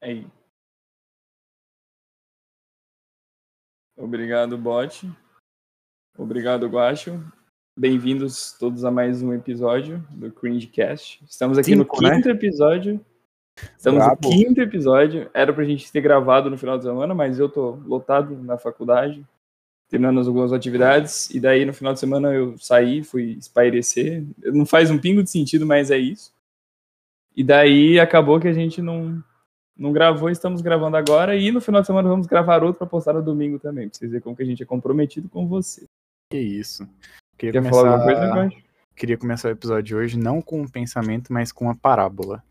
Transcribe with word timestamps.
Aí. 0.00 0.26
Obrigado, 3.96 4.58
bot. 4.58 5.10
Obrigado, 6.18 6.68
Guacho. 6.68 7.22
Bem-vindos 7.78 8.52
todos 8.58 8.84
a 8.84 8.90
mais 8.90 9.22
um 9.22 9.32
episódio 9.32 10.06
do 10.10 10.30
Cringecast. 10.30 11.24
Estamos 11.24 11.56
aqui 11.56 11.72
Cinco, 11.74 11.96
no 11.96 12.08
né? 12.08 12.16
quinto 12.16 12.28
episódio. 12.28 13.04
Estamos 13.76 14.04
Brabo. 14.04 14.20
no 14.22 14.30
quinto 14.30 14.60
episódio. 14.60 15.30
Era 15.32 15.52
pra 15.52 15.64
gente 15.64 15.90
ter 15.90 16.02
gravado 16.02 16.50
no 16.50 16.58
final 16.58 16.76
de 16.76 16.84
semana, 16.84 17.14
mas 17.14 17.38
eu 17.38 17.48
tô 17.48 17.76
lotado 17.86 18.36
na 18.42 18.58
faculdade, 18.58 19.26
terminando 19.88 20.18
algumas 20.18 20.52
atividades. 20.52 21.30
E 21.30 21.40
daí, 21.40 21.64
no 21.64 21.72
final 21.72 21.94
de 21.94 22.00
semana, 22.00 22.32
eu 22.34 22.56
saí, 22.58 23.02
fui 23.02 23.32
espairecer. 23.32 24.22
Não 24.44 24.66
faz 24.66 24.90
um 24.90 24.98
pingo 24.98 25.22
de 25.22 25.30
sentido, 25.30 25.64
mas 25.64 25.90
é 25.90 25.96
isso. 25.96 26.34
E 27.34 27.42
daí, 27.42 27.98
acabou 27.98 28.38
que 28.38 28.48
a 28.48 28.52
gente 28.52 28.82
não, 28.82 29.22
não 29.76 29.92
gravou, 29.92 30.30
estamos 30.30 30.62
gravando 30.62 30.96
agora. 30.96 31.36
E 31.36 31.50
no 31.52 31.60
final 31.60 31.80
de 31.80 31.86
semana, 31.86 32.08
vamos 32.08 32.26
gravar 32.26 32.62
outro 32.62 32.78
pra 32.78 32.86
postar 32.86 33.12
no 33.12 33.22
domingo 33.22 33.58
também, 33.58 33.88
pra 33.88 33.98
vocês 33.98 34.10
verem 34.10 34.22
como 34.22 34.36
que 34.36 34.42
a 34.42 34.46
gente 34.46 34.62
é 34.62 34.66
comprometido 34.66 35.28
com 35.28 35.46
você. 35.46 35.84
Que 36.30 36.38
isso. 36.38 36.88
Queria 37.36 37.52
Quer 37.52 37.58
começar, 37.58 37.80
falar 37.82 37.92
alguma 37.92 38.32
coisa, 38.32 38.62
queria 38.94 39.18
começar 39.18 39.48
o 39.48 39.52
episódio 39.52 39.82
de 39.82 39.94
hoje 39.94 40.18
não 40.18 40.40
com 40.40 40.62
um 40.62 40.68
pensamento, 40.68 41.32
mas 41.32 41.52
com 41.52 41.66
uma 41.66 41.76
parábola. 41.76 42.42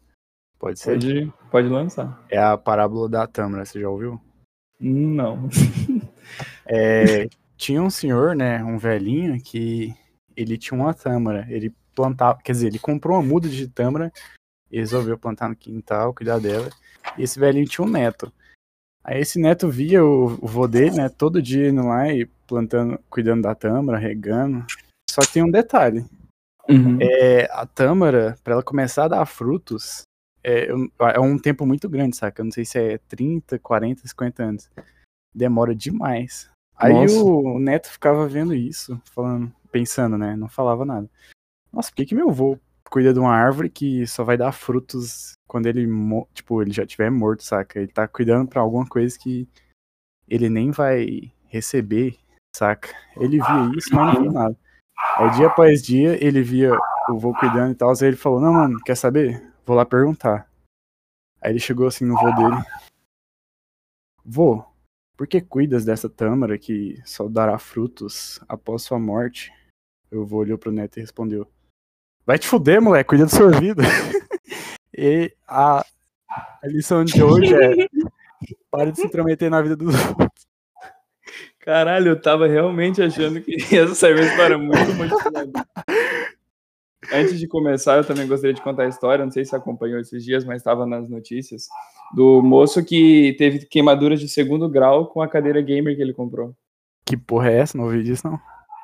Pode 0.60 0.80
ser? 0.80 0.92
Pode, 0.94 1.34
pode 1.52 1.68
lançar. 1.68 2.24
É 2.30 2.38
a 2.38 2.56
parábola 2.58 3.10
da 3.10 3.28
Tâmara, 3.28 3.66
você 3.66 3.80
já 3.80 3.90
ouviu? 3.90 4.22
Não. 4.80 5.50
É, 6.68 7.28
tinha 7.56 7.80
um 7.84 7.90
senhor, 7.92 8.36
né, 8.36 8.64
um 8.64 8.80
velhinho, 8.80 9.40
que 9.40 9.94
ele 10.36 10.58
tinha 10.58 10.80
uma 10.80 10.92
tâmara. 10.92 11.46
Ele 11.48 11.72
plantava, 11.94 12.40
quer 12.44 12.52
dizer, 12.52 12.68
ele 12.68 12.80
comprou 12.80 13.18
uma 13.18 13.24
muda 13.24 13.48
de 13.48 13.68
tâmara 13.68 14.12
e 14.72 14.78
resolveu 14.78 15.18
plantar 15.18 15.50
no 15.50 15.56
quintal, 15.56 16.14
cuidar 16.14 16.40
dela. 16.40 16.70
E 17.18 17.24
esse 17.24 17.40
velhinho 17.40 17.68
tinha 17.68 17.86
um 17.86 17.90
neto. 17.90 18.32
Aí 19.04 19.22
esse 19.22 19.40
neto 19.40 19.70
via 19.70 20.04
o, 20.04 20.38
o 20.42 20.48
vô 20.48 20.68
dele, 20.68 20.96
né, 20.96 21.10
todo 21.10 21.42
dia 21.42 21.70
indo 21.70 21.86
lá 21.88 22.12
e 22.12 22.26
plantando, 22.48 23.00
cuidando 23.10 23.44
da 23.44 23.54
tâmara, 23.54 23.98
regando. 23.98 24.66
Só 25.10 25.22
que 25.22 25.34
tem 25.34 25.44
um 25.44 25.52
detalhe. 25.52 26.04
Uhum. 26.68 26.98
É, 27.00 27.46
a 27.52 27.66
tâmara, 27.68 28.36
para 28.44 28.54
ela 28.54 28.64
começar 28.64 29.06
a 29.06 29.10
dar 29.10 29.26
frutos, 29.28 30.02
é, 30.44 30.74
um- 30.74 30.90
é 31.00 31.20
um 31.20 31.38
tempo 31.38 31.66
muito 31.66 31.88
grande, 31.88 32.16
saca? 32.16 32.42
Eu 32.42 32.46
não 32.46 32.52
sei 32.52 32.66
se 32.66 32.80
é 32.80 32.98
30, 32.98 33.60
40, 33.60 34.08
50 34.08 34.44
anos. 34.44 34.70
Demora 35.34 35.76
demais. 35.76 36.50
Aí 36.76 36.92
Nossa. 36.94 37.24
o 37.24 37.60
neto 37.60 37.88
ficava 37.90 38.28
vendo 38.28 38.54
isso, 38.54 39.00
falando, 39.06 39.54
pensando, 39.72 40.18
né? 40.18 40.36
Não 40.36 40.50
falava 40.50 40.84
nada. 40.84 41.10
Nossa, 41.72 41.90
por 41.90 41.96
que, 41.98 42.06
que 42.08 42.16
meu 42.16 42.30
avô 42.30 42.58
cuida 42.90 43.14
de 43.14 43.20
uma 43.20 43.34
árvore 43.34 43.70
que 43.70 44.06
só 44.08 44.24
vai 44.24 44.38
dar 44.38 44.52
frutos 44.52 45.34
quando 45.48 45.68
ele, 45.68 45.88
tipo, 46.34 46.62
ele 46.62 46.72
já 46.72 46.86
tiver 46.86 47.10
morto, 47.10 47.44
saca? 47.44 47.80
Ele 47.80 47.92
tá 47.92 48.08
cuidando 48.08 48.48
pra 48.48 48.62
alguma 48.62 48.88
coisa 48.88 49.18
que 49.18 49.48
ele 50.28 50.50
nem 50.50 50.72
vai 50.72 51.32
receber, 51.48 52.18
saca? 52.56 52.90
Ele 53.18 53.38
via 53.38 53.72
isso, 53.78 53.94
mas 53.94 54.14
não 54.14 54.22
via 54.22 54.32
nada. 54.32 54.58
Aí 55.18 55.32
dia 55.32 55.48
após 55.48 55.84
dia 55.84 56.24
ele 56.24 56.42
via 56.42 56.72
o 57.10 57.18
vô 57.18 57.34
cuidando 57.34 57.72
e 57.72 57.76
tal, 57.76 57.90
aí 57.90 58.08
ele 58.08 58.18
falou, 58.18 58.40
não, 58.40 58.54
mano, 58.54 58.80
quer 58.84 58.96
saber? 58.96 59.54
Vou 59.66 59.76
lá 59.76 59.86
perguntar. 59.86 60.50
Aí 61.42 61.52
ele 61.52 61.60
chegou 61.60 61.88
assim 61.88 62.06
no 62.06 62.16
vô 62.16 62.32
dele. 62.32 62.64
Vô, 64.24 64.66
por 65.16 65.28
que 65.28 65.40
cuidas 65.40 65.86
dessa 65.86 66.10
tâmara 66.10 66.58
que 66.58 67.00
só 67.06 67.28
dará 67.28 67.58
frutos 67.60 68.40
após 68.48 68.84
sua 68.84 69.00
morte? 69.00 69.54
O 70.12 70.26
vô 70.26 70.38
olhou 70.38 70.58
pro 70.58 70.72
neto 70.72 70.98
e 70.98 71.02
respondeu. 71.02 71.48
Vai 72.26 72.40
te 72.40 72.48
fuder, 72.48 72.82
moleque, 72.82 73.10
cuida 73.10 73.26
da 73.26 73.30
sua 73.30 73.52
vida. 73.52 73.84
e 74.98 75.32
a, 75.48 75.86
a 76.64 76.68
lição 76.68 77.06
de 77.06 77.22
hoje 77.22 77.54
é 77.54 77.88
pare 78.72 78.92
de 78.92 79.00
se 79.00 79.06
intrometer 79.06 79.50
na 79.50 79.62
vida 79.62 79.76
dos 79.76 79.94
outros. 80.08 80.46
Caralho, 81.60 82.10
eu 82.10 82.22
tava 82.22 82.48
realmente 82.48 83.02
achando 83.02 83.40
que 83.42 83.56
essa 83.78 83.94
cerveja 83.94 84.32
era 84.42 84.58
muito 84.58 84.94
motivada. 84.94 85.52
Antes 87.14 87.40
de 87.40 87.48
começar, 87.48 87.98
eu 87.98 88.04
também 88.04 88.28
gostaria 88.28 88.54
de 88.54 88.62
contar 88.62 88.84
a 88.84 88.88
história, 88.88 89.24
não 89.24 89.32
sei 89.32 89.44
se 89.46 89.52
você 89.52 89.56
acompanhou 89.58 90.00
esses 90.00 90.24
dias, 90.24 90.44
mas 90.44 90.58
estava 90.58 90.88
nas 90.88 91.08
notícias, 91.08 91.68
do 92.16 92.42
moço 92.42 92.84
que 92.84 93.36
teve 93.38 93.66
queimaduras 93.68 94.20
de 94.20 94.28
segundo 94.28 94.68
grau 94.68 95.06
com 95.08 95.22
a 95.22 95.28
cadeira 95.28 95.62
gamer 95.62 95.96
que 95.96 96.02
ele 96.02 96.14
comprou. 96.14 96.56
Que 97.06 97.16
porra 97.16 97.52
é 97.52 97.60
essa? 97.60 97.78
Não 97.78 97.86
ouvi 97.86 98.02
disso, 98.02 98.28
não. 98.28 98.40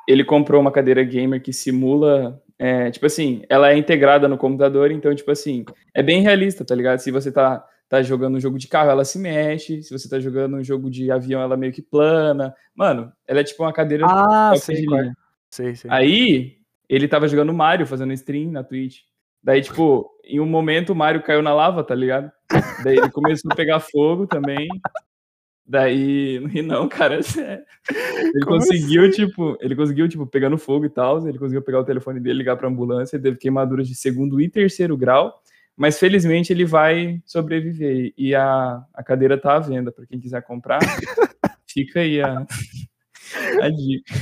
Ele 0.07 0.23
comprou 0.23 0.61
uma 0.61 0.71
cadeira 0.71 1.03
gamer 1.03 1.41
que 1.41 1.51
simula, 1.51 2.39
é, 2.63 2.91
tipo 2.91 3.07
assim, 3.07 3.41
ela 3.49 3.71
é 3.71 3.75
integrada 3.75 4.27
no 4.27 4.37
computador, 4.37 4.91
então, 4.91 5.15
tipo 5.15 5.31
assim, 5.31 5.65
é 5.95 6.03
bem 6.03 6.21
realista, 6.21 6.63
tá 6.63 6.75
ligado? 6.75 6.99
Se 6.99 7.09
você 7.09 7.31
tá, 7.31 7.65
tá 7.89 8.03
jogando 8.03 8.35
um 8.35 8.39
jogo 8.39 8.59
de 8.59 8.67
carro, 8.67 8.91
ela 8.91 9.03
se 9.03 9.17
mexe, 9.17 9.81
se 9.81 9.91
você 9.91 10.07
tá 10.07 10.19
jogando 10.19 10.57
um 10.57 10.63
jogo 10.63 10.87
de 10.87 11.09
avião, 11.09 11.41
ela 11.41 11.57
meio 11.57 11.73
que 11.73 11.81
plana. 11.81 12.53
Mano, 12.75 13.11
ela 13.27 13.39
é 13.39 13.43
tipo 13.43 13.63
uma 13.63 13.73
cadeira 13.73 14.05
Ah, 14.07 14.53
sei, 14.55 14.85
qual 14.85 14.99
é. 14.99 15.11
sei, 15.49 15.75
sei. 15.75 15.89
Aí, 15.89 16.57
ele 16.87 17.07
tava 17.07 17.27
jogando 17.27 17.51
Mario, 17.51 17.87
fazendo 17.87 18.13
stream 18.13 18.51
na 18.51 18.63
Twitch. 18.63 18.99
Daí, 19.43 19.63
tipo, 19.63 20.11
em 20.23 20.39
um 20.39 20.45
momento 20.45 20.91
o 20.91 20.95
Mario 20.95 21.23
caiu 21.23 21.41
na 21.41 21.55
lava, 21.55 21.83
tá 21.83 21.95
ligado? 21.95 22.31
Daí 22.83 22.95
ele 22.95 23.09
começou 23.09 23.51
a 23.51 23.55
pegar 23.55 23.79
fogo 23.79 24.27
também. 24.27 24.67
Daí, 25.65 26.39
ri 26.47 26.61
não, 26.63 26.87
cara, 26.89 27.19
é. 27.39 27.63
Ele 27.89 28.45
Como 28.45 28.57
conseguiu, 28.57 29.09
tipo, 29.11 29.57
ele 29.61 29.75
conseguiu, 29.75 30.07
tipo, 30.09 30.25
pegando 30.27 30.57
fogo 30.57 30.85
e 30.85 30.89
tal, 30.89 31.25
ele 31.27 31.37
conseguiu 31.39 31.61
pegar 31.61 31.79
o 31.79 31.85
telefone 31.85 32.19
dele, 32.19 32.39
ligar 32.39 32.57
pra 32.57 32.67
ambulância, 32.67 33.15
ele 33.15 33.23
teve 33.23 33.37
queimaduras 33.37 33.87
de 33.87 33.95
segundo 33.95 34.41
e 34.41 34.49
terceiro 34.49 34.97
grau, 34.97 35.33
mas 35.77 35.97
felizmente 35.99 36.51
ele 36.51 36.65
vai 36.65 37.21
sobreviver. 37.25 38.13
E 38.17 38.35
a, 38.35 38.83
a 38.93 39.03
cadeira 39.03 39.37
tá 39.37 39.55
à 39.55 39.59
venda, 39.59 39.91
pra 39.91 40.05
quem 40.05 40.19
quiser 40.19 40.41
comprar, 40.43 40.79
fica 41.67 42.01
aí 42.01 42.21
a, 42.21 42.45
a 43.61 43.69
dica. 43.69 44.13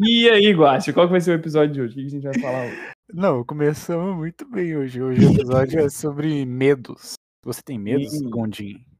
E 0.00 0.30
aí, 0.30 0.52
Guache, 0.52 0.92
qual 0.92 1.06
que 1.06 1.12
vai 1.12 1.20
ser 1.20 1.32
o 1.32 1.34
episódio 1.34 1.74
de 1.74 1.80
hoje? 1.80 1.92
O 1.92 1.96
que 1.96 2.06
a 2.06 2.08
gente 2.10 2.22
vai 2.22 2.38
falar 2.38 2.66
hoje? 2.66 2.76
Não, 3.12 3.44
começamos 3.44 4.16
muito 4.16 4.48
bem 4.48 4.76
hoje. 4.76 5.02
Hoje 5.02 5.26
o 5.26 5.32
episódio 5.32 5.80
é 5.80 5.88
sobre 5.88 6.46
medos. 6.46 7.14
Você 7.44 7.60
tem 7.62 7.78
medos, 7.78 8.12
Hum. 8.22 8.30
Gondim? 8.30 8.91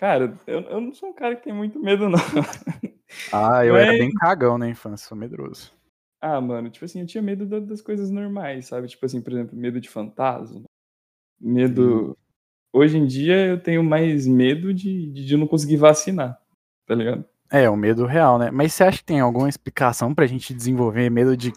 Cara, 0.00 0.34
eu, 0.46 0.60
eu 0.62 0.80
não 0.80 0.94
sou 0.94 1.10
um 1.10 1.12
cara 1.12 1.36
que 1.36 1.44
tem 1.44 1.52
muito 1.52 1.78
medo, 1.78 2.08
não. 2.08 2.18
Ah, 3.32 3.66
eu 3.66 3.76
era 3.76 3.88
Mas- 3.90 3.98
bem 3.98 4.12
cagão 4.12 4.56
na 4.56 4.68
infância, 4.68 5.08
sou 5.08 5.18
medroso. 5.18 5.72
Ah, 6.22 6.40
mano, 6.40 6.70
tipo 6.70 6.84
assim, 6.84 7.00
eu 7.00 7.06
tinha 7.06 7.20
medo 7.20 7.44
da- 7.44 7.58
das 7.58 7.82
coisas 7.82 8.08
normais, 8.08 8.66
sabe? 8.66 8.86
Tipo 8.86 9.04
assim, 9.04 9.20
por 9.20 9.32
exemplo, 9.32 9.58
medo 9.58 9.80
de 9.80 9.88
fantasma. 9.90 10.62
Medo. 11.40 12.16
Hoje 12.72 12.96
em 12.98 13.06
dia 13.06 13.46
eu 13.46 13.60
tenho 13.60 13.82
mais 13.82 14.26
medo 14.28 14.72
de, 14.72 15.10
de 15.10 15.36
não 15.36 15.46
conseguir 15.48 15.76
vacinar, 15.76 16.40
tá 16.86 16.94
ligado? 16.94 17.24
É, 17.50 17.68
o 17.68 17.76
medo 17.76 18.06
real, 18.06 18.38
né? 18.38 18.48
Mas 18.50 18.72
você 18.74 18.84
acha 18.84 18.98
que 18.98 19.04
tem 19.04 19.18
alguma 19.18 19.48
explicação 19.48 20.14
pra 20.14 20.26
gente 20.26 20.54
desenvolver 20.54 21.10
medo 21.10 21.36
de 21.36 21.52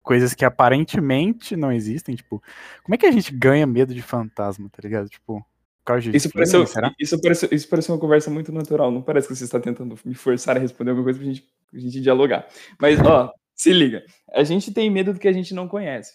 coisas 0.00 0.32
que 0.32 0.44
aparentemente 0.44 1.56
não 1.56 1.72
existem? 1.72 2.14
Tipo, 2.14 2.40
como 2.84 2.94
é 2.94 2.98
que 2.98 3.06
a 3.06 3.10
gente 3.10 3.34
ganha 3.34 3.66
medo 3.66 3.92
de 3.92 4.00
fantasma, 4.00 4.68
tá 4.70 4.80
ligado? 4.80 5.08
Tipo, 5.08 5.44
causa 5.88 6.10
de 6.10 6.16
Isso 6.16 6.30
pareceu, 6.30 6.66
será? 6.66 6.94
isso, 6.98 7.20
pareceu, 7.20 7.48
isso 7.52 7.68
pareceu 7.68 7.94
uma 7.94 8.00
conversa 8.00 8.30
muito 8.30 8.52
natural. 8.52 8.90
Não 8.90 9.02
parece 9.02 9.26
que 9.28 9.34
você 9.34 9.44
está 9.44 9.58
tentando 9.60 9.96
me 10.04 10.14
forçar 10.14 10.56
a 10.56 10.60
responder 10.60 10.90
alguma 10.90 11.04
coisa 11.04 11.18
pra 11.18 11.26
gente, 11.28 11.44
pra 11.70 11.80
gente 11.80 12.00
dialogar. 12.00 12.46
Mas, 12.80 13.00
ó, 13.00 13.32
se 13.54 13.72
liga. 13.72 14.04
A 14.32 14.44
gente 14.44 14.72
tem 14.72 14.88
medo 14.90 15.12
do 15.12 15.18
que 15.18 15.28
a 15.28 15.32
gente 15.32 15.52
não 15.54 15.66
conhece. 15.68 16.12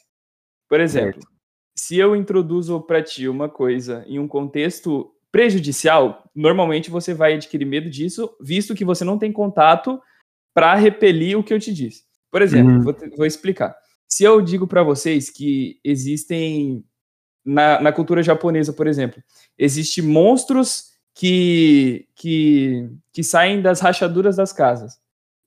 Por 0.70 0.80
exemplo, 0.80 1.20
se 1.78 1.98
eu 1.98 2.16
introduzo 2.16 2.80
pra 2.82 3.04
ti 3.04 3.28
uma 3.28 3.50
coisa 3.50 4.04
em 4.08 4.18
um 4.20 4.28
contexto 4.28 5.12
prejudicial, 5.32 6.30
normalmente 6.36 6.90
você 6.92 7.14
vai 7.14 7.34
adquirir 7.34 7.66
medo 7.66 7.90
disso, 7.90 8.36
visto 8.42 8.74
que 8.76 8.86
você 8.86 9.04
não 9.04 9.18
tem 9.18 9.32
contato 9.32 10.00
para 10.54 10.76
repelir 10.76 11.38
o 11.38 11.44
que 11.44 11.54
eu 11.54 11.60
te 11.60 11.74
disse. 11.74 12.04
Por 12.32 12.42
exemplo, 12.42 12.72
Uhum. 12.74 12.82
vou, 12.82 12.94
te- 12.94 13.10
vou 13.16 13.26
explicar. 13.26 13.76
Se 14.08 14.24
eu 14.24 14.40
digo 14.42 14.68
para 14.68 14.84
vocês 14.84 15.30
que 15.32 15.80
existem 15.84 16.84
na, 17.46 17.82
na 17.82 17.92
cultura 17.92 18.24
japonesa, 18.24 18.72
por 18.74 18.88
exemplo, 18.88 19.22
existem 19.58 20.04
monstros 20.04 20.94
que, 21.14 22.08
que, 22.16 22.90
que 23.12 23.24
saem 23.24 23.62
das 23.62 23.80
rachaduras 23.80 24.36
das 24.36 24.52
casas. 24.52 24.98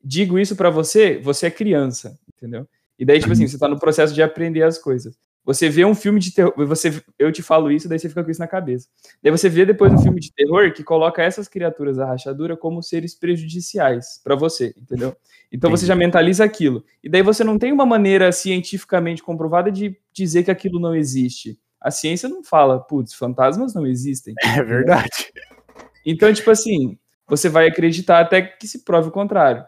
Digo 0.02 0.38
isso 0.38 0.54
para 0.54 0.70
você, 0.70 1.18
você 1.18 1.46
é 1.46 1.50
criança, 1.50 2.18
entendeu? 2.34 2.68
E 2.98 3.04
daí, 3.04 3.18
tipo 3.20 3.32
assim, 3.32 3.46
você 3.46 3.58
tá 3.58 3.68
no 3.68 3.78
processo 3.78 4.14
de 4.14 4.22
aprender 4.22 4.62
as 4.62 4.78
coisas. 4.78 5.16
Você 5.44 5.68
vê 5.68 5.84
um 5.84 5.94
filme 5.94 6.18
de 6.18 6.32
terror, 6.32 6.52
você, 6.66 7.00
eu 7.16 7.30
te 7.30 7.40
falo 7.40 7.70
isso, 7.70 7.88
daí 7.88 8.00
você 8.00 8.08
fica 8.08 8.24
com 8.24 8.30
isso 8.30 8.40
na 8.40 8.48
cabeça. 8.48 8.88
Daí 9.22 9.30
você 9.30 9.48
vê 9.48 9.64
depois 9.64 9.92
um 9.92 9.98
filme 9.98 10.18
de 10.18 10.32
terror 10.32 10.72
que 10.72 10.82
coloca 10.82 11.22
essas 11.22 11.46
criaturas 11.46 11.96
da 11.96 12.04
rachadura 12.04 12.56
como 12.56 12.82
seres 12.82 13.14
prejudiciais 13.14 14.20
para 14.24 14.34
você, 14.34 14.74
entendeu? 14.76 15.16
Então 15.52 15.70
você 15.70 15.84
Entendi. 15.84 15.86
já 15.86 15.94
mentaliza 15.94 16.44
aquilo. 16.44 16.84
E 17.02 17.08
daí 17.08 17.22
você 17.22 17.44
não 17.44 17.58
tem 17.58 17.72
uma 17.72 17.86
maneira 17.86 18.32
cientificamente 18.32 19.22
comprovada 19.22 19.70
de 19.70 19.96
dizer 20.12 20.42
que 20.42 20.50
aquilo 20.50 20.80
não 20.80 20.96
existe. 20.96 21.56
A 21.86 21.90
ciência 21.92 22.28
não 22.28 22.42
fala, 22.42 22.80
putz, 22.80 23.14
fantasmas 23.14 23.72
não 23.72 23.86
existem. 23.86 24.34
É 24.44 24.60
verdade. 24.60 25.32
Então, 26.04 26.32
tipo 26.34 26.50
assim, 26.50 26.98
você 27.28 27.48
vai 27.48 27.68
acreditar 27.68 28.18
até 28.18 28.42
que 28.42 28.66
se 28.66 28.82
prove 28.84 29.08
o 29.08 29.12
contrário. 29.12 29.64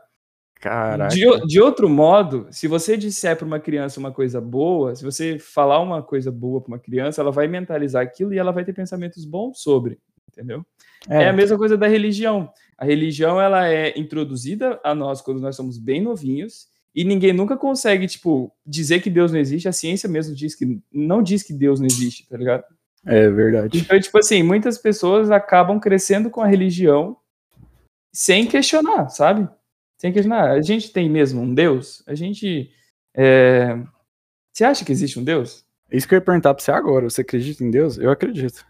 Caraca. 0.60 1.14
De, 1.14 1.24
de 1.46 1.60
outro 1.60 1.88
modo, 1.88 2.48
se 2.50 2.66
você 2.66 2.96
disser 2.96 3.36
para 3.36 3.46
uma 3.46 3.60
criança 3.60 4.00
uma 4.00 4.10
coisa 4.10 4.40
boa, 4.40 4.96
se 4.96 5.04
você 5.04 5.38
falar 5.38 5.78
uma 5.78 6.02
coisa 6.02 6.32
boa 6.32 6.60
para 6.60 6.72
uma 6.74 6.78
criança, 6.80 7.20
ela 7.20 7.30
vai 7.30 7.46
mentalizar 7.46 8.02
aquilo 8.02 8.34
e 8.34 8.38
ela 8.38 8.50
vai 8.50 8.64
ter 8.64 8.72
pensamentos 8.72 9.24
bons 9.24 9.62
sobre, 9.62 10.00
entendeu? 10.28 10.66
É. 11.08 11.22
é. 11.22 11.28
a 11.28 11.32
mesma 11.32 11.56
coisa 11.56 11.76
da 11.76 11.86
religião. 11.86 12.52
A 12.76 12.84
religião 12.84 13.40
ela 13.40 13.68
é 13.68 13.96
introduzida 13.96 14.80
a 14.82 14.92
nós 14.92 15.20
quando 15.20 15.40
nós 15.40 15.54
somos 15.54 15.78
bem 15.78 16.02
novinhos 16.02 16.66
e 16.98 17.04
ninguém 17.04 17.32
nunca 17.32 17.56
consegue 17.56 18.08
tipo 18.08 18.52
dizer 18.66 19.00
que 19.00 19.08
Deus 19.08 19.30
não 19.30 19.38
existe. 19.38 19.68
A 19.68 19.72
ciência 19.72 20.08
mesmo 20.08 20.34
diz 20.34 20.56
que 20.56 20.82
não 20.92 21.22
diz 21.22 21.44
que 21.44 21.52
Deus 21.52 21.78
não 21.78 21.86
existe, 21.86 22.28
tá 22.28 22.36
ligado? 22.36 22.64
É 23.06 23.30
verdade. 23.30 23.78
Então 23.78 24.00
tipo 24.00 24.18
assim, 24.18 24.42
muitas 24.42 24.78
pessoas 24.78 25.30
acabam 25.30 25.78
crescendo 25.78 26.28
com 26.28 26.40
a 26.40 26.46
religião 26.48 27.16
sem 28.12 28.48
questionar, 28.48 29.10
sabe? 29.10 29.48
Sem 29.96 30.12
questionar. 30.12 30.50
A 30.50 30.60
gente 30.60 30.92
tem 30.92 31.08
mesmo 31.08 31.40
um 31.40 31.54
Deus? 31.54 32.02
A 32.04 32.16
gente 32.16 32.68
é... 33.14 33.78
Você 34.52 34.64
acha 34.64 34.84
que 34.84 34.90
existe 34.90 35.20
um 35.20 35.24
Deus? 35.24 35.64
Isso 35.92 36.08
que 36.08 36.14
eu 36.14 36.18
ia 36.18 36.24
perguntar 36.24 36.52
pra 36.52 36.64
você 36.64 36.72
agora. 36.72 37.08
Você 37.08 37.20
acredita 37.20 37.62
em 37.62 37.70
Deus? 37.70 37.96
Eu 37.96 38.10
acredito. 38.10 38.66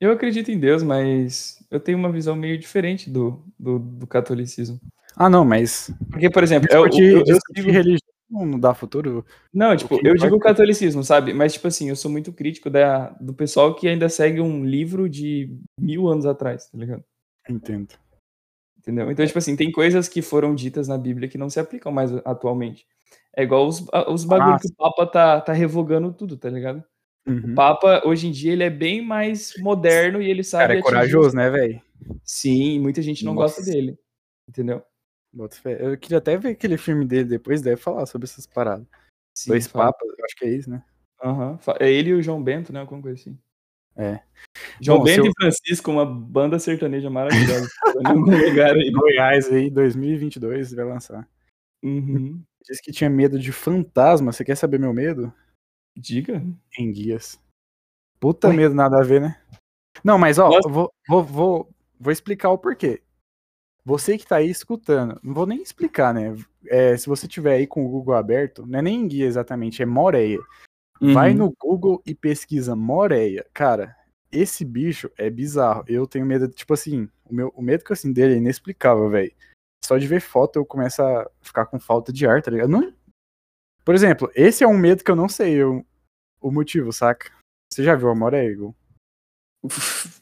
Eu 0.00 0.10
acredito 0.10 0.50
em 0.50 0.58
Deus, 0.58 0.82
mas 0.82 1.62
eu 1.70 1.78
tenho 1.78 1.98
uma 1.98 2.10
visão 2.10 2.34
meio 2.34 2.56
diferente 2.56 3.10
do, 3.10 3.44
do, 3.58 3.78
do 3.78 4.06
catolicismo. 4.06 4.80
Ah, 5.18 5.28
não, 5.28 5.44
mas. 5.44 5.90
Porque, 6.10 6.30
por 6.30 6.42
exemplo, 6.42 6.68
eu, 6.70 6.86
eu, 6.86 7.24
eu 7.26 7.38
digo... 7.54 7.70
religião 7.70 8.08
não 8.30 8.58
dá 8.58 8.74
futuro. 8.74 9.24
Não, 9.52 9.74
tipo, 9.76 9.98
eu 10.04 10.14
digo 10.14 10.38
catolicismo, 10.38 11.02
sabe? 11.02 11.32
Mas, 11.32 11.54
tipo 11.54 11.66
assim, 11.66 11.88
eu 11.88 11.96
sou 11.96 12.10
muito 12.10 12.32
crítico 12.32 12.68
da, 12.68 13.08
do 13.20 13.32
pessoal 13.32 13.74
que 13.74 13.88
ainda 13.88 14.08
segue 14.08 14.40
um 14.40 14.64
livro 14.64 15.08
de 15.08 15.56
mil 15.80 16.06
anos 16.08 16.26
atrás, 16.26 16.68
tá 16.68 16.78
ligado? 16.78 17.02
Entendo. 17.48 17.94
Entendeu? 18.78 19.10
Então, 19.10 19.26
tipo 19.26 19.38
assim, 19.38 19.56
tem 19.56 19.72
coisas 19.72 20.08
que 20.08 20.22
foram 20.22 20.54
ditas 20.54 20.86
na 20.88 20.96
Bíblia 20.96 21.28
que 21.28 21.38
não 21.38 21.50
se 21.50 21.58
aplicam 21.58 21.90
mais 21.90 22.12
atualmente. 22.24 22.86
É 23.34 23.42
igual 23.42 23.66
os, 23.66 23.84
os 24.08 24.24
bagulhos 24.24 24.62
que 24.62 24.68
o 24.68 24.76
Papa 24.76 25.06
tá, 25.06 25.40
tá 25.40 25.52
revogando 25.52 26.12
tudo, 26.12 26.36
tá 26.36 26.50
ligado? 26.50 26.82
Uhum. 27.26 27.52
O 27.52 27.54
Papa, 27.54 28.02
hoje 28.04 28.26
em 28.26 28.30
dia, 28.30 28.52
ele 28.52 28.64
é 28.64 28.70
bem 28.70 29.04
mais 29.04 29.54
moderno 29.58 30.20
e 30.20 30.30
ele 30.30 30.42
sabe. 30.42 30.68
Cara, 30.68 30.78
é 30.78 30.82
corajoso, 30.82 31.36
né, 31.36 31.50
velho? 31.50 31.80
Sim, 32.24 32.78
muita 32.78 33.02
gente 33.02 33.24
não 33.24 33.34
Nossa. 33.34 33.56
gosta 33.56 33.70
dele. 33.70 33.98
Entendeu? 34.48 34.82
Eu 35.78 35.98
queria 35.98 36.18
até 36.18 36.36
ver 36.36 36.50
aquele 36.50 36.78
filme 36.78 37.04
dele 37.04 37.24
depois, 37.24 37.60
deve 37.60 37.76
falar 37.80 38.06
sobre 38.06 38.26
essas 38.26 38.46
paradas. 38.46 38.86
Sim, 39.36 39.50
Dois 39.50 39.66
fala. 39.66 39.92
papas, 39.92 40.08
eu 40.08 40.24
acho 40.24 40.36
que 40.36 40.44
é 40.44 40.50
isso, 40.50 40.70
né? 40.70 40.82
Uhum. 41.22 41.58
É 41.80 41.92
ele 41.92 42.10
e 42.10 42.14
o 42.14 42.22
João 42.22 42.42
Bento, 42.42 42.72
né? 42.72 42.80
Alguma 42.80 43.02
coisa 43.02 43.20
assim. 43.20 43.38
É. 43.96 44.20
João 44.80 44.98
Bom, 44.98 45.04
Bento 45.04 45.26
eu... 45.26 45.30
e 45.30 45.34
Francisco, 45.40 45.90
uma 45.90 46.06
banda 46.06 46.58
sertaneja 46.58 47.10
maravilhosa. 47.10 47.68
lugar 48.48 48.74
aí. 48.74 48.90
Goiás 48.90 49.50
aí, 49.52 49.70
2022, 49.70 50.72
vai 50.72 50.84
lançar. 50.84 51.28
Uhum. 51.82 52.42
Diz 52.64 52.80
que 52.80 52.92
tinha 52.92 53.10
medo 53.10 53.38
de 53.38 53.52
fantasma. 53.52 54.32
Você 54.32 54.44
quer 54.44 54.56
saber 54.56 54.78
meu 54.78 54.92
medo? 54.92 55.32
Diga. 55.96 56.44
Em 56.78 56.92
guias. 56.92 57.40
Puta 58.20 58.52
medo, 58.52 58.74
nada 58.74 58.98
a 58.98 59.04
ver, 59.04 59.20
né? 59.20 59.40
Não, 60.02 60.18
mas 60.18 60.38
ó, 60.38 60.48
vou, 60.68 60.92
vou, 61.08 61.22
vou, 61.24 61.74
vou 61.98 62.12
explicar 62.12 62.50
o 62.50 62.58
porquê. 62.58 63.02
Você 63.88 64.18
que 64.18 64.26
tá 64.26 64.36
aí 64.36 64.50
escutando, 64.50 65.18
não 65.22 65.32
vou 65.32 65.46
nem 65.46 65.62
explicar, 65.62 66.12
né? 66.12 66.36
É, 66.66 66.94
se 66.94 67.06
você 67.06 67.26
tiver 67.26 67.54
aí 67.54 67.66
com 67.66 67.86
o 67.86 67.88
Google 67.88 68.16
aberto, 68.16 68.66
não 68.66 68.80
é 68.80 68.82
nem 68.82 69.08
guia 69.08 69.24
exatamente, 69.24 69.82
é 69.82 69.86
Moreia. 69.86 70.38
Uhum. 71.00 71.14
Vai 71.14 71.32
no 71.32 71.54
Google 71.58 72.02
e 72.04 72.14
pesquisa 72.14 72.76
Moreia. 72.76 73.46
Cara, 73.54 73.96
esse 74.30 74.62
bicho 74.62 75.10
é 75.16 75.30
bizarro. 75.30 75.84
Eu 75.88 76.06
tenho 76.06 76.26
medo, 76.26 76.46
tipo 76.48 76.74
assim, 76.74 77.08
o, 77.24 77.34
meu, 77.34 77.48
o 77.56 77.62
medo 77.62 77.82
que 77.82 77.90
eu 77.90 77.94
assim 77.94 78.12
dele 78.12 78.34
é 78.34 78.36
inexplicável, 78.36 79.08
velho. 79.08 79.32
Só 79.82 79.96
de 79.96 80.06
ver 80.06 80.20
foto 80.20 80.58
eu 80.58 80.66
começo 80.66 81.00
a 81.02 81.26
ficar 81.40 81.64
com 81.64 81.80
falta 81.80 82.12
de 82.12 82.26
ar, 82.26 82.42
tá 82.42 82.50
ligado? 82.50 82.68
Não, 82.68 82.92
por 83.86 83.94
exemplo, 83.94 84.30
esse 84.34 84.62
é 84.62 84.68
um 84.68 84.76
medo 84.76 85.02
que 85.02 85.10
eu 85.10 85.16
não 85.16 85.30
sei 85.30 85.54
eu, 85.54 85.82
o 86.42 86.50
motivo, 86.50 86.92
saca? 86.92 87.32
Você 87.72 87.82
já 87.82 87.96
viu 87.96 88.10
Amor 88.10 88.34
é 88.34 88.44
Ego? 88.44 88.76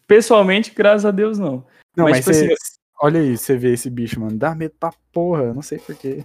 Pessoalmente, 0.07 0.73
graças 0.73 1.05
a 1.05 1.11
Deus, 1.11 1.37
não. 1.37 1.67
Não, 1.97 2.05
mas, 2.05 2.25
mas 2.25 2.25
tipo 2.25 2.31
assim, 2.31 2.76
olha 3.01 3.21
aí, 3.21 3.37
você 3.37 3.57
vê 3.57 3.73
esse 3.73 3.91
bicho, 3.91 4.21
mano. 4.21 4.39
Dá 4.39 4.55
medo 4.55 4.75
pra 4.79 4.93
porra, 5.13 5.53
não 5.53 5.63
sei 5.63 5.79
porquê. 5.79 6.25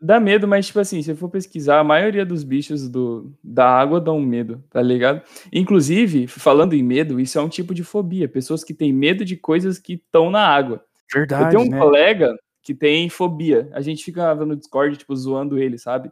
Dá 0.00 0.20
medo, 0.20 0.46
mas, 0.46 0.66
tipo 0.66 0.80
assim, 0.80 1.00
se 1.02 1.14
for 1.14 1.30
pesquisar, 1.30 1.80
a 1.80 1.84
maioria 1.84 2.26
dos 2.26 2.44
bichos 2.44 2.88
do, 2.90 3.32
da 3.42 3.66
água 3.66 4.00
dão 4.00 4.20
medo, 4.20 4.62
tá 4.68 4.82
ligado? 4.82 5.22
Inclusive, 5.52 6.26
falando 6.26 6.74
em 6.74 6.82
medo, 6.82 7.18
isso 7.18 7.38
é 7.38 7.42
um 7.42 7.48
tipo 7.48 7.72
de 7.72 7.82
fobia. 7.82 8.28
Pessoas 8.28 8.62
que 8.62 8.74
têm 8.74 8.92
medo 8.92 9.24
de 9.24 9.36
coisas 9.36 9.78
que 9.78 9.94
estão 9.94 10.30
na 10.30 10.46
água. 10.46 10.84
Verdade. 11.12 11.44
Eu 11.44 11.50
tenho 11.50 11.62
um 11.62 11.70
né? 11.70 11.78
colega 11.78 12.36
que 12.62 12.74
tem 12.74 13.08
fobia. 13.08 13.70
A 13.72 13.80
gente 13.80 14.04
fica 14.04 14.34
no 14.34 14.56
Discord, 14.56 14.96
tipo, 14.96 15.16
zoando 15.16 15.58
ele, 15.58 15.78
sabe? 15.78 16.10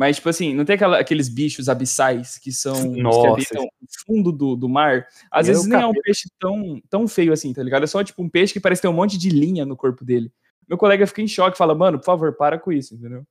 Mas, 0.00 0.16
tipo 0.16 0.30
assim, 0.30 0.54
não 0.54 0.64
tem 0.64 0.76
aquela, 0.76 0.98
aqueles 0.98 1.28
bichos 1.28 1.68
abissais 1.68 2.38
que 2.38 2.50
são 2.50 2.90
Nossa. 2.92 3.20
que 3.20 3.26
habitam 3.26 3.64
no 3.64 3.88
fundo 4.06 4.32
do, 4.32 4.56
do 4.56 4.66
mar? 4.66 5.06
Às 5.30 5.46
Meu 5.46 5.54
vezes 5.54 5.68
nem 5.68 5.78
é 5.78 5.86
um 5.86 5.92
peixe 5.92 6.26
tão, 6.40 6.80
tão 6.88 7.06
feio 7.06 7.34
assim, 7.34 7.52
tá 7.52 7.62
ligado? 7.62 7.82
É 7.82 7.86
só, 7.86 8.02
tipo, 8.02 8.22
um 8.22 8.28
peixe 8.28 8.54
que 8.54 8.60
parece 8.60 8.80
ter 8.80 8.88
um 8.88 8.94
monte 8.94 9.18
de 9.18 9.28
linha 9.28 9.66
no 9.66 9.76
corpo 9.76 10.02
dele. 10.02 10.32
Meu 10.66 10.78
colega 10.78 11.06
fica 11.06 11.20
em 11.20 11.28
choque, 11.28 11.58
fala, 11.58 11.74
mano, 11.74 11.98
por 11.98 12.06
favor, 12.06 12.34
para 12.34 12.58
com 12.58 12.72
isso, 12.72 12.94
entendeu? 12.94 13.26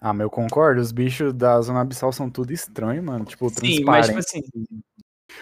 Ah, 0.00 0.12
mas 0.12 0.24
eu 0.24 0.30
concordo, 0.30 0.80
os 0.80 0.90
bichos 0.90 1.32
da 1.32 1.60
zona 1.60 1.82
abissal 1.82 2.12
são 2.12 2.28
tudo 2.28 2.52
estranho, 2.52 3.04
mano. 3.04 3.24
Tipo, 3.24 3.48
Sim, 3.48 3.84
mas, 3.84 4.08
tipo 4.08 4.18
assim... 4.18 4.42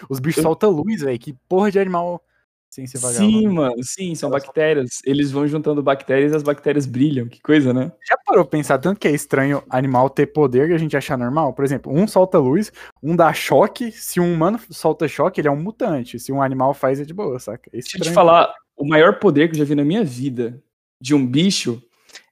Os 0.07 0.19
bichos 0.19 0.37
eu... 0.37 0.43
soltam 0.43 0.69
luz, 0.69 1.01
velho. 1.01 1.17
Que 1.17 1.33
porra 1.47 1.71
de 1.71 1.79
animal 1.79 2.21
sem 2.69 2.85
ser 2.85 2.99
vagabundo. 2.99 3.39
Sim, 3.39 3.47
mano, 3.47 3.75
sim, 3.81 4.15
são 4.15 4.29
Elas 4.29 4.43
bactérias. 4.43 4.89
São... 4.93 5.11
Eles 5.11 5.31
vão 5.31 5.47
juntando 5.47 5.81
bactérias 5.81 6.31
e 6.31 6.35
as 6.35 6.43
bactérias 6.43 6.85
brilham. 6.85 7.27
Que 7.27 7.41
coisa, 7.41 7.73
né? 7.73 7.91
Já 8.07 8.15
parou 8.25 8.45
pra 8.45 8.51
pensar 8.57 8.77
tanto 8.77 8.99
que 8.99 9.07
é 9.07 9.11
estranho 9.11 9.63
animal 9.69 10.09
ter 10.09 10.27
poder 10.27 10.69
e 10.69 10.73
a 10.73 10.77
gente 10.77 10.95
achar 10.95 11.17
normal? 11.17 11.53
Por 11.53 11.65
exemplo, 11.65 11.91
um 11.91 12.07
solta 12.07 12.37
luz, 12.37 12.71
um 13.01 13.15
dá 13.15 13.33
choque. 13.33 13.91
Se 13.91 14.19
um 14.19 14.31
humano 14.31 14.59
solta 14.69 15.07
choque, 15.07 15.41
ele 15.41 15.47
é 15.47 15.51
um 15.51 15.61
mutante. 15.61 16.19
Se 16.19 16.31
um 16.31 16.41
animal 16.41 16.73
faz, 16.73 16.99
é 16.99 17.03
de 17.03 17.13
boa, 17.13 17.39
saca? 17.39 17.69
É 17.73 17.79
Deixa 17.79 17.97
eu 17.97 18.01
te 18.01 18.11
falar, 18.11 18.53
o 18.77 18.87
maior 18.87 19.19
poder 19.19 19.49
que 19.49 19.55
eu 19.55 19.59
já 19.59 19.65
vi 19.65 19.75
na 19.75 19.83
minha 19.83 20.03
vida 20.03 20.61
de 21.01 21.15
um 21.15 21.25
bicho 21.25 21.81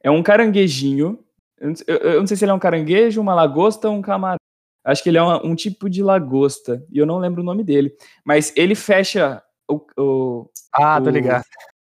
é 0.04 0.12
um 0.12 0.22
caranguejinho. 0.22 1.20
Eu, 1.60 2.20
não 2.20 2.28
sei 2.28 2.38
se 2.38 2.46
ele 2.46 2.52
é 2.52 2.54
um 2.56 2.60
caranguejo, 2.60 3.20
uma 3.20 3.34
lagosta 3.34 3.90
ou 3.90 3.96
um 3.96 4.02
camarão. 4.02 4.38
Acho 4.86 5.04
que 5.04 5.10
ele 5.10 5.18
é 5.18 5.24
um, 5.24 5.48
um 5.48 5.56
tipo 5.56 5.90
de 5.90 6.04
lagosta. 6.04 6.86
E 6.92 7.00
eu 7.00 7.06
não 7.06 7.18
lembro 7.18 7.42
o 7.42 7.46
nome 7.46 7.64
dele. 7.64 7.92
Mas 8.24 8.54
ele 8.56 8.76
fecha 8.76 9.42
o, 9.70 9.86
o, 9.98 10.50
ah, 10.74 11.02
tá 11.02 11.12
ligado. 11.12 11.44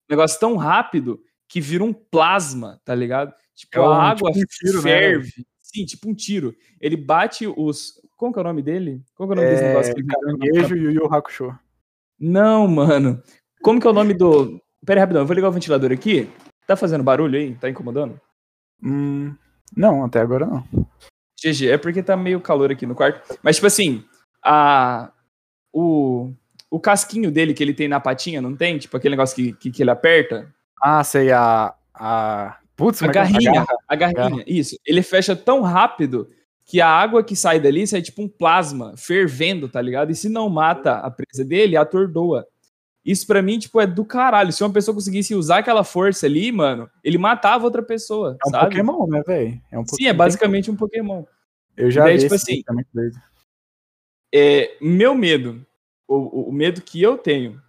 negócio 0.09 0.39
tão 0.39 0.57
rápido 0.57 1.21
que 1.49 1.61
vira 1.61 1.85
um 1.85 1.93
plasma, 1.93 2.81
tá 2.85 2.95
ligado? 2.95 3.35
Tipo, 3.55 3.79
é 3.79 3.81
um, 3.81 3.91
a 3.91 4.11
água 4.11 4.33
tipo 4.33 4.43
um 4.43 4.47
tiro, 4.47 4.77
né, 4.79 4.83
ferve. 4.83 5.33
Né? 5.39 5.45
Sim, 5.63 5.85
tipo 5.85 6.09
um 6.09 6.15
tiro. 6.15 6.55
Ele 6.81 6.97
bate 6.97 7.47
os. 7.47 8.01
Como 8.17 8.33
que 8.33 8.39
é 8.39 8.43
o 8.43 8.45
nome 8.45 8.63
dele? 8.63 9.03
Como 9.15 9.33
que 9.33 9.39
é 9.39 9.43
o 9.43 9.43
nome 9.43 9.49
é... 9.49 9.51
desse 9.51 9.69
negócio? 9.69 9.95
Que 9.95 10.05
Caranguejo 10.05 10.77
e 10.77 10.87
o 10.87 10.91
Yu 10.91 11.15
Hakusho. 11.15 11.59
Não, 12.19 12.67
mano. 12.69 13.23
Como 13.63 13.81
que 13.81 13.87
é 13.87 13.91
o 13.91 13.95
nome 13.95 14.15
do. 14.15 14.61
Pera 14.85 15.01
aí, 15.01 15.03
rapidão, 15.03 15.23
eu 15.23 15.27
vou 15.27 15.35
ligar 15.35 15.49
o 15.49 15.53
ventilador 15.53 15.91
aqui. 15.93 16.31
Tá 16.67 16.77
fazendo 16.77 17.05
barulho 17.05 17.39
aí? 17.39 17.55
Tá 17.55 17.69
incomodando? 17.69 18.21
Hum, 18.83 19.35
não, 19.77 20.05
até 20.05 20.21
agora 20.21 20.47
não. 20.47 20.65
GG, 21.43 21.71
é 21.71 21.79
porque 21.79 22.03
tá 22.03 22.17
meio 22.17 22.41
calor 22.41 22.71
aqui 22.71 22.87
no 22.87 22.95
quarto. 22.95 23.39
Mas, 23.43 23.57
tipo 23.57 23.67
assim, 23.67 24.05
a. 24.45 25.11
O 25.73 26.33
o 26.75 26.81
casquinho 26.81 27.31
dele 27.31 27.55
que 27.55 27.63
ele 27.63 27.73
tem 27.73 27.87
na 27.87 28.01
patinha, 28.01 28.43
não 28.43 28.57
tem? 28.57 28.79
Tipo 28.79 28.97
aquele 28.97 29.13
negócio 29.13 29.37
que, 29.37 29.53
que, 29.53 29.71
que 29.71 29.81
ele 29.81 29.93
aperta. 29.93 30.53
Ah, 30.83 31.05
sei, 31.05 31.31
a. 31.31 31.73
a... 31.95 32.59
Putz, 32.75 33.01
a 33.01 33.07
é 33.07 33.13
garrinha, 33.13 33.65
a, 33.89 33.95
garrinha, 33.95 34.43
isso. 34.45 34.77
Ele 34.85 35.01
fecha 35.01 35.37
tão 35.37 35.63
rápido 35.63 36.29
que 36.67 36.81
a 36.81 36.89
água 36.89 37.23
que 37.23 37.37
sai 37.37 37.61
dali 37.61 37.87
sai 37.87 38.03
tipo 38.03 38.21
um 38.21 38.29
plasma 38.29 38.93
fervendo, 38.97 39.69
tá 39.69 39.81
ligado? 39.81 40.11
E 40.11 40.17
se 40.17 40.29
não 40.29 40.49
mata 40.49 40.95
a 40.95 41.09
presa 41.09 41.45
dele, 41.45 41.77
atordoa. 41.77 42.45
Isso 43.05 43.25
para 43.25 43.41
mim, 43.41 43.57
tipo, 43.57 43.81
é 43.81 43.87
do 43.87 44.05
caralho. 44.05 44.53
Se 44.53 44.65
uma 44.65 44.73
pessoa 44.73 44.97
conseguisse 44.97 45.33
usar 45.33 45.59
aquela 45.59 45.85
força 45.85 46.27
ali, 46.27 46.51
mano, 46.51 46.91
ele 47.05 47.19
matava 47.19 47.65
outra 47.65 47.85
pessoa, 47.85 48.37
É 48.45 48.49
um 48.49 48.51
sabe? 48.51 48.65
Pokémon, 48.65 49.07
né, 49.07 49.23
velho? 49.25 49.61
É 49.71 49.79
um 49.79 49.87
Sim, 49.87 50.09
é 50.09 50.13
basicamente 50.13 50.73
um 50.73 50.77
Pokémon. 50.77 51.23
Eu 51.77 51.89
já 51.89 52.03
daí, 52.03 52.17
vi 52.17 52.23
tipo 52.23 52.35
assim, 52.35 52.63
é, 54.35 54.77
meu 54.81 55.15
medo 55.15 55.65
o, 56.19 56.49
o 56.49 56.53
medo 56.53 56.83
que 56.83 57.03
eu 57.03 57.19
tenho. 57.19 57.61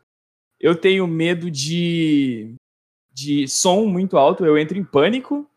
Eu 0.59 0.75
tenho 0.75 1.05
medo 1.07 1.51
de, 1.51 2.55
de 3.11 3.47
som 3.47 3.85
muito 3.85 4.17
alto, 4.17 4.45
eu 4.45 4.57
entro 4.57 4.77
em 4.77 4.83
pânico. 4.83 5.49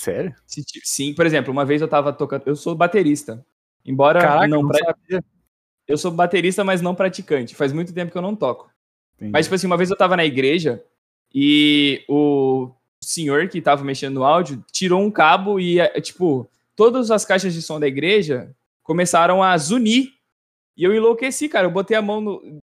Sério? 0.00 0.34
Sim, 0.46 1.14
por 1.14 1.26
exemplo, 1.26 1.52
uma 1.52 1.64
vez 1.64 1.80
eu 1.80 1.88
tava 1.88 2.12
tocando. 2.12 2.42
Eu 2.46 2.56
sou 2.56 2.74
baterista. 2.74 3.44
Embora 3.84 4.20
Caraca, 4.20 4.48
não, 4.48 4.62
não. 4.62 4.70
Eu 5.86 5.96
sou 5.96 6.10
baterista, 6.10 6.64
mas 6.64 6.82
não 6.82 6.94
praticante. 6.94 7.54
Faz 7.54 7.72
muito 7.72 7.94
tempo 7.94 8.10
que 8.10 8.18
eu 8.18 8.22
não 8.22 8.34
toco. 8.34 8.70
Entendi. 9.16 9.32
Mas, 9.32 9.46
tipo 9.46 9.54
assim, 9.54 9.66
uma 9.66 9.76
vez 9.76 9.90
eu 9.90 9.96
tava 9.96 10.16
na 10.16 10.24
igreja 10.24 10.82
e 11.32 12.04
o 12.08 12.70
senhor 13.00 13.48
que 13.48 13.62
tava 13.62 13.84
mexendo 13.84 14.14
no 14.14 14.24
áudio 14.24 14.64
tirou 14.72 15.00
um 15.00 15.10
cabo 15.10 15.60
e, 15.60 15.78
tipo, 16.00 16.48
todas 16.74 17.10
as 17.10 17.24
caixas 17.24 17.54
de 17.54 17.62
som 17.62 17.78
da 17.78 17.86
igreja 17.86 18.54
começaram 18.82 19.42
a 19.42 19.56
zunir 19.56 20.15
e 20.76 20.84
eu 20.84 20.94
enlouqueci, 20.94 21.48
cara. 21.48 21.66
Eu 21.66 21.70
botei 21.70 21.96
a 21.96 22.02
mão 22.02 22.20
no, 22.20 22.60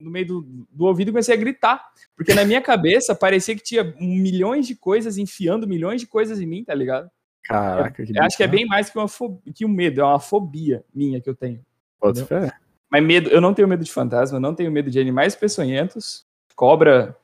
no 0.00 0.10
meio 0.10 0.26
do, 0.26 0.66
do 0.70 0.84
ouvido 0.84 1.08
e 1.08 1.12
comecei 1.12 1.34
a 1.34 1.38
gritar. 1.38 1.84
Porque 2.16 2.34
na 2.34 2.44
minha 2.44 2.60
cabeça 2.60 3.14
parecia 3.14 3.56
que 3.56 3.62
tinha 3.62 3.94
milhões 3.98 4.66
de 4.66 4.74
coisas 4.74 5.16
enfiando 5.16 5.66
milhões 5.66 6.00
de 6.00 6.06
coisas 6.06 6.40
em 6.40 6.46
mim, 6.46 6.64
tá 6.64 6.74
ligado? 6.74 7.10
Caraca, 7.44 8.02
é, 8.02 8.06
que 8.06 8.18
Acho 8.18 8.36
que 8.36 8.42
é 8.42 8.48
bem 8.48 8.66
mais 8.66 8.88
que, 8.88 8.98
uma 8.98 9.08
fobia, 9.08 9.52
que 9.54 9.64
um 9.64 9.68
medo, 9.68 10.00
é 10.00 10.04
uma 10.04 10.20
fobia 10.20 10.84
minha 10.94 11.20
que 11.20 11.28
eu 11.28 11.34
tenho. 11.34 11.64
Pode 12.00 12.20
ser. 12.20 12.54
Mas 12.90 13.02
medo, 13.02 13.28
eu 13.30 13.40
não 13.40 13.52
tenho 13.52 13.68
medo 13.68 13.82
de 13.82 13.92
fantasma, 13.92 14.38
não 14.38 14.54
tenho 14.54 14.70
medo 14.70 14.90
de 14.90 15.00
animais 15.00 15.34
peçonhentos. 15.34 16.24
cobra, 16.54 17.16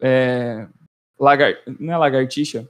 é, 0.00 0.66
lagar, 1.18 1.52
não 1.78 1.92
é 1.92 1.96
lagartixa, 1.96 2.66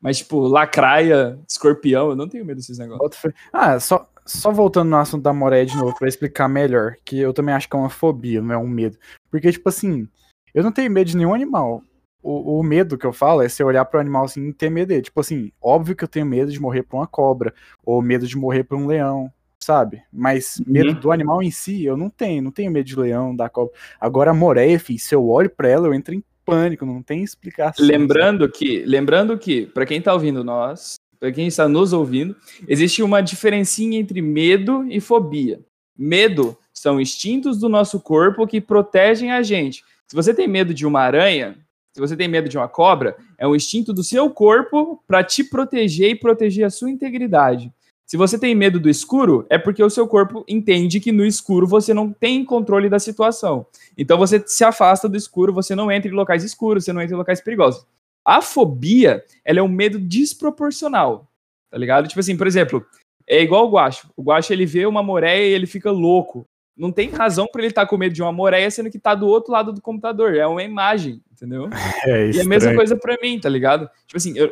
mas 0.00 0.18
tipo, 0.18 0.40
lacraia, 0.40 1.38
escorpião, 1.48 2.10
eu 2.10 2.16
não 2.16 2.28
tenho 2.28 2.44
medo 2.44 2.56
desses 2.56 2.78
negócios. 2.78 3.34
Ah, 3.52 3.78
só, 3.78 4.08
só 4.26 4.50
voltando 4.50 4.90
no 4.90 4.96
assunto 4.96 5.22
da 5.22 5.32
Moreia 5.32 5.64
de 5.64 5.76
novo, 5.76 5.96
pra 5.96 6.08
explicar 6.08 6.48
melhor, 6.48 6.96
que 7.04 7.18
eu 7.18 7.32
também 7.32 7.54
acho 7.54 7.68
que 7.68 7.76
é 7.76 7.78
uma 7.78 7.88
fobia, 7.88 8.42
não 8.42 8.54
é 8.54 8.58
um 8.58 8.66
medo. 8.66 8.98
Porque, 9.30 9.50
tipo 9.50 9.68
assim, 9.68 10.08
eu 10.52 10.62
não 10.62 10.72
tenho 10.72 10.90
medo 10.90 11.08
de 11.08 11.16
nenhum 11.16 11.32
animal. 11.34 11.82
O, 12.22 12.58
o 12.58 12.62
medo 12.62 12.98
que 12.98 13.06
eu 13.06 13.12
falo 13.12 13.40
é 13.40 13.48
você 13.48 13.62
olhar 13.62 13.84
pro 13.84 14.00
animal 14.00 14.24
assim 14.24 14.48
e 14.48 14.52
ter 14.52 14.68
medo 14.68 14.88
dele. 14.88 15.02
Tipo 15.02 15.20
assim, 15.20 15.52
óbvio 15.62 15.94
que 15.94 16.02
eu 16.02 16.08
tenho 16.08 16.26
medo 16.26 16.50
de 16.50 16.60
morrer 16.60 16.82
por 16.82 16.96
uma 16.96 17.06
cobra, 17.06 17.54
ou 17.84 18.02
medo 18.02 18.26
de 18.26 18.36
morrer 18.36 18.64
por 18.64 18.76
um 18.76 18.86
leão, 18.86 19.30
sabe? 19.62 20.02
Mas 20.12 20.60
medo 20.66 20.90
uhum. 20.90 21.00
do 21.00 21.12
animal 21.12 21.42
em 21.42 21.50
si, 21.50 21.84
eu 21.84 21.96
não 21.96 22.10
tenho. 22.10 22.42
Não 22.42 22.50
tenho 22.50 22.72
medo 22.72 22.86
de 22.86 22.98
leão, 22.98 23.34
da 23.34 23.48
cobra. 23.48 23.72
Agora 24.00 24.32
a 24.32 24.34
Moreia, 24.34 24.78
filho, 24.80 24.98
se 24.98 25.14
eu 25.14 25.28
olho 25.28 25.48
pra 25.48 25.68
ela, 25.68 25.86
eu 25.86 25.94
entro 25.94 26.14
em 26.14 26.24
pânico, 26.44 26.86
não 26.86 27.02
tem 27.02 27.22
explicação. 27.22 27.84
Lembrando 27.84 28.44
sabe? 28.44 28.52
que, 28.52 28.84
lembrando 28.84 29.36
que, 29.38 29.66
para 29.66 29.84
quem 29.84 30.00
tá 30.00 30.14
ouvindo 30.14 30.42
nós, 30.42 30.94
para 31.18 31.32
quem 31.32 31.46
está 31.46 31.68
nos 31.68 31.92
ouvindo, 31.92 32.36
existe 32.68 33.02
uma 33.02 33.20
diferencinha 33.20 33.98
entre 33.98 34.20
medo 34.20 34.86
e 34.88 35.00
fobia. 35.00 35.60
Medo 35.96 36.56
são 36.72 37.00
instintos 37.00 37.58
do 37.58 37.68
nosso 37.68 37.98
corpo 38.00 38.46
que 38.46 38.60
protegem 38.60 39.32
a 39.32 39.42
gente. 39.42 39.82
Se 40.06 40.14
você 40.14 40.32
tem 40.32 40.46
medo 40.46 40.74
de 40.74 40.86
uma 40.86 41.00
aranha, 41.00 41.56
se 41.92 42.00
você 42.00 42.16
tem 42.16 42.28
medo 42.28 42.48
de 42.48 42.58
uma 42.58 42.68
cobra, 42.68 43.16
é 43.38 43.48
um 43.48 43.56
instinto 43.56 43.92
do 43.92 44.04
seu 44.04 44.28
corpo 44.30 45.02
para 45.06 45.24
te 45.24 45.42
proteger 45.42 46.10
e 46.10 46.14
proteger 46.14 46.66
a 46.66 46.70
sua 46.70 46.90
integridade. 46.90 47.72
Se 48.04 48.16
você 48.16 48.38
tem 48.38 48.54
medo 48.54 48.78
do 48.78 48.88
escuro, 48.88 49.44
é 49.50 49.58
porque 49.58 49.82
o 49.82 49.90
seu 49.90 50.06
corpo 50.06 50.44
entende 50.46 51.00
que 51.00 51.10
no 51.10 51.24
escuro 51.24 51.66
você 51.66 51.92
não 51.92 52.12
tem 52.12 52.44
controle 52.44 52.88
da 52.88 53.00
situação. 53.00 53.66
Então 53.98 54.16
você 54.16 54.40
se 54.46 54.62
afasta 54.62 55.08
do 55.08 55.16
escuro, 55.16 55.52
você 55.52 55.74
não 55.74 55.90
entra 55.90 56.08
em 56.08 56.14
locais 56.14 56.44
escuros, 56.44 56.84
você 56.84 56.92
não 56.92 57.02
entra 57.02 57.16
em 57.16 57.18
locais 57.18 57.40
perigosos. 57.40 57.84
A 58.26 58.42
fobia, 58.42 59.24
ela 59.44 59.60
é 59.60 59.62
um 59.62 59.68
medo 59.68 60.00
desproporcional, 60.00 61.30
tá 61.70 61.78
ligado? 61.78 62.08
Tipo 62.08 62.18
assim, 62.18 62.36
por 62.36 62.48
exemplo, 62.48 62.84
é 63.24 63.40
igual 63.40 63.66
o 63.66 63.70
Guacho. 63.70 64.10
O 64.16 64.22
Guacho, 64.24 64.52
ele 64.52 64.66
vê 64.66 64.84
uma 64.84 65.00
moreia 65.00 65.48
e 65.48 65.52
ele 65.52 65.66
fica 65.66 65.92
louco. 65.92 66.44
Não 66.76 66.90
tem 66.90 67.08
razão 67.08 67.46
para 67.46 67.60
ele 67.60 67.68
estar 67.68 67.82
tá 67.82 67.88
com 67.88 67.96
medo 67.96 68.12
de 68.12 68.22
uma 68.22 68.32
moreia, 68.32 68.68
sendo 68.68 68.90
que 68.90 68.98
tá 68.98 69.14
do 69.14 69.28
outro 69.28 69.52
lado 69.52 69.72
do 69.72 69.80
computador. 69.80 70.34
É 70.34 70.44
uma 70.44 70.64
imagem, 70.64 71.22
entendeu? 71.30 71.70
É 72.04 72.30
e 72.32 72.38
é 72.38 72.42
a 72.42 72.44
mesma 72.44 72.74
coisa 72.74 72.96
para 72.96 73.16
mim, 73.22 73.38
tá 73.38 73.48
ligado? 73.48 73.88
Tipo 74.06 74.16
assim, 74.16 74.36
eu, 74.36 74.50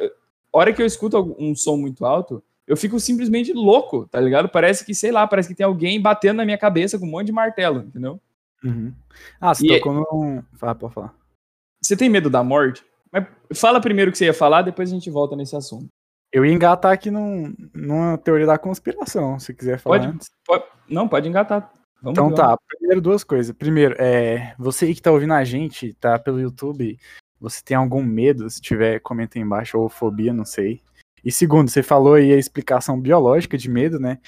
hora 0.53 0.73
que 0.73 0.81
eu 0.81 0.87
escuto 0.87 1.35
um 1.37 1.55
som 1.57 1.77
muito 1.77 2.07
alto, 2.07 2.43
eu 2.69 2.77
fico 2.77 3.01
simplesmente 3.01 3.53
louco, 3.53 4.07
tá 4.07 4.21
ligado? 4.21 4.49
Parece 4.49 4.87
que, 4.87 4.95
sei 4.95 5.11
lá, 5.11 5.27
parece 5.27 5.49
que 5.49 5.55
tem 5.55 5.67
alguém 5.67 6.01
batendo 6.01 6.37
na 6.37 6.45
minha 6.45 6.57
cabeça 6.57 6.97
com 6.97 7.07
um 7.07 7.11
monte 7.11 7.27
de 7.27 7.33
martelo, 7.33 7.81
entendeu? 7.81 8.21
Uhum. 8.63 8.93
Ah, 9.41 9.53
você 9.53 9.67
e 9.67 9.69
tocou 9.69 9.93
no... 9.93 10.45
Fala, 10.55 10.75
pode 10.77 10.95
falar. 10.95 11.15
Você 11.83 11.97
tem 11.97 12.09
medo 12.09 12.31
da 12.31 12.43
morte? 12.43 12.83
Fala 13.55 13.81
primeiro 13.81 14.11
o 14.11 14.13
que 14.13 14.19
você 14.19 14.27
ia 14.27 14.35
falar, 14.35 14.63
depois 14.63 14.91
a 14.91 14.95
gente 14.95 15.11
volta 15.11 15.37
nesse 15.37 15.57
assunto. 15.57 15.89
Eu 16.33 16.45
ia 16.45 16.53
engatar 16.53 16.93
aqui 16.93 17.11
num, 17.11 17.55
numa 17.73 18.19
teoria 18.19 18.47
da 18.47 18.59
conspiração, 18.59 19.39
se 19.39 19.55
quiser 19.55 19.79
falar 19.79 20.01
pode. 20.01 20.19
Pode, 20.45 20.65
não, 20.89 21.09
pode 21.09 21.29
engatar. 21.29 21.73
Vamos 22.03 22.19
então 22.19 22.35
tá, 22.35 22.57
primeiro 22.69 23.01
duas 23.01 23.25
coisas. 23.25 23.55
Primeiro, 23.57 23.95
é, 23.99 24.55
você 24.59 24.87
aí 24.87 24.95
que 24.95 25.01
tá 25.01 25.11
ouvindo 25.11 25.33
a 25.33 25.45
gente, 25.45 25.95
tá 25.95 26.19
pelo 26.19 26.41
YouTube, 26.41 26.99
você 27.41 27.63
tem 27.63 27.77
algum 27.77 28.03
medo? 28.03 28.51
Se 28.51 28.61
tiver, 28.61 29.01
comenta 29.01 29.39
aí 29.39 29.43
embaixo, 29.43 29.79
ou 29.79 29.89
fobia, 29.89 30.33
não 30.33 30.45
sei. 30.45 30.83
E 31.25 31.33
segundo, 31.33 31.71
você 31.71 31.83
falou 31.83 32.15
aí 32.15 32.33
a 32.33 32.37
explicação 32.37 33.01
biológica 33.01 33.57
de 33.57 33.71
medo, 33.71 33.99
né? 33.99 34.19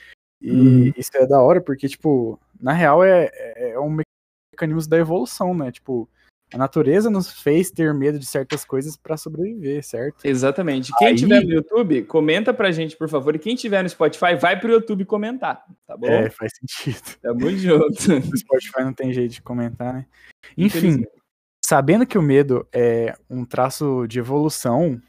E 0.40 0.52
hum. 0.90 0.92
isso 0.96 1.10
é 1.14 1.26
da 1.26 1.40
hora, 1.42 1.60
porque, 1.60 1.88
tipo, 1.88 2.40
na 2.58 2.72
real 2.72 3.04
é, 3.04 3.30
é 3.56 3.80
um 3.80 3.98
mecanismo 4.52 4.88
da 4.88 4.96
evolução, 4.96 5.52
né? 5.54 5.70
Tipo, 5.70 6.08
a 6.54 6.58
natureza 6.58 7.10
nos 7.10 7.40
fez 7.40 7.70
ter 7.70 7.92
medo 7.92 8.18
de 8.18 8.26
certas 8.26 8.64
coisas 8.64 8.96
para 8.96 9.16
sobreviver, 9.16 9.82
certo? 9.84 10.24
Exatamente. 10.24 10.92
Quem 10.96 11.08
Aí... 11.08 11.16
tiver 11.16 11.44
no 11.44 11.52
YouTube, 11.52 12.02
comenta 12.04 12.54
pra 12.54 12.70
gente, 12.70 12.96
por 12.96 13.08
favor. 13.08 13.34
E 13.34 13.38
quem 13.38 13.56
tiver 13.56 13.82
no 13.82 13.88
Spotify, 13.88 14.36
vai 14.40 14.58
pro 14.58 14.70
YouTube 14.70 15.04
comentar, 15.04 15.64
tá 15.86 15.96
bom? 15.96 16.06
É, 16.06 16.30
faz 16.30 16.52
sentido. 16.54 17.02
Tamo 17.20 17.50
junto. 17.50 17.86
No 18.26 18.36
Spotify 18.36 18.82
não 18.82 18.92
tem 18.92 19.12
jeito 19.12 19.32
de 19.32 19.42
comentar, 19.42 19.92
né? 19.92 20.06
Enfim, 20.56 21.04
sabendo 21.64 22.06
que 22.06 22.16
o 22.16 22.22
medo 22.22 22.66
é 22.72 23.14
um 23.28 23.44
traço 23.44 24.06
de 24.06 24.18
evolução, 24.18 25.00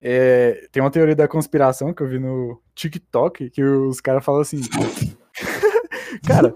é... 0.00 0.68
tem 0.70 0.82
uma 0.82 0.90
teoria 0.90 1.16
da 1.16 1.26
conspiração 1.26 1.92
que 1.92 2.02
eu 2.02 2.08
vi 2.08 2.18
no 2.18 2.60
TikTok, 2.74 3.50
que 3.50 3.62
os 3.62 4.00
caras 4.00 4.24
falam 4.24 4.40
assim... 4.40 4.60
cara, 6.26 6.54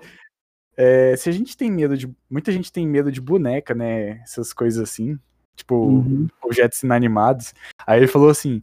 é, 0.80 1.16
se 1.16 1.28
a 1.28 1.32
gente 1.32 1.56
tem 1.56 1.72
medo 1.72 1.96
de. 1.96 2.08
Muita 2.30 2.52
gente 2.52 2.72
tem 2.72 2.86
medo 2.86 3.10
de 3.10 3.20
boneca, 3.20 3.74
né? 3.74 4.20
Essas 4.22 4.52
coisas 4.52 4.80
assim. 4.80 5.18
Tipo, 5.56 5.74
uhum. 5.74 6.28
objetos 6.40 6.84
inanimados. 6.84 7.52
Aí 7.84 7.98
ele 7.98 8.06
falou 8.06 8.30
assim: 8.30 8.62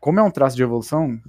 como 0.00 0.18
é 0.18 0.22
um 0.22 0.30
traço 0.30 0.56
de 0.56 0.62
evolução, 0.62 1.20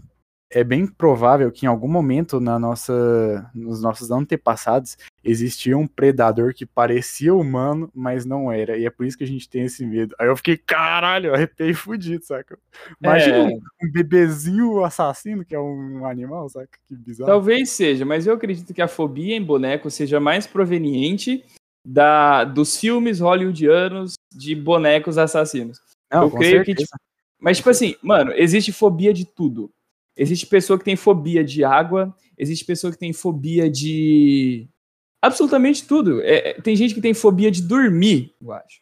é 0.55 0.63
bem 0.63 0.87
provável 0.87 1.51
que 1.51 1.65
em 1.65 1.69
algum 1.69 1.89
momento 1.89 2.39
na 2.39 2.57
nossa, 2.57 3.51
nos 3.53 3.81
nossos 3.81 4.09
antepassados 4.09 4.97
existia 5.21 5.77
um 5.77 5.85
predador 5.85 6.53
que 6.53 6.65
parecia 6.65 7.35
humano, 7.35 7.91
mas 7.93 8.25
não 8.25 8.49
era. 8.49 8.77
E 8.77 8.85
é 8.85 8.89
por 8.89 9.05
isso 9.05 9.17
que 9.17 9.25
a 9.25 9.27
gente 9.27 9.49
tem 9.49 9.63
esse 9.63 9.85
medo. 9.85 10.15
Aí 10.17 10.27
eu 10.27 10.37
fiquei, 10.37 10.55
caralho, 10.55 11.27
eu 11.27 11.33
arrepiei 11.33 11.73
fudido, 11.73 12.23
saca? 12.23 12.57
Imagina 13.03 13.51
é... 13.51 13.55
um 13.83 13.91
bebezinho 13.91 14.81
assassino 14.85 15.43
que 15.43 15.53
é 15.53 15.59
um 15.59 16.05
animal, 16.05 16.47
saca? 16.47 16.79
Que 16.87 16.95
bizarro. 16.95 17.29
Talvez 17.29 17.69
seja, 17.71 18.05
mas 18.05 18.25
eu 18.25 18.33
acredito 18.33 18.73
que 18.73 18.81
a 18.81 18.87
fobia 18.87 19.35
em 19.35 19.43
boneco 19.43 19.91
seja 19.91 20.21
mais 20.21 20.47
proveniente 20.47 21.43
da, 21.85 22.45
dos 22.45 22.79
filmes 22.79 23.19
hollywoodianos 23.19 24.13
de 24.33 24.55
bonecos 24.55 25.17
assassinos. 25.17 25.81
Não, 26.09 26.23
eu 26.23 26.31
creio 26.31 26.63
certeza. 26.63 26.77
que. 26.77 26.83
Tipo, 26.85 26.97
mas, 27.41 27.57
tipo 27.57 27.69
assim, 27.69 27.95
mano, 28.01 28.31
existe 28.37 28.71
fobia 28.71 29.13
de 29.13 29.25
tudo. 29.25 29.69
Existe 30.17 30.47
pessoa 30.47 30.79
que 30.79 30.85
tem 30.85 30.95
fobia 30.95 31.43
de 31.43 31.63
água, 31.63 32.15
existe 32.37 32.63
pessoa 32.63 32.91
que 32.91 32.99
tem 32.99 33.11
fobia 33.11 33.69
de. 33.69 34.67
Absolutamente 35.21 35.85
tudo. 35.87 36.21
É, 36.21 36.49
é 36.49 36.61
tem 36.61 36.75
gente 36.75 36.93
que 36.93 37.01
tem 37.01 37.13
fobia 37.13 37.51
de 37.51 37.61
dormir, 37.61 38.33
eu 38.41 38.51
acho. 38.51 38.81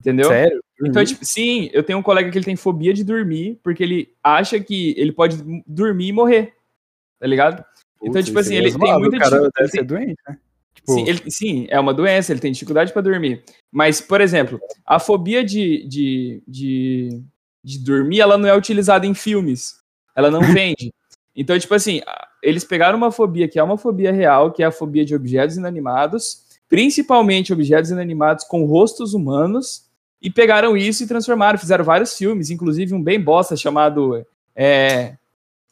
Entendeu? 0.00 0.28
Sério? 0.28 0.62
Então, 0.84 1.04
tipo, 1.04 1.24
sim, 1.24 1.70
eu 1.72 1.82
tenho 1.82 1.98
um 1.98 2.02
colega 2.02 2.30
que 2.30 2.36
ele 2.36 2.44
tem 2.44 2.56
fobia 2.56 2.92
de 2.92 3.04
dormir, 3.04 3.60
porque 3.62 3.82
ele 3.82 4.14
acha 4.22 4.58
que 4.58 4.94
ele 4.96 5.12
pode 5.12 5.36
dormir 5.66 6.08
e 6.08 6.12
morrer. 6.12 6.54
Tá 7.20 7.26
ligado? 7.26 7.64
então, 8.02 8.20
tipo 8.20 8.38
assim, 8.38 8.56
ele 8.56 8.72
tem 8.72 8.98
muita 8.98 9.16
dificuldade. 9.16 9.50
Deve 9.56 9.70
ser 9.70 9.84
doente, 9.84 10.16
né? 10.28 10.38
Tipo... 10.74 10.92
Sim, 10.94 11.08
ele, 11.08 11.30
sim, 11.30 11.66
é 11.70 11.78
uma 11.78 11.94
doença, 11.94 12.32
ele 12.32 12.40
tem 12.40 12.50
dificuldade 12.50 12.92
para 12.92 13.02
dormir. 13.02 13.44
Mas, 13.70 14.00
por 14.00 14.20
exemplo, 14.20 14.60
a 14.84 14.98
fobia 14.98 15.44
de, 15.44 15.86
de, 15.86 16.42
de, 16.48 17.22
de 17.62 17.78
dormir, 17.84 18.20
ela 18.20 18.36
não 18.36 18.48
é 18.48 18.56
utilizada 18.56 19.06
em 19.06 19.14
filmes. 19.14 19.81
Ela 20.14 20.30
não 20.30 20.40
vende. 20.42 20.92
Então, 21.34 21.58
tipo 21.58 21.74
assim, 21.74 22.00
eles 22.42 22.64
pegaram 22.64 22.98
uma 22.98 23.10
fobia 23.10 23.48
que 23.48 23.58
é 23.58 23.62
uma 23.62 23.78
fobia 23.78 24.12
real, 24.12 24.52
que 24.52 24.62
é 24.62 24.66
a 24.66 24.72
fobia 24.72 25.04
de 25.04 25.14
objetos 25.14 25.56
inanimados, 25.56 26.42
principalmente 26.68 27.52
objetos 27.52 27.90
inanimados 27.90 28.44
com 28.44 28.64
rostos 28.64 29.14
humanos, 29.14 29.90
e 30.20 30.30
pegaram 30.30 30.76
isso 30.76 31.02
e 31.02 31.06
transformaram, 31.06 31.58
fizeram 31.58 31.84
vários 31.84 32.16
filmes, 32.16 32.50
inclusive 32.50 32.94
um 32.94 33.02
bem 33.02 33.20
bosta 33.20 33.56
chamado 33.56 34.24
é, 34.54 35.16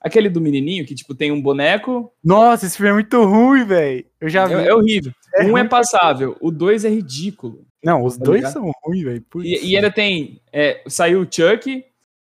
aquele 0.01 0.29
do 0.29 0.41
menininho 0.41 0.85
que 0.85 0.95
tipo 0.95 1.15
tem 1.15 1.31
um 1.31 1.41
boneco. 1.41 2.13
Nossa, 2.25 2.67
esse 2.67 2.77
filme 2.77 2.91
é 2.91 2.95
muito 2.95 3.23
ruim, 3.25 3.65
velho. 3.65 4.05
Eu 4.21 4.29
já 4.29 4.47
vi. 4.47 4.55
É, 4.55 4.69
é 4.69 4.75
horrível. 4.75 5.13
É 5.37 5.45
um 5.45 5.57
é 5.57 5.65
passável, 5.65 6.37
o 6.41 6.51
dois 6.51 6.85
é 6.85 6.89
ridículo. 6.89 7.65
Não, 7.83 8.05
os 8.05 8.17
tá 8.17 8.25
dois 8.25 8.39
ligado? 8.39 8.53
são 8.53 8.73
ruins, 8.83 9.05
velho. 9.05 9.25
E, 9.37 9.71
e 9.71 9.77
ainda 9.77 9.91
tem, 9.91 10.41
é, 10.53 10.83
saiu 10.87 11.21
o 11.21 11.25
Chuck, 11.25 11.85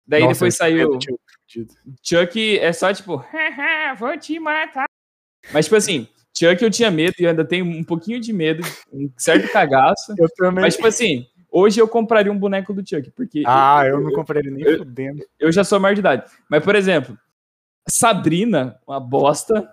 daí 0.06 0.22
Nossa, 0.22 0.34
depois 0.34 0.56
saiu 0.56 0.98
Chuck 2.02 2.58
é 2.58 2.72
só 2.72 2.92
tipo, 2.92 3.24
vou 3.98 4.18
te 4.18 4.38
matar. 4.38 4.86
Mas, 5.52 5.66
tipo 5.66 5.76
assim, 5.76 6.08
Chuck 6.36 6.62
eu 6.62 6.70
tinha 6.70 6.90
medo 6.90 7.14
e 7.18 7.26
ainda 7.26 7.44
tenho 7.44 7.64
um 7.64 7.84
pouquinho 7.84 8.20
de 8.20 8.32
medo, 8.32 8.62
um 8.92 9.10
certo 9.16 9.50
cagaço. 9.52 10.14
eu 10.18 10.28
também. 10.36 10.62
Mas, 10.62 10.76
tipo 10.76 10.86
assim, 10.86 11.26
hoje 11.50 11.80
eu 11.80 11.86
compraria 11.86 12.32
um 12.32 12.38
boneco 12.38 12.72
do 12.72 12.86
Chuck, 12.86 13.10
porque. 13.10 13.42
Ah, 13.46 13.82
eu, 13.84 13.96
eu 13.96 14.00
não 14.00 14.12
compraria 14.12 14.50
nem 14.50 14.64
eu, 14.64 14.78
fudendo. 14.78 15.24
Eu 15.38 15.52
já 15.52 15.62
sou 15.62 15.78
maior 15.78 15.94
de 15.94 16.00
idade. 16.00 16.30
Mas, 16.48 16.64
por 16.64 16.74
exemplo, 16.74 17.18
Sabrina, 17.88 18.78
uma 18.86 18.98
bosta. 18.98 19.70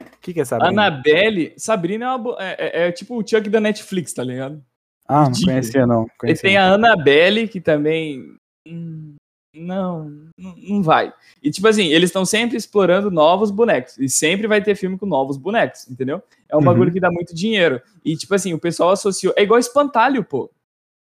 O 0.00 0.20
que, 0.20 0.34
que 0.34 0.40
é 0.40 0.44
Sabrina? 0.44 0.70
Annabelle. 0.70 1.54
Sabrina 1.56 2.06
é, 2.06 2.14
uma, 2.14 2.36
é, 2.38 2.56
é, 2.58 2.88
é, 2.88 2.92
tipo 2.92 3.16
o 3.16 3.26
Chuck 3.26 3.48
da 3.48 3.60
Netflix, 3.60 4.12
tá 4.12 4.22
ligado? 4.22 4.62
Ah, 5.06 5.24
não 5.24 5.32
conhecia, 5.32 5.86
não. 5.86 6.06
Conhecia. 6.18 6.48
E 6.48 6.50
tem 6.50 6.56
a 6.58 6.72
Annabelle, 6.72 7.48
que 7.48 7.60
também. 7.60 8.36
Hum, 8.66 9.16
não, 9.58 10.28
não 10.36 10.82
vai. 10.82 11.12
E 11.42 11.50
tipo 11.50 11.66
assim, 11.68 11.86
eles 11.86 12.08
estão 12.08 12.24
sempre 12.24 12.56
explorando 12.56 13.10
novos 13.10 13.50
bonecos. 13.50 13.98
E 13.98 14.08
sempre 14.08 14.46
vai 14.46 14.62
ter 14.62 14.74
filme 14.74 14.98
com 14.98 15.06
novos 15.06 15.36
bonecos, 15.36 15.88
entendeu? 15.88 16.22
É 16.48 16.54
um 16.54 16.58
uhum. 16.58 16.64
bagulho 16.64 16.92
que 16.92 17.00
dá 17.00 17.10
muito 17.10 17.34
dinheiro. 17.34 17.80
E 18.04 18.16
tipo 18.16 18.34
assim, 18.34 18.54
o 18.54 18.58
pessoal 18.58 18.90
associou. 18.90 19.34
É 19.36 19.42
igual 19.42 19.58
espantalho, 19.58 20.24
pô. 20.24 20.50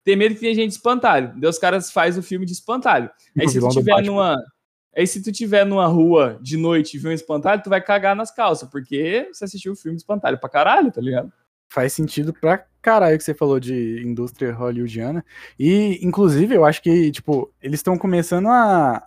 Tem 0.03 0.15
medo 0.15 0.35
que 0.35 0.41
tem 0.41 0.53
gente 0.53 0.69
de 0.69 0.75
espantalho. 0.75 1.33
Daí 1.35 1.49
os 1.49 1.57
caras 1.57 1.91
fazem 1.91 2.19
o 2.19 2.23
filme 2.23 2.45
de 2.45 2.53
espantalho. 2.53 3.09
Aí 3.37 3.49
se 3.49 3.59
tu 3.59 3.69
tiver 3.69 4.03
numa. 4.03 4.37
Aí 4.95 5.05
se 5.05 5.21
tu 5.21 5.31
tiver 5.31 5.65
numa 5.65 5.87
rua 5.87 6.37
de 6.41 6.55
noite 6.55 6.95
e 6.95 6.99
ver 6.99 7.09
um 7.09 7.11
espantalho, 7.11 7.61
tu 7.61 7.69
vai 7.69 7.81
cagar 7.81 8.15
nas 8.15 8.31
calças, 8.33 8.69
porque 8.69 9.27
você 9.33 9.43
assistiu 9.43 9.73
o 9.73 9.75
filme 9.75 9.97
de 9.97 10.01
espantalho 10.01 10.37
pra 10.39 10.47
caralho, 10.47 10.91
tá 10.91 11.01
ligado? 11.01 11.33
Faz 11.71 11.93
sentido 11.93 12.33
pra 12.33 12.65
caralho 12.81 13.17
que 13.17 13.23
você 13.23 13.33
falou 13.33 13.59
de 13.59 14.01
indústria 14.05 14.53
hollywoodiana. 14.53 15.25
E, 15.59 15.99
inclusive, 16.05 16.53
eu 16.55 16.63
acho 16.65 16.81
que, 16.81 17.11
tipo, 17.11 17.51
eles 17.61 17.79
estão 17.79 17.97
começando 17.97 18.47
a, 18.47 19.05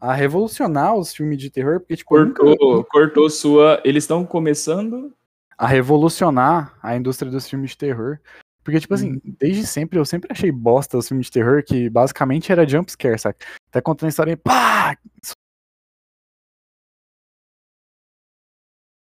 a 0.00 0.12
revolucionar 0.14 0.94
os 0.94 1.14
filmes 1.14 1.38
de 1.38 1.50
terror, 1.50 1.80
porque, 1.80 1.96
tipo, 1.96 2.08
Cortou, 2.10 2.56
nunca- 2.58 2.88
cortou 2.90 3.28
sua. 3.30 3.80
Eles 3.84 4.04
estão 4.04 4.24
começando. 4.24 5.14
a 5.58 5.66
revolucionar 5.66 6.74
a 6.82 6.96
indústria 6.96 7.30
dos 7.30 7.46
filmes 7.46 7.72
de 7.72 7.76
terror. 7.78 8.18
Porque, 8.64 8.80
tipo 8.80 8.94
assim, 8.94 9.12
Uhum. 9.12 9.20
desde 9.38 9.66
sempre, 9.66 9.98
eu 9.98 10.04
sempre 10.06 10.28
achei 10.32 10.50
bosta 10.50 10.96
os 10.96 11.06
filmes 11.06 11.26
de 11.26 11.32
terror, 11.32 11.62
que 11.62 11.90
basicamente 11.90 12.50
era 12.50 12.66
jumpscare, 12.66 13.18
sabe? 13.18 13.36
Tá 13.70 13.82
contando 13.82 14.06
a 14.06 14.08
história 14.08 14.36
pá! 14.38 14.96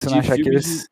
Você 0.03 0.11
não 0.11 0.19
achar 0.19 0.35
filme 0.35 0.49
aqueles 0.51 0.89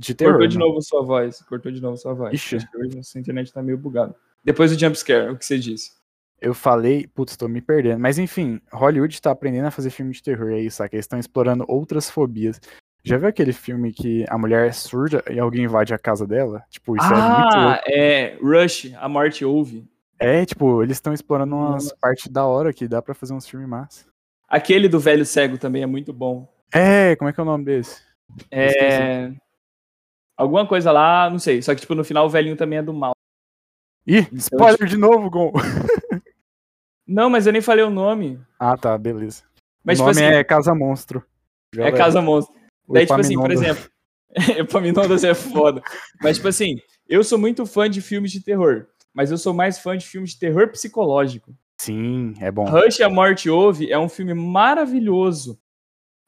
de 0.00 0.14
terror. 0.14 0.32
cortou 0.32 0.48
de 0.48 0.58
né? 0.58 0.64
novo 0.64 0.82
sua 0.82 1.02
voz. 1.02 1.42
Cortou 1.42 1.70
de 1.70 1.80
novo 1.80 1.96
sua 1.96 2.14
voz. 2.14 2.32
Ixi. 2.32 2.56
Hoje 2.74 2.98
a 2.98 3.02
sua 3.02 3.20
internet 3.20 3.52
tá 3.52 3.62
meio 3.62 3.76
bugada. 3.76 4.14
Depois 4.42 4.70
do 4.70 4.80
jumpscare, 4.80 5.30
o 5.30 5.36
que 5.36 5.44
você 5.44 5.58
disse? 5.58 5.92
Eu 6.40 6.54
falei, 6.54 7.06
putz, 7.06 7.36
tô 7.36 7.46
me 7.46 7.60
perdendo. 7.60 8.00
Mas 8.00 8.18
enfim, 8.18 8.58
Hollywood 8.72 9.20
tá 9.20 9.30
aprendendo 9.30 9.66
a 9.66 9.70
fazer 9.70 9.90
filme 9.90 10.12
de 10.12 10.22
terror 10.22 10.52
aí, 10.52 10.70
saca? 10.70 10.96
Eles 10.96 11.04
estão 11.04 11.18
explorando 11.18 11.66
outras 11.68 12.10
fobias. 12.10 12.58
Já 13.04 13.18
viu 13.18 13.28
aquele 13.28 13.52
filme 13.52 13.92
que 13.92 14.24
a 14.28 14.38
mulher 14.38 14.68
é 14.68 14.72
surda 14.72 15.22
e 15.30 15.38
alguém 15.38 15.64
invade 15.64 15.92
a 15.92 15.98
casa 15.98 16.26
dela? 16.26 16.62
Tipo, 16.70 16.96
isso 16.96 17.06
é 17.06 17.10
muito 17.10 17.56
ah, 17.56 17.80
é 17.86 18.38
Rush, 18.40 18.92
A 18.96 19.08
Morte 19.08 19.44
Ouve. 19.44 19.86
É, 20.18 20.44
tipo, 20.46 20.82
eles 20.82 20.96
estão 20.96 21.12
explorando 21.12 21.54
umas 21.54 21.92
partes 21.92 22.28
da 22.28 22.46
hora 22.46 22.72
que 22.72 22.88
dá 22.88 23.02
pra 23.02 23.14
fazer 23.14 23.34
uns 23.34 23.46
filmes 23.46 23.68
massa. 23.68 24.06
Aquele 24.48 24.88
do 24.88 24.98
velho 24.98 25.24
cego 25.24 25.58
também 25.58 25.82
é 25.82 25.86
muito 25.86 26.12
bom. 26.12 26.50
É, 26.72 27.16
como 27.16 27.28
é 27.28 27.32
que 27.32 27.40
é 27.40 27.42
o 27.42 27.46
nome 27.46 27.64
desse? 27.64 28.02
É. 28.50 29.32
Alguma 30.40 30.66
coisa 30.66 30.90
lá, 30.90 31.28
não 31.28 31.38
sei. 31.38 31.60
Só 31.60 31.74
que, 31.74 31.82
tipo, 31.82 31.94
no 31.94 32.02
final 32.02 32.24
o 32.24 32.30
velhinho 32.30 32.56
também 32.56 32.78
é 32.78 32.82
do 32.82 32.94
mal. 32.94 33.12
Ih, 34.06 34.20
Então, 34.20 34.38
spoiler 34.38 34.86
de 34.88 34.96
novo, 34.96 35.28
Gon. 35.28 35.52
Não, 37.06 37.28
mas 37.28 37.46
eu 37.46 37.52
nem 37.52 37.60
falei 37.60 37.84
o 37.84 37.90
nome. 37.90 38.40
Ah, 38.58 38.74
tá, 38.74 38.96
beleza. 38.96 39.42
Mas, 39.84 39.98
o 40.00 40.04
tipo 40.04 40.14
nome 40.14 40.26
assim, 40.26 40.36
é 40.38 40.42
Casa 40.44 40.74
Monstro. 40.74 41.22
é 41.74 41.76
Galera, 41.76 41.96
Casa 41.96 42.22
Monstro. 42.22 42.54
o 42.88 42.94
Daí, 42.94 43.04
tipo 43.04 43.20
assim, 43.20 43.34
por 43.34 43.50
exemplo. 43.50 43.84
Epaminondas 44.56 45.24
é 45.24 45.34
foda. 45.34 45.82
Mas, 46.22 46.36
tipo 46.36 46.48
assim, 46.48 46.76
eu 47.06 47.22
sou 47.22 47.38
muito 47.38 47.66
fã 47.66 47.90
de 47.90 48.00
filmes 48.00 48.32
de 48.32 48.42
terror. 48.42 48.86
Mas 49.12 49.30
eu 49.30 49.36
sou 49.36 49.52
mais 49.52 49.78
fã 49.78 49.94
de 49.94 50.06
filmes 50.06 50.30
de 50.30 50.38
terror 50.38 50.68
psicológico. 50.68 51.52
Sim, 51.82 52.32
é 52.40 52.50
bom. 52.50 52.64
Rush, 52.64 53.02
A 53.02 53.10
Morte 53.10 53.50
Ouve 53.50 53.92
é 53.92 53.98
um 53.98 54.08
filme 54.08 54.32
maravilhoso. 54.32 55.59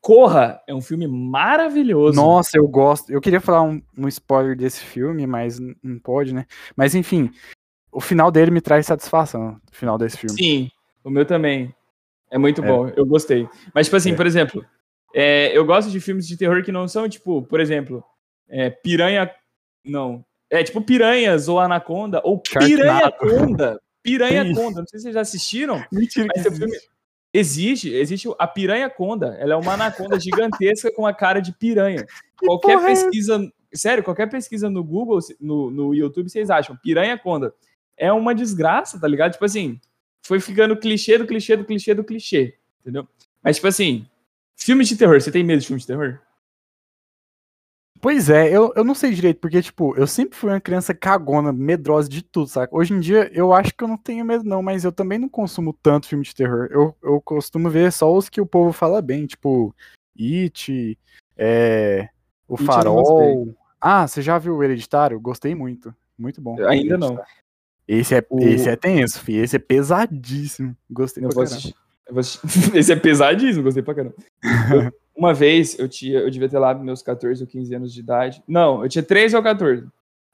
Corra 0.02 0.60
é 0.66 0.74
um 0.74 0.80
filme 0.82 1.06
maravilhoso. 1.06 2.16
Nossa, 2.16 2.58
eu 2.58 2.66
gosto. 2.66 3.12
Eu 3.12 3.20
queria 3.20 3.40
falar 3.40 3.62
um, 3.62 3.80
um 3.96 4.08
spoiler 4.08 4.56
desse 4.56 4.80
filme, 4.80 5.26
mas 5.28 5.60
não 5.60 5.98
pode, 6.00 6.34
né? 6.34 6.44
Mas 6.76 6.96
enfim, 6.96 7.30
o 7.92 8.00
final 8.00 8.28
dele 8.32 8.50
me 8.50 8.60
traz 8.60 8.84
satisfação. 8.86 9.60
O 9.72 9.74
final 9.76 9.96
desse 9.96 10.18
filme. 10.18 10.36
Sim, 10.36 10.70
o 11.04 11.08
meu 11.08 11.24
também. 11.24 11.72
É 12.32 12.36
muito 12.36 12.64
É. 12.64 12.66
bom, 12.66 12.88
eu 12.96 13.06
gostei. 13.06 13.48
Mas, 13.72 13.86
tipo 13.86 13.96
assim, 13.96 14.10
É. 14.12 14.16
por 14.16 14.26
exemplo, 14.26 14.64
é, 15.14 15.56
eu 15.56 15.64
gosto 15.64 15.88
de 15.90 16.00
filmes 16.00 16.26
de 16.26 16.36
terror 16.36 16.64
que 16.64 16.72
não 16.72 16.88
são, 16.88 17.08
tipo, 17.08 17.42
por 17.42 17.60
exemplo, 17.60 18.02
é, 18.48 18.70
Piranha. 18.70 19.30
Não. 19.84 20.24
É 20.50 20.64
tipo 20.64 20.82
Piranhas 20.82 21.46
ou 21.48 21.60
Anaconda, 21.60 22.20
ou 22.24 22.42
Sharknado. 22.44 22.76
Piranha-Conda. 23.20 23.80
Piranha. 24.02 24.42
Conda. 24.54 24.80
Não 24.80 24.86
sei 24.88 24.98
se 24.98 25.02
vocês 25.04 25.14
já 25.14 25.20
assistiram. 25.20 25.84
Mentira 25.92 26.26
que 26.26 26.38
Mas 26.38 26.46
esse 26.46 26.48
existe. 26.62 26.80
filme 26.80 26.91
existe, 27.32 27.92
existe 27.92 28.28
a 28.38 28.46
piranha 28.46 28.90
conda. 28.90 29.36
Ela 29.38 29.54
é 29.54 29.56
uma 29.56 29.74
anaconda 29.74 30.18
gigantesca 30.20 30.92
com 30.92 31.06
a 31.06 31.14
cara 31.14 31.40
de 31.40 31.52
piranha. 31.52 32.04
qualquer 32.38 32.76
porra 32.76 32.90
é 32.90 32.94
pesquisa, 32.94 33.52
sério, 33.72 34.04
qualquer 34.04 34.28
pesquisa 34.28 34.68
no 34.68 34.84
Google, 34.84 35.18
no, 35.40 35.70
no 35.70 35.94
YouTube, 35.94 36.28
vocês 36.28 36.50
acham 36.50 36.76
piranha 36.76 37.18
conda. 37.18 37.54
É 37.96 38.12
uma 38.12 38.34
desgraça, 38.34 39.00
tá 39.00 39.08
ligado? 39.08 39.32
Tipo 39.32 39.44
assim, 39.44 39.80
foi 40.22 40.40
ficando 40.40 40.76
clichê 40.76 41.18
do 41.18 41.26
clichê 41.26 41.56
do 41.56 41.64
clichê 41.64 41.94
do 41.94 42.04
clichê, 42.04 42.54
entendeu? 42.80 43.08
Mas 43.42 43.56
tipo 43.56 43.68
assim, 43.68 44.06
filmes 44.56 44.88
de 44.88 44.96
terror, 44.96 45.20
você 45.20 45.30
tem 45.30 45.42
medo 45.42 45.60
de 45.60 45.66
filmes 45.66 45.82
de 45.82 45.88
terror? 45.88 46.20
Pois 48.02 48.28
é, 48.28 48.48
eu, 48.48 48.72
eu 48.74 48.82
não 48.82 48.96
sei 48.96 49.12
direito, 49.12 49.38
porque, 49.38 49.62
tipo, 49.62 49.96
eu 49.96 50.08
sempre 50.08 50.36
fui 50.36 50.50
uma 50.50 50.60
criança 50.60 50.92
cagona, 50.92 51.52
medrosa 51.52 52.08
de 52.08 52.20
tudo, 52.20 52.48
saca? 52.48 52.76
Hoje 52.76 52.92
em 52.92 52.98
dia, 52.98 53.30
eu 53.32 53.52
acho 53.52 53.72
que 53.72 53.84
eu 53.84 53.86
não 53.86 53.96
tenho 53.96 54.24
medo, 54.24 54.42
não, 54.42 54.60
mas 54.60 54.82
eu 54.84 54.90
também 54.90 55.20
não 55.20 55.28
consumo 55.28 55.72
tanto 55.80 56.08
filme 56.08 56.24
de 56.24 56.34
terror. 56.34 56.66
Eu, 56.72 56.96
eu 57.00 57.20
costumo 57.20 57.70
ver 57.70 57.92
só 57.92 58.12
os 58.12 58.28
que 58.28 58.40
o 58.40 58.46
povo 58.46 58.72
fala 58.72 59.00
bem, 59.00 59.24
tipo, 59.24 59.72
It, 60.18 60.98
é, 61.36 62.08
O 62.48 62.54
It 62.54 62.62
eu 62.62 62.66
Farol. 62.66 63.54
Ah, 63.80 64.04
você 64.08 64.20
já 64.20 64.36
viu 64.36 64.56
o 64.56 64.64
Hereditário? 64.64 65.20
Gostei 65.20 65.54
muito. 65.54 65.94
Muito 66.18 66.40
bom. 66.40 66.60
Ainda 66.66 66.98
não. 66.98 67.20
Esse 67.86 68.16
é, 68.16 68.26
O- 68.28 68.40
esse 68.40 68.68
é 68.68 68.74
tenso, 68.74 69.20
fi. 69.20 69.36
Esse 69.36 69.54
é 69.54 69.58
pesadíssimo. 69.60 70.76
Gostei 70.90 71.24
Eu 71.24 71.28
pra 71.28 71.34
vou. 71.34 71.44
Eu 71.44 71.46
assistir. 71.46 71.74
Esse 72.76 72.92
é 72.92 72.96
pesadíssimo, 72.96 73.62
gostei 73.62 73.82
pra 73.82 73.94
caramba. 73.94 74.14
Uma 75.14 75.34
vez 75.34 75.78
eu 75.78 75.88
tinha, 75.88 76.20
eu 76.20 76.30
devia 76.30 76.48
ter 76.48 76.58
lá 76.58 76.74
meus 76.74 77.02
14 77.02 77.42
ou 77.42 77.46
15 77.46 77.74
anos 77.74 77.92
de 77.92 78.00
idade. 78.00 78.42
Não, 78.48 78.82
eu 78.82 78.88
tinha 78.88 79.02
13 79.02 79.36
ou 79.36 79.42
14. 79.42 79.86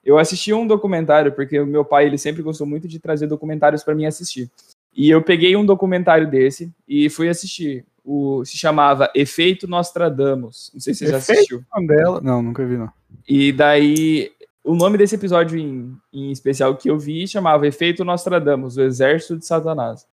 Eu 0.05 0.19
assisti 0.19 0.53
um 0.53 0.67
documentário 0.67 1.33
porque 1.33 1.59
o 1.59 1.67
meu 1.67 1.85
pai, 1.85 2.07
ele 2.07 2.17
sempre 2.17 2.43
gostou 2.43 2.67
muito 2.67 2.87
de 2.87 2.99
trazer 2.99 3.27
documentários 3.27 3.83
pra 3.83 3.95
mim 3.95 4.07
assistir. 4.07 4.51
E 4.95 5.11
eu 5.11 5.23
peguei 5.23 5.55
um 5.57 5.67
documentário 5.67 6.29
desse 6.29 6.73
e 6.88 7.11
fui 7.11 7.29
assistir. 7.29 7.85
O 8.05 8.43
se 8.45 8.57
chamava 8.57 9.11
Efeito 9.14 9.69
Nostradamus. 9.69 10.71
Não 10.73 10.81
sei 10.81 10.95
se 10.95 11.05
você 11.05 11.11
já 11.11 11.19
assistiu. 11.19 11.62
Mandela. 11.75 12.21
Não, 12.23 12.41
nunca 12.41 12.64
vi, 12.64 12.79
não. 12.79 12.91
E 13.29 13.53
daí, 13.53 14.33
o 14.64 14.75
nome 14.75 14.97
desse 14.97 15.14
episódio 15.14 15.59
em, 15.59 15.95
em 16.12 16.31
especial 16.31 16.75
que 16.75 16.88
eu 16.88 16.99
vi 16.99 17.29
chamava 17.29 17.67
Efeito 17.67 18.05
Nostradamus, 18.05 18.77
o 18.77 18.83
Exército 18.83 19.37
de 19.37 19.45
Satanás. 19.45 20.07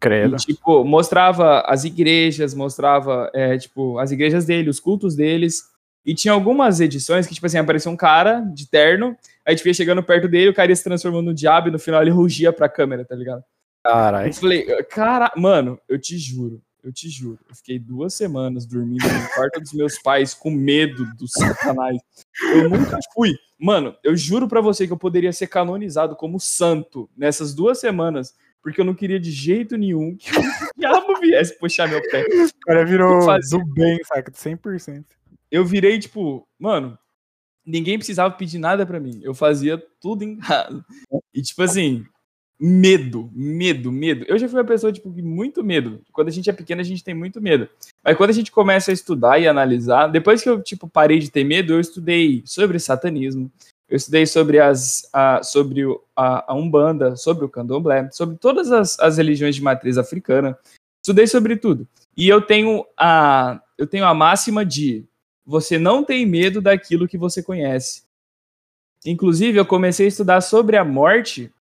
Credo. 0.00 0.34
E, 0.34 0.38
tipo, 0.38 0.82
mostrava 0.82 1.60
as 1.60 1.84
igrejas, 1.84 2.54
mostrava, 2.54 3.30
é, 3.34 3.58
tipo, 3.58 3.98
as 3.98 4.10
igrejas 4.10 4.46
dele, 4.46 4.70
os 4.70 4.80
cultos 4.80 5.14
deles. 5.14 5.62
E 6.04 6.14
tinha 6.14 6.32
algumas 6.32 6.80
edições 6.80 7.26
que, 7.26 7.34
tipo 7.34 7.46
assim, 7.46 7.58
aparecia 7.58 7.92
um 7.92 7.96
cara 7.96 8.40
de 8.40 8.66
terno, 8.66 9.08
aí 9.44 9.52
a 9.52 9.56
gente 9.56 9.66
ia 9.66 9.74
chegando 9.74 10.02
perto 10.02 10.26
dele, 10.26 10.48
o 10.48 10.54
cara 10.54 10.72
ia 10.72 10.76
se 10.76 10.82
transformando 10.82 11.26
no 11.26 11.34
diabo 11.34 11.68
e 11.68 11.70
no 11.70 11.78
final 11.78 12.00
ele 12.00 12.10
rugia 12.10 12.50
pra 12.50 12.70
câmera, 12.70 13.04
tá 13.04 13.14
ligado? 13.14 13.44
Caralho. 13.84 14.28
Eu 14.28 14.34
falei, 14.34 14.64
cara, 14.84 15.30
mano, 15.36 15.78
eu 15.86 15.98
te 15.98 16.16
juro, 16.16 16.62
eu 16.82 16.90
te 16.90 17.08
juro. 17.10 17.38
Eu 17.48 17.54
fiquei 17.54 17.78
duas 17.78 18.14
semanas 18.14 18.64
dormindo 18.64 19.06
no 19.06 19.28
quarto 19.34 19.60
dos 19.60 19.74
meus 19.74 19.98
pais 19.98 20.32
com 20.32 20.50
medo 20.50 21.04
do 21.16 21.28
satanás. 21.28 21.98
Eu 22.54 22.70
nunca 22.70 22.98
fui. 23.14 23.34
Mano, 23.58 23.94
eu 24.02 24.16
juro 24.16 24.48
pra 24.48 24.62
você 24.62 24.86
que 24.86 24.92
eu 24.92 24.98
poderia 24.98 25.32
ser 25.34 25.48
canonizado 25.48 26.16
como 26.16 26.40
santo 26.40 27.10
nessas 27.14 27.54
duas 27.54 27.78
semanas, 27.78 28.34
porque 28.62 28.80
eu 28.80 28.84
não 28.84 28.94
queria 28.94 29.18
de 29.18 29.30
jeito 29.30 29.76
nenhum 29.76 30.16
que 30.16 30.30
o 30.30 30.42
diabo 30.76 31.18
viesse 31.20 31.58
puxar 31.58 31.88
meu 31.88 32.02
pé. 32.10 32.24
O 32.24 32.66
cara 32.66 32.84
virou 32.84 33.20
do 33.50 33.64
bem, 33.74 33.98
saca? 34.04 34.30
100%. 34.30 35.04
Eu 35.50 35.64
virei, 35.64 35.98
tipo, 35.98 36.46
mano, 36.58 36.98
ninguém 37.64 37.98
precisava 37.98 38.34
pedir 38.34 38.58
nada 38.58 38.86
pra 38.86 39.00
mim. 39.00 39.20
Eu 39.22 39.34
fazia 39.34 39.82
tudo 40.00 40.22
em 40.22 40.36
casa. 40.36 40.84
E, 41.34 41.42
tipo 41.42 41.62
assim, 41.62 42.04
medo, 42.60 43.30
medo, 43.32 43.90
medo. 43.90 44.24
Eu 44.28 44.38
já 44.38 44.46
fui 44.48 44.58
uma 44.58 44.66
pessoa, 44.66 44.92
tipo, 44.92 45.08
muito 45.08 45.64
medo. 45.64 46.02
Quando 46.12 46.28
a 46.28 46.30
gente 46.30 46.50
é 46.50 46.52
pequeno, 46.52 46.82
a 46.82 46.84
gente 46.84 47.02
tem 47.02 47.14
muito 47.14 47.40
medo. 47.40 47.68
Mas 48.04 48.16
quando 48.16 48.30
a 48.30 48.34
gente 48.34 48.52
começa 48.52 48.90
a 48.90 48.94
estudar 48.94 49.38
e 49.38 49.48
analisar, 49.48 50.08
depois 50.08 50.42
que 50.42 50.48
eu, 50.48 50.62
tipo, 50.62 50.86
parei 50.86 51.18
de 51.18 51.30
ter 51.30 51.42
medo, 51.42 51.72
eu 51.72 51.80
estudei 51.80 52.42
sobre 52.44 52.78
satanismo, 52.78 53.50
eu 53.90 53.96
estudei 53.96 54.24
sobre, 54.24 54.60
as, 54.60 55.08
a, 55.12 55.42
sobre 55.42 55.82
a, 56.14 56.52
a 56.52 56.54
Umbanda, 56.54 57.16
sobre 57.16 57.44
o 57.44 57.48
Candomblé, 57.48 58.08
sobre 58.12 58.36
todas 58.36 58.70
as, 58.70 58.96
as 59.00 59.16
religiões 59.16 59.56
de 59.56 59.62
matriz 59.62 59.98
africana. 59.98 60.56
Estudei 61.02 61.26
sobre 61.26 61.56
tudo. 61.56 61.88
E 62.16 62.28
eu 62.28 62.40
tenho 62.40 62.86
a, 62.96 63.60
eu 63.76 63.88
tenho 63.88 64.04
a 64.04 64.14
máxima 64.14 64.64
de 64.64 65.04
você 65.44 65.76
não 65.76 66.04
tem 66.04 66.24
medo 66.24 66.60
daquilo 66.60 67.08
que 67.08 67.18
você 67.18 67.42
conhece. 67.42 68.04
Inclusive, 69.04 69.58
eu 69.58 69.66
comecei 69.66 70.06
a 70.06 70.08
estudar 70.08 70.40
sobre 70.40 70.76
a 70.76 70.84
morte, 70.84 71.52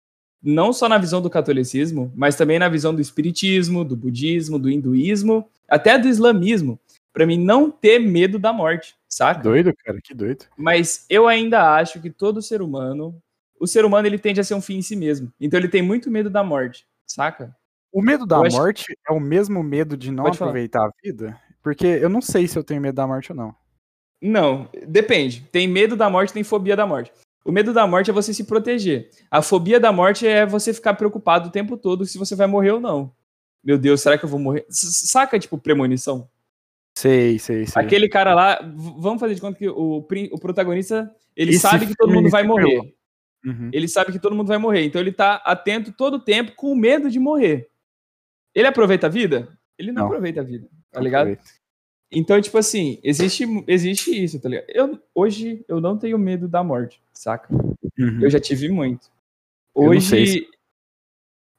não 0.44 0.72
só 0.72 0.88
na 0.88 1.00
visão 1.00 1.22
do 1.22 1.30
catolicismo, 1.30 2.12
mas 2.16 2.36
também 2.36 2.60
na 2.60 2.70
visão 2.70 2.94
do 2.94 3.02
espiritismo, 3.02 3.84
do 3.84 3.96
budismo, 3.96 4.60
do 4.60 4.70
hinduísmo, 4.70 5.50
até 5.68 5.98
do 5.98 6.08
islamismo, 6.08 6.80
para 7.14 7.26
mim 7.26 7.38
não 7.38 7.70
ter 7.72 8.00
medo 8.00 8.38
da 8.40 8.54
morte, 8.54 8.96
saca? 9.08 9.42
Doido, 9.42 9.74
cara, 9.84 10.00
que 10.04 10.14
doido. 10.14 10.46
Mas 10.58 11.06
eu 11.10 11.28
ainda 11.28 11.76
acho 11.76 12.00
que 12.02 12.10
todo 12.10 12.42
ser 12.42 12.62
humano, 12.62 13.22
o 13.60 13.68
ser 13.68 13.84
humano 13.86 14.08
ele 14.08 14.20
tende 14.20 14.40
a 14.40 14.44
ser 14.44 14.54
um 14.54 14.62
fim 14.62 14.78
em 14.78 14.82
si 14.82 14.96
mesmo. 14.96 15.32
Então 15.40 15.60
ele 15.60 15.68
tem 15.68 15.82
muito 15.82 16.10
medo 16.12 16.30
da 16.30 16.44
morte, 16.44 16.88
saca? 17.06 17.56
O 17.92 18.02
medo 18.02 18.26
da 18.26 18.38
Eu 18.38 18.44
acho- 18.44 18.58
morte 18.58 18.98
é 19.08 19.12
o 19.12 19.20
mesmo 19.20 19.64
medo 19.64 19.98
de 19.98 20.12
não 20.12 20.24
Pode 20.26 20.38
falar. 20.38 20.52
aproveitar 20.52 20.86
a 20.86 20.92
vida? 21.04 21.40
Porque 21.64 21.86
eu 21.88 22.08
não 22.10 22.22
sei 22.22 22.48
se 22.48 22.58
eu 22.58 22.64
tenho 22.64 22.80
medo 22.82 22.96
da 22.96 23.08
morte 23.08 23.32
ou 23.32 23.36
não. 23.36 23.56
Não, 24.22 24.70
depende. 24.88 25.42
Tem 25.52 25.68
medo 25.68 25.96
da 25.96 26.10
morte, 26.10 26.34
tem 26.34 26.44
fobia 26.44 26.76
da 26.76 26.86
morte. 26.86 27.12
O 27.46 27.52
medo 27.52 27.74
da 27.74 27.88
morte 27.88 28.10
é 28.12 28.14
você 28.14 28.34
se 28.34 28.44
proteger. 28.44 29.10
A 29.32 29.42
fobia 29.42 29.80
da 29.80 29.92
morte 29.92 30.28
é 30.28 30.46
você 30.46 30.74
ficar 30.74 30.94
preocupado 30.94 31.48
o 31.48 31.52
tempo 31.52 31.78
todo 31.78 32.06
se 32.06 32.18
você 32.18 32.36
vai 32.36 32.46
morrer 32.48 32.72
ou 32.72 32.80
não. 32.80 33.12
Meu 33.64 33.78
Deus, 33.78 34.02
será 34.02 34.18
que 34.18 34.26
eu 34.26 34.30
vou 34.30 34.40
morrer? 34.40 34.66
Saca, 34.70 35.40
tipo, 35.40 35.58
premonição? 35.58 36.30
Sei, 37.00 37.40
sei, 37.40 37.66
sei. 37.66 37.82
Aquele 37.82 38.10
cara 38.10 38.34
lá, 38.34 38.60
vamos 38.76 39.22
fazer 39.22 39.34
de 39.36 39.40
conta 39.40 39.58
que 39.58 39.70
o, 39.70 40.06
o 40.32 40.40
protagonista, 40.40 41.10
ele 41.34 41.52
Esse 41.52 41.60
sabe 41.62 41.88
que 41.88 41.96
todo 41.96 42.12
mundo 42.12 42.30
vai 42.30 42.44
morrer. 42.44 42.94
Uhum. 43.46 43.70
Ele 43.72 43.88
sabe 43.88 44.12
que 44.12 44.20
todo 44.20 44.36
mundo 44.36 44.48
vai 44.48 44.58
morrer, 44.58 44.84
então 44.84 45.00
ele 45.00 45.14
tá 45.14 45.36
atento 45.46 45.94
todo 45.94 46.16
o 46.16 46.20
tempo 46.20 46.52
com 46.58 46.76
medo 46.76 47.10
de 47.10 47.18
morrer. 47.18 47.70
Ele 48.54 48.68
aproveita 48.68 49.08
a 49.08 49.10
vida? 49.10 49.58
Ele 49.78 49.94
não, 49.94 50.02
Não. 50.02 50.08
aproveita 50.08 50.42
a 50.42 50.44
vida, 50.44 50.68
tá 50.92 51.00
ligado? 51.00 51.38
Então, 52.12 52.42
tipo 52.42 52.58
assim, 52.58 53.00
existe, 53.02 53.46
existe 53.66 54.12
isso, 54.24 54.42
tá 54.42 54.50
ligado? 54.50 54.66
Eu, 54.68 55.00
hoje 55.16 55.64
eu 55.70 55.80
não 55.80 55.98
tenho 55.98 56.18
medo 56.20 56.50
da 56.50 56.62
morte, 56.62 57.02
saca? 57.14 57.48
Uhum. 57.98 58.20
Eu 58.22 58.30
já 58.30 58.42
tive 58.42 58.68
muito. 58.68 59.10
Hoje, 59.74 60.02
se- 60.28 60.48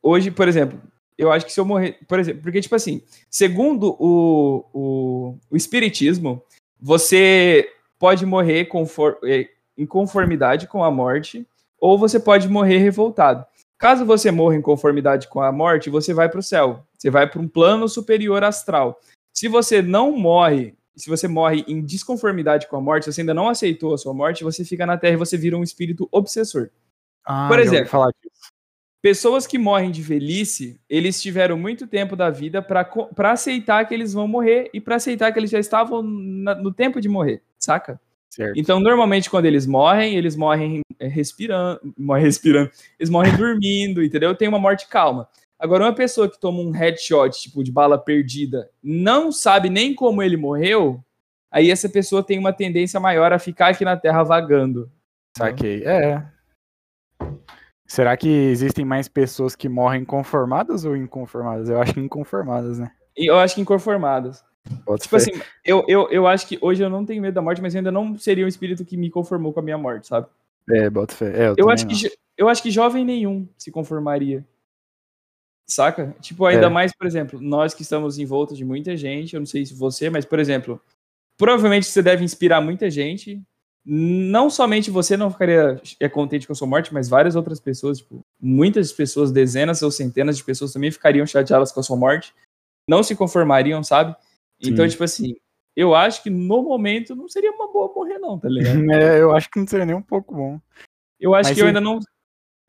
hoje, 0.03 0.31
por 0.31 0.49
exemplo, 0.49 0.79
eu 1.21 1.31
acho 1.31 1.45
que 1.45 1.53
se 1.53 1.61
eu 1.61 1.67
morrer, 1.67 1.99
por 2.09 2.19
exemplo, 2.19 2.43
porque 2.43 2.63
tipo 2.63 2.75
assim, 2.75 3.03
segundo 3.29 3.95
o, 4.01 4.65
o, 4.73 5.39
o 5.51 5.57
espiritismo, 5.57 6.43
você 6.81 7.69
pode 7.99 8.25
morrer 8.25 8.65
confor, 8.65 9.19
eh, 9.25 9.51
em 9.77 9.85
conformidade 9.85 10.67
com 10.67 10.83
a 10.83 10.91
morte, 10.91 11.47
ou 11.79 11.99
você 11.99 12.19
pode 12.19 12.49
morrer 12.49 12.79
revoltado. 12.79 13.45
Caso 13.77 14.07
você 14.07 14.31
morra 14.31 14.57
em 14.57 14.63
conformidade 14.63 15.29
com 15.29 15.43
a 15.43 15.53
morte, 15.53 15.91
você 15.91 16.15
vai 16.15 16.29
para 16.29 16.41
o 16.41 16.43
céu. 16.43 16.87
Você 16.97 17.11
vai 17.11 17.29
para 17.29 17.41
um 17.41 17.49
plano 17.49 17.87
superior 17.87 18.43
astral. 18.43 18.99
Se 19.35 19.47
você 19.47 19.83
não 19.83 20.13
morre, 20.13 20.75
se 20.97 21.11
você 21.11 21.29
morre 21.29 21.67
em 21.69 21.83
desconformidade 21.83 22.67
com 22.67 22.77
a 22.77 22.81
morte, 22.81 23.05
se 23.05 23.13
você 23.13 23.21
ainda 23.21 23.35
não 23.35 23.49
aceitou 23.49 23.93
a 23.93 23.99
sua 23.99 24.15
morte, 24.15 24.43
você 24.43 24.65
fica 24.65 24.87
na 24.87 24.97
Terra 24.97 25.15
e 25.15 25.19
você 25.19 25.37
vira 25.37 25.57
um 25.57 25.63
espírito 25.63 26.09
obsessor. 26.11 26.71
Ah, 27.27 27.47
Por 27.49 27.59
exemplo. 27.59 27.91
Pessoas 29.03 29.47
que 29.47 29.57
morrem 29.59 29.91
de 29.91 30.03
velhice, 30.03 30.79
eles 30.89 31.21
tiveram 31.23 31.57
muito 31.57 31.87
tempo 31.87 32.15
da 32.15 32.29
vida 32.29 32.61
para 32.61 33.33
aceitar 33.33 33.87
que 33.87 33.95
eles 33.95 34.13
vão 34.13 34.29
morrer 34.29 34.69
e 34.75 34.81
para 34.81 34.97
aceitar 34.97 35.33
que 35.33 35.39
eles 35.39 35.51
já 35.51 35.59
estavam 35.59 36.03
na- 36.03 36.55
no 36.55 36.73
tempo 36.73 37.01
de 37.01 37.09
morrer, 37.09 37.43
saca? 37.59 37.99
Certo. 38.29 38.59
Então, 38.59 38.79
normalmente, 38.79 39.31
quando 39.31 39.47
eles 39.47 39.67
morrem, 39.67 40.17
eles 40.17 40.37
morrem 40.37 40.83
é, 40.99 41.07
respirando, 41.09 41.81
morrem 41.99 42.25
respirando, 42.25 42.71
eles 42.99 43.09
morrem 43.11 43.35
dormindo, 43.37 44.05
entendeu? 44.05 44.35
Tem 44.35 44.47
uma 44.49 44.59
morte 44.59 44.87
calma. 44.87 45.27
Agora, 45.59 45.85
uma 45.85 45.95
pessoa 45.95 46.31
que 46.31 46.39
toma 46.39 46.61
um 46.61 46.71
headshot, 46.71 47.41
tipo, 47.41 47.65
de 47.65 47.73
bala 47.73 47.99
perdida, 47.99 48.69
não 48.83 49.33
sabe 49.33 49.69
nem 49.71 49.95
como 49.95 50.23
ele 50.23 50.37
morreu, 50.37 51.03
aí 51.51 51.71
essa 51.71 51.89
pessoa 51.89 52.23
tem 52.23 52.39
uma 52.39 52.53
tendência 52.53 53.01
maior 53.01 53.33
a 53.33 53.39
ficar 53.39 53.69
aqui 53.69 53.85
na 53.85 53.97
Terra 53.97 54.23
vagando. 54.23 54.91
Saquei. 55.37 55.83
É. 55.85 56.23
Será 57.91 58.17
que 58.17 58.29
existem 58.29 58.85
mais 58.85 59.09
pessoas 59.09 59.57
que 59.57 59.69
morrem 59.69 60.05
conformadas 60.05 60.85
ou 60.85 60.97
inconformadas? 60.97 61.69
Eu 61.69 61.81
acho 61.83 61.93
que 61.93 61.99
inconformadas, 61.99 62.79
né? 62.79 62.93
E 63.17 63.29
eu 63.29 63.37
acho 63.37 63.57
que 63.57 63.61
inconformadas. 63.61 64.45
Bota 64.87 65.03
Tipo 65.03 65.19
fé. 65.19 65.33
assim, 65.33 65.43
eu, 65.65 65.85
eu, 65.89 66.09
eu 66.09 66.25
acho 66.25 66.47
que 66.47 66.57
hoje 66.63 66.81
eu 66.85 66.89
não 66.89 67.05
tenho 67.05 67.21
medo 67.21 67.35
da 67.35 67.43
morte, 67.43 67.61
mas 67.61 67.75
eu 67.75 67.81
ainda 67.81 67.91
não 67.91 68.17
seria 68.17 68.45
um 68.45 68.49
espírito 68.49 68.85
que 68.85 68.97
me 68.97 69.11
conformou 69.11 69.53
com 69.53 69.59
a 69.59 69.63
minha 69.65 69.77
morte, 69.77 70.07
sabe? 70.07 70.29
É, 70.71 70.89
bota 70.89 71.13
fé. 71.17 71.33
É, 71.37 71.49
eu, 71.49 71.55
Eu 71.59 71.69
acho, 71.69 71.85
que, 71.85 72.05
não. 72.05 72.11
eu 72.39 72.49
acho 72.49 72.63
que 72.63 72.71
jovem 72.71 73.05
nenhum 73.05 73.49
se 73.59 73.73
conformaria. 73.73 74.47
Saca? 75.67 76.15
Tipo, 76.21 76.47
ainda 76.47 76.67
É. 76.67 76.71
mais, 76.71 76.93
por 76.97 77.09
exemplo, 77.09 77.41
nós 77.41 77.75
que 77.75 77.83
estamos 77.83 78.21
em 78.21 78.25
volta 78.25 78.55
de 78.55 78.65
muita 78.65 78.97
gente, 78.97 79.35
eu 79.35 79.41
não 79.41 79.47
sei 79.47 79.67
se 79.67 79.75
você, 79.75 80.09
mas, 80.09 80.25
por 80.25 80.39
exemplo, 80.39 80.81
provavelmente 81.37 81.87
você 81.87 82.01
deve 82.03 82.23
inspirar 82.23 82.61
muita 82.61 82.89
gente. 82.89 83.43
Não 83.85 84.51
somente 84.51 84.91
você 84.91 85.17
não 85.17 85.31
ficaria 85.31 85.81
é, 85.99 86.09
contente 86.09 86.47
com 86.47 86.53
a 86.53 86.57
sua 86.57 86.67
morte, 86.69 86.93
mas 86.93 87.09
várias 87.09 87.35
outras 87.35 87.59
pessoas, 87.59 87.99
tipo, 87.99 88.25
muitas 88.41 88.93
pessoas, 88.93 89.33
dezenas 89.33 89.83
ou 89.83 89.91
centenas 89.91 90.37
de 90.37 90.45
pessoas 90.45 90.73
também 90.73 90.91
ficariam 90.91 91.27
chateadas 91.27 91.73
com 91.73 91.81
a 91.81 91.83
sua 91.83 91.97
morte. 91.97 92.35
Não 92.89 93.03
se 93.03 93.17
conformariam, 93.17 93.83
sabe? 93.83 94.15
Então, 94.61 94.85
Sim. 94.85 94.91
tipo 94.91 95.05
assim, 95.05 95.35
eu 95.75 95.95
acho 95.95 96.23
que 96.23 96.29
no 96.29 96.63
momento 96.63 97.15
não 97.15 97.29
seria 97.29 97.53
uma 97.53 97.73
boa 97.73 97.91
morrer, 97.95 98.19
não, 98.19 98.39
tá 98.39 98.49
ligado? 98.49 98.91
É, 98.93 99.21
eu 99.21 99.33
acho 99.35 99.51
que 99.51 99.59
não 99.59 99.67
seria 99.67 99.87
nem 99.87 99.97
um 99.97 100.03
pouco 100.03 100.35
bom. 100.35 100.61
Eu 101.19 101.35
acho 101.35 101.51
Mas 101.51 101.55
que 101.55 101.63
eu 101.63 101.67
e- 101.67 101.69
ainda 101.69 101.81
não. 101.81 101.99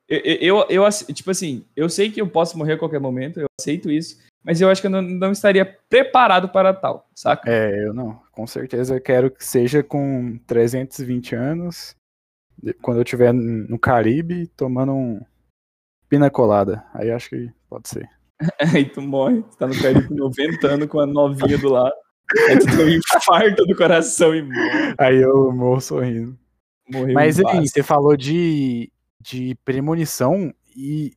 Eu, 0.07 0.19
eu, 0.19 0.65
eu, 0.69 0.89
tipo 1.13 1.31
assim, 1.31 1.65
eu 1.75 1.89
sei 1.89 2.11
que 2.11 2.21
eu 2.21 2.27
posso 2.29 2.57
morrer 2.57 2.73
a 2.73 2.77
qualquer 2.77 2.99
momento, 2.99 3.39
eu 3.39 3.47
aceito 3.59 3.89
isso, 3.89 4.17
mas 4.43 4.59
eu 4.59 4.69
acho 4.69 4.81
que 4.81 4.87
eu 4.87 4.91
não, 4.91 5.01
não 5.01 5.31
estaria 5.31 5.65
preparado 5.89 6.49
para 6.49 6.73
tal, 6.73 7.07
saca? 7.13 7.49
É, 7.49 7.85
eu 7.85 7.93
não. 7.93 8.19
Com 8.31 8.47
certeza 8.47 8.95
eu 8.95 9.01
quero 9.01 9.29
que 9.29 9.43
seja 9.43 9.83
com 9.83 10.39
320 10.47 11.35
anos, 11.35 11.95
quando 12.81 12.97
eu 12.97 13.03
estiver 13.03 13.33
no 13.33 13.77
Caribe, 13.77 14.47
tomando 14.55 14.93
um 14.93 15.21
pina 16.09 16.29
colada. 16.29 16.83
Aí 16.93 17.11
acho 17.11 17.29
que 17.29 17.51
pode 17.69 17.87
ser. 17.87 18.09
Aí 18.75 18.85
tu 18.85 19.01
morre, 19.01 19.43
tu 19.43 19.57
tá 19.57 19.67
no 19.67 19.79
Caribe 19.79 20.07
com 20.07 20.15
90 20.15 20.67
anos 20.67 20.87
com 20.87 20.99
a 20.99 21.05
novinha 21.05 21.57
do 21.57 21.69
lado. 21.69 21.93
Aí 22.49 22.57
tu 22.57 22.65
tem 22.65 22.85
um 22.85 22.89
infarto 22.89 23.65
do 23.65 23.75
coração 23.75 24.33
e 24.35 24.41
morre. 24.41 24.95
Aí 24.97 25.21
eu 25.21 25.51
morro 25.51 25.81
sorrindo. 25.81 26.37
Morreu 26.89 27.13
Mas 27.13 27.39
paz. 27.41 27.71
você 27.71 27.83
falou 27.83 28.17
de, 28.17 28.91
de 29.21 29.55
premonição 29.63 30.53
e 30.75 31.13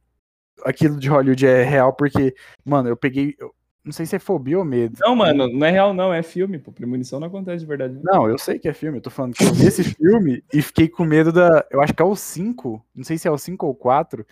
aquilo 0.64 0.98
de 0.98 1.08
Hollywood 1.08 1.46
é 1.46 1.62
real 1.62 1.92
porque, 1.92 2.34
mano, 2.64 2.88
eu 2.88 2.96
peguei. 2.96 3.34
eu 3.38 3.54
não 3.84 3.92
sei 3.92 4.06
se 4.06 4.16
é 4.16 4.18
fobia 4.18 4.58
ou 4.58 4.64
medo. 4.64 4.96
Não, 5.00 5.14
mano, 5.14 5.46
não 5.46 5.66
é 5.66 5.70
real, 5.70 5.92
não, 5.92 6.12
é 6.12 6.22
filme, 6.22 6.58
pô. 6.58 6.72
Premonição 6.72 7.20
não 7.20 7.26
acontece 7.28 7.60
de 7.60 7.66
verdade. 7.66 7.94
não. 8.02 8.14
Não, 8.14 8.28
eu 8.28 8.38
sei 8.38 8.58
que 8.58 8.66
é 8.66 8.72
filme, 8.72 8.96
eu 8.98 9.02
tô 9.02 9.10
falando 9.10 9.34
que 9.34 9.44
eu 9.44 9.52
vi 9.52 9.66
esse 9.66 9.84
filme 9.94 10.42
e 10.52 10.62
fiquei 10.62 10.88
com 10.88 11.04
medo 11.04 11.30
da. 11.30 11.66
Eu 11.70 11.82
acho 11.82 11.92
que 11.92 12.00
é 12.00 12.04
o 12.04 12.16
5, 12.16 12.82
não 12.94 13.04
sei 13.04 13.18
se 13.18 13.28
é 13.28 13.30
o 13.30 13.36
5 13.36 13.66
ou 13.66 13.74
4, 13.74 14.26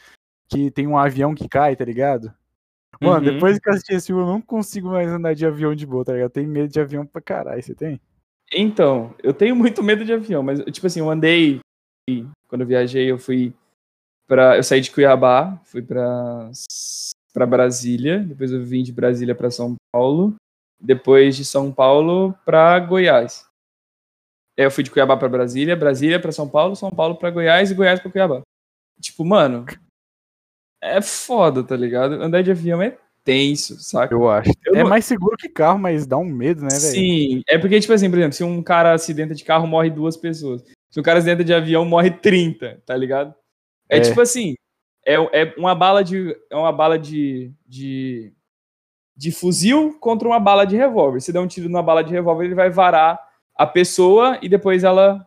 que 0.49 0.71
tem 0.71 0.87
um 0.87 0.97
avião 0.97 1.35
que 1.35 1.49
cai, 1.49 1.77
tá 1.77 1.85
ligado? 1.85 2.33
Mano, 3.01 3.27
Uhum. 3.27 3.33
depois 3.33 3.59
que 3.59 3.69
eu 3.69 3.73
assisti 3.73 3.95
esse 3.95 4.07
filme, 4.07 4.23
eu 4.23 4.27
não 4.27 4.41
consigo 4.41 4.89
mais 4.91 5.09
andar 5.09 5.35
de 5.35 5.45
avião 5.45 5.75
de 5.75 5.87
boa, 5.87 6.05
tá 6.05 6.13
ligado? 6.13 6.29
Eu 6.29 6.33
tenho 6.33 6.49
medo 6.49 6.69
de 6.69 6.81
avião 6.81 7.05
pra 7.05 7.21
caralho, 7.21 7.63
você 7.63 7.75
tem? 7.75 8.01
Então, 8.55 9.15
eu 9.23 9.33
tenho 9.35 9.57
muito 9.57 9.83
medo 9.83 10.05
de 10.05 10.13
avião, 10.13 10.43
mas, 10.43 10.61
tipo 10.67 10.87
assim, 10.87 11.01
eu 11.01 11.11
andei. 11.11 11.59
Quando 12.49 12.61
eu 12.63 12.67
viajei, 12.67 13.11
eu 13.11 13.19
fui 13.19 13.53
pra. 14.33 14.57
Eu 14.57 14.63
saí 14.63 14.81
de 14.81 14.91
Cuiabá, 14.91 15.61
fui 15.65 15.83
pra, 15.83 16.51
pra 17.35 17.45
Brasília, 17.45 18.21
depois 18.21 18.51
eu 18.51 18.65
vim 18.65 18.83
de 18.83 18.91
Brasília 18.91 19.35
pra 19.35 19.51
São 19.51 19.75
Paulo, 19.93 20.35
depois 20.81 21.37
de 21.37 21.45
São 21.45 21.71
Paulo 21.71 22.35
pra 22.43 22.79
Goiás. 22.81 23.45
É, 24.59 24.65
eu 24.65 24.71
fui 24.71 24.83
de 24.83 24.91
Cuiabá 24.91 25.19
pra 25.19 25.29
Brasília, 25.29 25.77
Brasília 25.77 26.19
pra 26.19 26.33
São 26.33 26.49
Paulo, 26.49 26.75
São 26.75 26.91
Paulo 26.91 27.17
pra 27.17 27.31
Goiás 27.31 27.71
e 27.71 27.75
Goiás 27.75 28.01
pra 28.01 28.11
Cuiabá. 28.11 28.41
Tipo, 29.03 29.23
mano, 29.23 29.67
é 30.83 31.03
foda, 31.03 31.63
tá 31.63 31.77
ligado? 31.77 32.15
Andar 32.15 32.43
de 32.43 32.51
avião 32.51 32.81
é 32.81 32.97
tenso, 33.25 33.79
saca? 33.81 34.15
Eu 34.15 34.31
acho. 34.31 34.51
Eu 34.65 34.77
é 34.77 34.83
não- 34.83 34.89
mais 34.89 35.05
seguro 35.05 35.37
que 35.37 35.49
carro, 35.49 35.79
mas 35.79 36.07
dá 36.07 36.17
um 36.17 36.25
medo, 36.25 36.63
né, 36.63 36.69
velho? 36.71 36.81
Sim, 36.81 37.43
é 37.47 37.59
porque, 37.59 37.81
tipo 37.81 37.93
assim, 37.93 38.09
por 38.09 38.19
exemplo, 38.19 38.35
se 38.35 38.45
um 38.45 38.63
cara 38.63 38.95
acidenta 38.95 39.35
de 39.35 39.45
carro, 39.45 39.67
morre 39.67 39.91
duas 39.91 40.17
pessoas. 40.17 40.65
Se 40.91 40.99
um 40.99 41.03
cara 41.03 41.19
acidenta 41.19 41.45
de 41.45 41.53
avião, 41.53 41.85
morre 41.85 42.11
30, 42.11 42.83
tá 42.87 42.97
ligado? 42.97 43.35
É, 43.93 43.99
É. 43.99 44.01
tipo 44.01 44.21
assim, 44.21 44.55
é, 45.07 45.15
é 45.15 45.55
uma 45.59 45.75
bala 45.75 46.03
de. 46.03 46.37
É 46.51 46.57
uma 46.57 46.73
bala 46.73 46.99
de, 46.99 47.53
de. 47.67 48.33
de 49.17 49.31
fuzil 49.33 49.97
contra 50.01 50.27
uma 50.29 50.41
bala 50.41 50.65
de 50.65 50.77
revólver. 50.77 51.21
Se 51.21 51.33
der 51.33 51.41
um 51.41 51.47
tiro 51.47 51.69
numa 51.69 51.83
bala 51.83 52.03
de 52.03 52.13
revólver, 52.13 52.45
ele 52.47 52.55
vai 52.55 52.71
varar 52.71 53.19
a 53.55 53.67
pessoa 53.67 54.39
e 54.43 54.49
depois 54.49 54.83
ela 54.85 55.27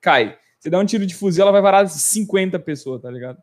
cai. 0.00 0.38
Se 0.60 0.70
der 0.70 0.78
um 0.78 0.84
tiro 0.86 1.04
de 1.06 1.14
fuzil, 1.14 1.42
ela 1.42 1.52
vai 1.52 1.60
varar 1.62 1.86
50 1.88 2.58
pessoas, 2.58 3.02
tá 3.02 3.10
ligado? 3.10 3.38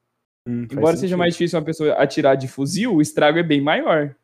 Hum, 0.47 0.63
Embora 0.71 0.95
seja 0.95 1.01
sentido. 1.01 1.17
mais 1.19 1.33
difícil 1.33 1.59
uma 1.59 1.65
pessoa 1.65 1.93
atirar 1.93 2.35
de 2.35 2.47
fuzil, 2.47 2.95
o 2.95 3.01
estrago 3.01 3.37
é 3.37 3.43
bem 3.43 3.61
maior, 3.61 4.15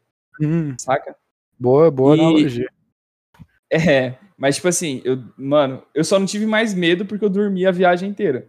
Hum, 0.42 0.74
saca? 0.80 1.16
boa, 1.60 1.92
boa 1.92 2.16
E- 2.18 2.20
analogia. 2.20 2.70
É, 3.72 4.16
mas 4.38 4.56
tipo 4.56 4.68
assim, 4.68 5.02
eu, 5.04 5.22
mano, 5.38 5.84
eu 5.94 6.04
só 6.04 6.18
não 6.18 6.26
tive 6.26 6.46
mais 6.48 6.74
medo 6.74 7.06
porque 7.06 7.24
eu 7.24 7.30
dormi 7.30 7.66
a 7.68 7.72
viagem 7.72 8.10
inteira. 8.10 8.48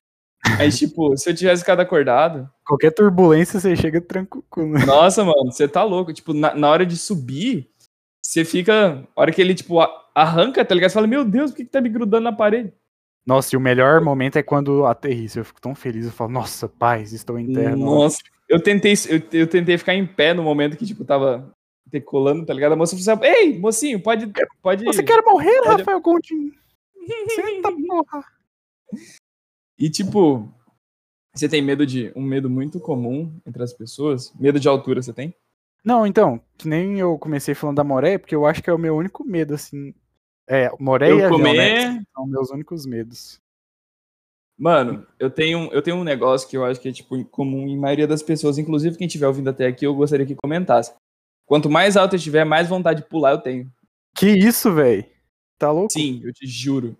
Aí, 0.58 0.70
tipo, 0.70 1.16
se 1.16 1.30
eu 1.30 1.34
tivesse 1.34 1.62
ficado 1.62 1.80
acordado, 1.80 2.48
Qualquer 2.66 2.90
turbulência 2.92 3.58
você 3.58 3.74
chega 3.76 4.00
tranquilo. 4.00 4.72
né? 4.72 4.84
nossa, 4.84 5.24
mano, 5.24 5.50
você 5.50 5.66
tá 5.66 5.82
louco. 5.82 6.12
Tipo, 6.12 6.32
na, 6.34 6.54
na 6.54 6.68
hora 6.68 6.84
de 6.86 6.96
subir, 6.96 7.68
você 8.22 8.44
fica. 8.44 9.06
A 9.16 9.20
hora 9.20 9.32
que 9.32 9.40
ele, 9.40 9.54
tipo, 9.54 9.78
arranca, 10.14 10.64
tá 10.64 10.74
ligado? 10.74 10.90
Você 10.90 10.94
fala, 10.94 11.06
meu 11.06 11.24
Deus, 11.24 11.50
por 11.50 11.56
que, 11.56 11.64
que 11.64 11.70
tá 11.70 11.80
me 11.80 11.88
grudando 11.88 12.24
na 12.24 12.32
parede? 12.32 12.72
Nossa, 13.26 13.54
e 13.54 13.56
o 13.58 13.60
melhor 13.60 14.00
momento 14.00 14.36
é 14.36 14.42
quando 14.42 14.84
aterrissa. 14.86 15.40
Eu 15.40 15.44
fico 15.44 15.60
tão 15.60 15.74
feliz. 15.74 16.06
Eu 16.06 16.12
falo, 16.12 16.30
nossa, 16.30 16.68
paz, 16.68 17.12
estou 17.12 17.38
em 17.38 17.52
terra. 17.52 17.76
Nossa, 17.76 18.18
eu 18.48 18.62
tentei, 18.62 18.94
eu, 19.08 19.22
eu 19.40 19.46
tentei 19.46 19.76
ficar 19.78 19.94
em 19.94 20.06
pé 20.06 20.32
no 20.34 20.42
momento 20.42 20.76
que, 20.76 20.86
tipo, 20.86 21.04
tava 21.04 21.52
decolando, 21.86 22.44
tá 22.44 22.52
ligado? 22.52 22.72
A 22.72 22.76
moça 22.76 22.96
falou 22.96 23.22
assim, 23.22 23.26
ei, 23.26 23.58
mocinho, 23.58 24.00
pode. 24.00 24.30
pode... 24.62 24.84
Você 24.84 25.02
quer 25.02 25.22
morrer, 25.22 25.58
Pode- 25.62 25.78
Rafael 25.80 26.00
Coutinho? 26.02 26.52
Senta, 27.34 27.70
porra. 27.86 28.24
E, 29.78 29.88
tipo, 29.88 30.52
você 31.34 31.48
tem 31.48 31.62
medo 31.62 31.86
de. 31.86 32.12
Um 32.16 32.22
medo 32.22 32.50
muito 32.50 32.80
comum 32.80 33.32
entre 33.46 33.62
as 33.62 33.72
pessoas? 33.72 34.32
Medo 34.38 34.58
de 34.58 34.68
altura, 34.68 35.00
você 35.00 35.12
tem? 35.12 35.34
Não, 35.84 36.06
então, 36.06 36.40
que 36.56 36.68
nem 36.68 36.98
eu 36.98 37.16
comecei 37.18 37.54
falando 37.54 37.76
da 37.76 37.84
Moré, 37.84 38.18
porque 38.18 38.34
eu 38.34 38.44
acho 38.44 38.62
que 38.62 38.68
é 38.68 38.72
o 38.72 38.78
meu 38.78 38.96
único 38.96 39.24
medo, 39.24 39.54
assim. 39.54 39.94
É, 40.48 40.70
Moré 40.78 41.08
e 41.08 41.10
Eu 41.10 41.16
avião, 41.26 41.30
comer. 41.30 41.56
né? 41.56 42.02
São 42.14 42.26
meus 42.26 42.50
únicos 42.50 42.84
medos. 42.84 43.40
Mano, 44.58 45.06
eu 45.20 45.30
tenho, 45.30 45.72
eu 45.72 45.80
tenho 45.80 45.96
um 45.96 46.02
negócio 46.02 46.48
que 46.48 46.56
eu 46.56 46.64
acho 46.64 46.80
que 46.80 46.88
é, 46.88 46.92
tipo, 46.92 47.24
comum 47.26 47.68
em 47.68 47.78
maioria 47.78 48.08
das 48.08 48.22
pessoas, 48.22 48.58
inclusive 48.58 48.96
quem 48.96 49.06
estiver 49.06 49.28
ouvindo 49.28 49.48
até 49.50 49.66
aqui, 49.66 49.86
eu 49.86 49.94
gostaria 49.94 50.26
que 50.26 50.34
comentasse. 50.34 50.92
Quanto 51.46 51.70
mais 51.70 51.96
alto 51.96 52.16
eu 52.16 52.20
tiver, 52.20 52.44
mais 52.44 52.68
vontade 52.68 53.02
de 53.02 53.08
pular 53.08 53.32
eu 53.32 53.38
tenho. 53.38 53.72
Que 54.16 54.26
isso, 54.26 54.74
velho? 54.74 55.06
Tá 55.56 55.70
louco? 55.70 55.92
Sim, 55.92 56.20
eu 56.24 56.32
te 56.32 56.46
juro. 56.46 56.96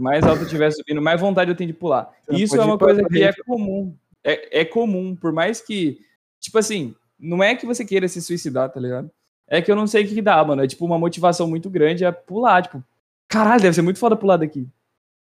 Mais 0.00 0.22
alto 0.24 0.40
eu 0.40 0.44
estiver 0.44 0.70
subindo, 0.70 1.02
mais 1.02 1.20
vontade 1.20 1.50
eu 1.50 1.56
tenho 1.56 1.68
de 1.72 1.74
pular. 1.78 2.10
Isso 2.30 2.56
é 2.60 2.64
uma 2.64 2.78
coisa 2.78 3.02
que 3.04 3.22
é 3.22 3.32
comum. 3.44 3.96
É, 4.24 4.60
é 4.60 4.64
comum, 4.64 5.16
por 5.16 5.32
mais 5.32 5.60
que. 5.60 6.00
Tipo 6.40 6.58
assim, 6.58 6.94
não 7.18 7.42
é 7.42 7.54
que 7.54 7.66
você 7.66 7.84
queira 7.84 8.06
se 8.08 8.20
suicidar, 8.22 8.70
tá 8.70 8.80
ligado? 8.80 9.10
É 9.48 9.60
que 9.60 9.70
eu 9.70 9.76
não 9.76 9.86
sei 9.86 10.04
o 10.04 10.08
que, 10.08 10.14
que 10.14 10.22
dá, 10.22 10.42
mano. 10.44 10.62
É 10.62 10.66
tipo 10.66 10.84
uma 10.84 10.98
motivação 10.98 11.46
muito 11.48 11.68
grande 11.68 12.04
é 12.04 12.12
pular. 12.12 12.62
Tipo, 12.62 12.82
caralho, 13.28 13.62
deve 13.62 13.74
ser 13.74 13.82
muito 13.82 13.98
foda 13.98 14.16
pular 14.16 14.36
daqui. 14.36 14.68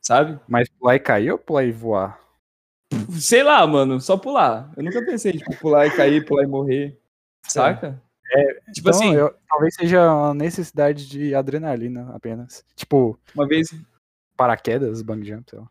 Sabe? 0.02 0.38
Mas 0.48 0.68
pular 0.68 0.96
e 0.96 1.00
cair 1.00 1.32
ou 1.32 1.38
pular 1.38 1.64
e 1.64 1.72
voar? 1.72 2.18
Sei 3.12 3.42
lá, 3.42 3.64
mano, 3.66 4.00
só 4.00 4.16
pular. 4.16 4.72
Eu 4.76 4.82
nunca 4.82 5.04
pensei, 5.04 5.32
tipo, 5.32 5.56
pular 5.56 5.86
e 5.86 5.90
cair, 5.90 6.24
pular 6.24 6.42
e 6.42 6.46
morrer. 6.46 6.98
Saca? 7.46 8.02
tipo 8.72 8.88
Então, 8.88 8.90
assim, 8.90 9.14
eu- 9.14 9.34
talvez 9.48 9.74
seja 9.74 10.12
uma 10.12 10.34
necessidade 10.34 11.08
de 11.08 11.34
adrenalina 11.34 12.10
apenas. 12.14 12.64
Tipo, 12.76 13.18
uma 13.34 13.46
vez, 13.46 13.74
paraquedas, 14.40 15.02
bang 15.02 15.22
jump, 15.22 15.50
sei 15.50 15.58
lá. 15.58 15.70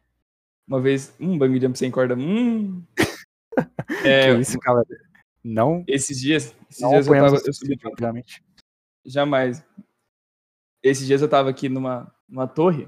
uma 0.67 0.79
vez, 0.79 1.11
um 1.19 1.35
bang 1.35 1.59
jump 1.59 1.75
sem 1.75 1.89
corda. 1.89 2.15
Hum. 2.15 2.83
que 4.03 4.07
É, 4.07 4.31
isso, 4.39 4.59
galera? 4.59 4.85
Não, 5.43 5.83
esses 5.87 6.19
dias, 6.19 6.55
esses 6.69 6.79
não 6.79 6.91
dias 6.91 7.07
eu 7.07 7.13
tava, 7.15 7.41
eu 7.43 7.53
subi 7.53 7.79
obviamente. 7.83 8.43
Jamais. 9.03 9.65
Esses 10.83 11.07
dias 11.07 11.19
eu 11.19 11.27
tava 11.27 11.49
aqui 11.49 11.67
numa, 11.67 12.13
numa 12.29 12.47
torre, 12.47 12.87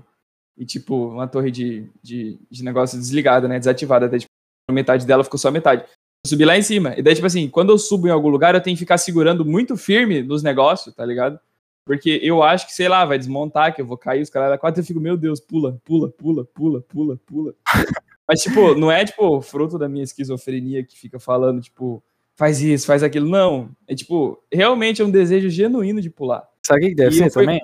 e 0.55 0.67
tipo, 0.67 1.07
uma 1.07 1.27
torre 1.27 1.49
de, 1.49 1.89
de, 2.03 2.39
de 2.51 2.63
negócio 2.63 2.99
desligada, 2.99 3.47
né? 3.47 3.57
Desativada. 3.57 4.05
Até, 4.05 4.19
tipo, 4.19 4.31
metade 4.69 5.07
dela 5.07 5.23
ficou 5.23 5.39
só 5.39 5.49
metade. 5.49 5.83
Eu 6.23 6.29
subi 6.29 6.45
lá 6.45 6.55
em 6.55 6.61
cima. 6.61 6.93
E 6.95 7.01
daí, 7.01 7.15
tipo 7.15 7.25
assim, 7.25 7.49
quando 7.49 7.71
eu 7.71 7.79
subo 7.79 8.07
em 8.07 8.11
algum 8.11 8.29
lugar, 8.29 8.53
eu 8.53 8.61
tenho 8.61 8.75
que 8.75 8.81
ficar 8.81 8.99
segurando 8.99 9.43
muito 9.43 9.75
firme 9.75 10.21
nos 10.21 10.43
negócios, 10.43 10.93
tá 10.93 11.03
ligado? 11.03 11.39
Porque 11.85 12.19
eu 12.21 12.43
acho 12.43 12.67
que, 12.67 12.73
sei 12.73 12.87
lá, 12.87 13.03
vai 13.05 13.17
desmontar, 13.17 13.73
que 13.73 13.81
eu 13.81 13.85
vou 13.85 13.97
cair, 13.97 14.21
os 14.21 14.29
caras 14.29 14.49
da 14.49 14.57
quatro, 14.57 14.81
eu 14.81 14.85
fico, 14.85 14.99
meu 14.99 15.17
Deus, 15.17 15.39
pula, 15.39 15.79
pula, 15.83 16.09
pula, 16.09 16.45
pula, 16.45 16.81
pula, 16.81 17.17
pula. 17.25 17.55
Mas, 18.27 18.41
tipo, 18.41 18.75
não 18.75 18.91
é, 18.91 19.03
tipo, 19.03 19.41
fruto 19.41 19.77
da 19.77 19.89
minha 19.89 20.03
esquizofrenia 20.03 20.85
que 20.85 20.97
fica 20.97 21.19
falando, 21.19 21.61
tipo, 21.61 22.03
faz 22.35 22.61
isso, 22.61 22.85
faz 22.85 23.03
aquilo. 23.03 23.27
Não. 23.27 23.69
É, 23.87 23.95
tipo, 23.95 24.41
realmente 24.51 25.01
é 25.01 25.05
um 25.05 25.11
desejo 25.11 25.49
genuíno 25.49 25.99
de 26.01 26.09
pular. 26.09 26.47
Sabe 26.65 26.85
o 26.85 26.89
que 26.89 26.95
deve 26.95 27.15
E 27.15 27.17
ser 27.17 27.31
também? 27.31 27.59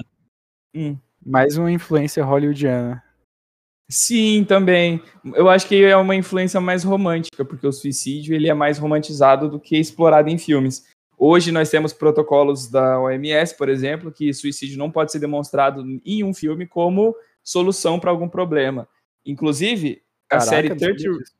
Hum. 0.75 0.97
Mais 1.25 1.57
uma 1.57 1.71
influência 1.71 2.23
hollywoodiana. 2.23 3.03
Sim, 3.89 4.43
também. 4.43 5.01
Eu 5.33 5.49
acho 5.49 5.67
que 5.67 5.81
é 5.81 5.95
uma 5.95 6.15
influência 6.15 6.59
mais 6.59 6.83
romântica, 6.83 7.45
porque 7.45 7.65
o 7.65 7.71
suicídio 7.71 8.35
ele 8.35 8.49
é 8.49 8.53
mais 8.53 8.77
romantizado 8.77 9.49
do 9.49 9.59
que 9.59 9.77
explorado 9.77 10.29
em 10.29 10.37
filmes. 10.37 10.85
Hoje 11.17 11.51
nós 11.51 11.69
temos 11.71 11.93
protocolos 11.93 12.69
da 12.69 12.99
OMS, 12.99 13.57
por 13.57 13.69
exemplo, 13.69 14.11
que 14.11 14.31
suicídio 14.31 14.77
não 14.77 14.91
pode 14.91 15.11
ser 15.11 15.17
demonstrado 15.17 15.83
em 16.05 16.23
um 16.23 16.31
filme 16.31 16.67
como 16.67 17.15
solução 17.43 17.99
para 17.99 18.11
algum 18.11 18.29
problema. 18.29 18.87
Inclusive, 19.25 20.03
a 20.29 20.37
Caraca, 20.37 20.49
série 20.49 20.69
não 20.69 20.77
sabia 20.77 20.95
30 20.95 21.17
disso. 21.17 21.31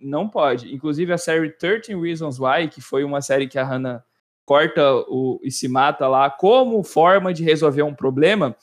não 0.00 0.28
pode. 0.28 0.74
Inclusive, 0.74 1.12
a 1.12 1.18
série 1.18 1.48
13 1.50 1.94
Reasons 1.94 2.40
Why, 2.40 2.68
que 2.68 2.80
foi 2.80 3.04
uma 3.04 3.22
série 3.22 3.46
que 3.46 3.56
a 3.58 3.64
Hannah 3.64 4.02
corta 4.44 4.82
o, 5.08 5.40
e 5.44 5.50
se 5.50 5.68
mata 5.68 6.08
lá 6.08 6.28
como 6.28 6.82
forma 6.82 7.32
de 7.32 7.44
resolver 7.44 7.82
um 7.84 7.94
problema, 7.94 8.56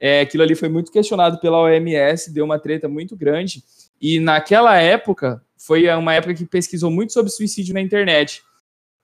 é, 0.00 0.20
aquilo 0.20 0.42
ali 0.42 0.54
foi 0.54 0.70
muito 0.70 0.90
questionado 0.90 1.38
pela 1.38 1.58
OMS, 1.58 2.32
deu 2.32 2.46
uma 2.46 2.58
treta 2.58 2.88
muito 2.88 3.14
grande. 3.14 3.62
E 4.00 4.18
naquela 4.18 4.76
época, 4.76 5.44
foi 5.56 5.86
uma 5.88 6.14
época 6.14 6.32
que 6.32 6.46
pesquisou 6.46 6.90
muito 6.90 7.12
sobre 7.12 7.30
suicídio 7.30 7.74
na 7.74 7.80
internet. 7.82 8.42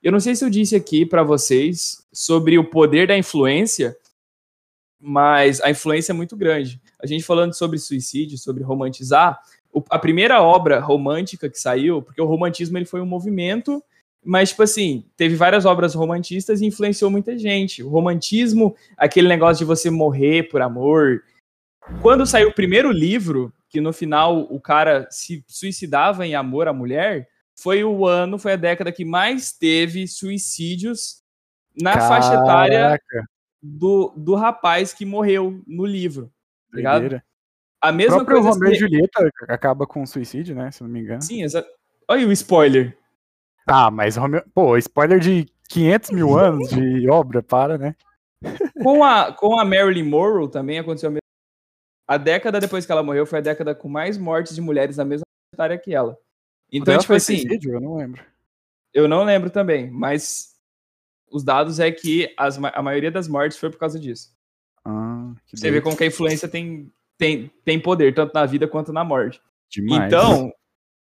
Eu 0.03 0.11
não 0.11 0.19
sei 0.19 0.35
se 0.35 0.43
eu 0.43 0.49
disse 0.49 0.75
aqui 0.75 1.05
para 1.05 1.21
vocês 1.21 2.05
sobre 2.11 2.57
o 2.57 2.63
poder 2.63 3.07
da 3.07 3.17
influência, 3.17 3.95
mas 4.99 5.61
a 5.61 5.69
influência 5.69 6.11
é 6.11 6.15
muito 6.15 6.35
grande. 6.35 6.81
A 6.99 7.05
gente 7.05 7.23
falando 7.23 7.53
sobre 7.53 7.77
suicídio, 7.77 8.37
sobre 8.37 8.63
romantizar, 8.63 9.39
a 9.89 9.99
primeira 9.99 10.41
obra 10.41 10.79
romântica 10.79 11.49
que 11.49 11.59
saiu, 11.59 12.01
porque 12.01 12.21
o 12.21 12.25
romantismo 12.25 12.77
ele 12.77 12.85
foi 12.85 12.99
um 12.99 13.05
movimento, 13.05 13.81
mas 14.23 14.49
tipo 14.49 14.63
assim, 14.63 15.05
teve 15.15 15.35
várias 15.35 15.65
obras 15.65 15.93
romantistas 15.93 16.61
e 16.61 16.65
influenciou 16.65 17.09
muita 17.09 17.37
gente. 17.37 17.81
O 17.81 17.89
romantismo, 17.89 18.75
aquele 18.97 19.27
negócio 19.27 19.59
de 19.59 19.65
você 19.65 19.89
morrer 19.89 20.49
por 20.49 20.61
amor. 20.61 21.23
Quando 22.01 22.25
saiu 22.25 22.49
o 22.49 22.53
primeiro 22.53 22.91
livro, 22.91 23.53
que 23.69 23.79
no 23.79 23.93
final 23.93 24.41
o 24.49 24.59
cara 24.59 25.07
se 25.09 25.43
suicidava 25.47 26.25
em 26.25 26.35
amor 26.35 26.67
à 26.67 26.73
mulher, 26.73 27.29
foi 27.61 27.83
o 27.83 28.07
ano, 28.07 28.39
foi 28.39 28.53
a 28.53 28.57
década 28.57 28.91
que 28.91 29.05
mais 29.05 29.51
teve 29.51 30.07
suicídios 30.07 31.21
na 31.79 31.93
faixa 31.99 32.33
etária 32.33 32.79
Caraca, 32.79 33.29
do, 33.61 34.13
do 34.17 34.35
rapaz 34.35 34.93
que 34.93 35.05
morreu 35.05 35.61
no 35.67 35.85
livro. 35.85 36.31
tá 36.71 36.77
ligado? 36.77 37.21
A 37.81 37.89
O 37.89 37.93
mesma 37.93 38.15
próprio 38.17 38.41
coisa. 38.41 38.49
Romeu 38.59 38.71
e 38.71 38.75
Julieta 38.75 39.29
acaba 39.47 39.85
com 39.87 40.05
suicídio, 40.05 40.55
né? 40.55 40.71
Se 40.71 40.81
não 40.83 40.89
me 40.89 40.99
engano. 41.01 41.21
Sim, 41.21 41.43
exa... 41.43 41.65
Olha 42.07 42.27
o 42.27 42.31
spoiler. 42.31 42.97
Ah, 43.67 43.89
mas 43.89 44.15
Romeu... 44.15 44.43
Pô, 44.53 44.77
spoiler 44.77 45.19
de 45.19 45.47
500 45.69 46.11
mil 46.11 46.37
anos 46.37 46.69
de 46.69 47.09
obra, 47.09 47.41
para, 47.41 47.77
né? 47.77 47.95
Com 48.81 49.03
a, 49.03 49.31
com 49.31 49.59
a 49.59 49.63
Marilyn 49.63 50.09
Monroe 50.09 50.49
também 50.49 50.79
aconteceu 50.79 51.09
a 51.09 51.11
mesma 51.11 51.21
A 52.07 52.17
década 52.17 52.59
depois 52.59 52.87
que 52.87 52.91
ela 52.91 53.03
morreu 53.03 53.27
foi 53.27 53.37
a 53.37 53.41
década 53.41 53.75
com 53.75 53.87
mais 53.87 54.17
mortes 54.17 54.55
de 54.55 54.61
mulheres 54.61 54.97
na 54.97 55.05
mesma 55.05 55.23
área 55.55 55.77
que 55.77 55.93
ela. 55.93 56.17
Então, 56.71 56.95
tipo 56.95 57.07
foi 57.07 57.17
assim? 57.17 57.43
Eu 57.63 57.81
não 57.81 57.95
lembro. 57.97 58.23
eu 58.93 59.07
não 59.07 59.23
lembro 59.23 59.49
também, 59.49 59.89
mas 59.89 60.55
os 61.29 61.43
dados 61.43 61.79
é 61.79 61.91
que 61.91 62.33
as 62.37 62.57
a 62.61 62.81
maioria 62.81 63.11
das 63.11 63.27
mortes 63.27 63.57
foi 63.57 63.69
por 63.69 63.77
causa 63.77 63.99
disso. 63.99 64.31
Ah, 64.85 65.33
que 65.45 65.57
Você 65.57 65.69
vê 65.69 65.81
como 65.81 65.95
que 65.95 66.03
a 66.03 66.07
influência 66.07 66.47
tem, 66.47 66.91
tem, 67.17 67.51
tem 67.63 67.79
poder, 67.79 68.13
tanto 68.13 68.33
na 68.33 68.45
vida 68.45 68.67
quanto 68.67 68.91
na 68.91 69.03
morte. 69.03 69.41
Demais. 69.69 70.05
Então, 70.05 70.51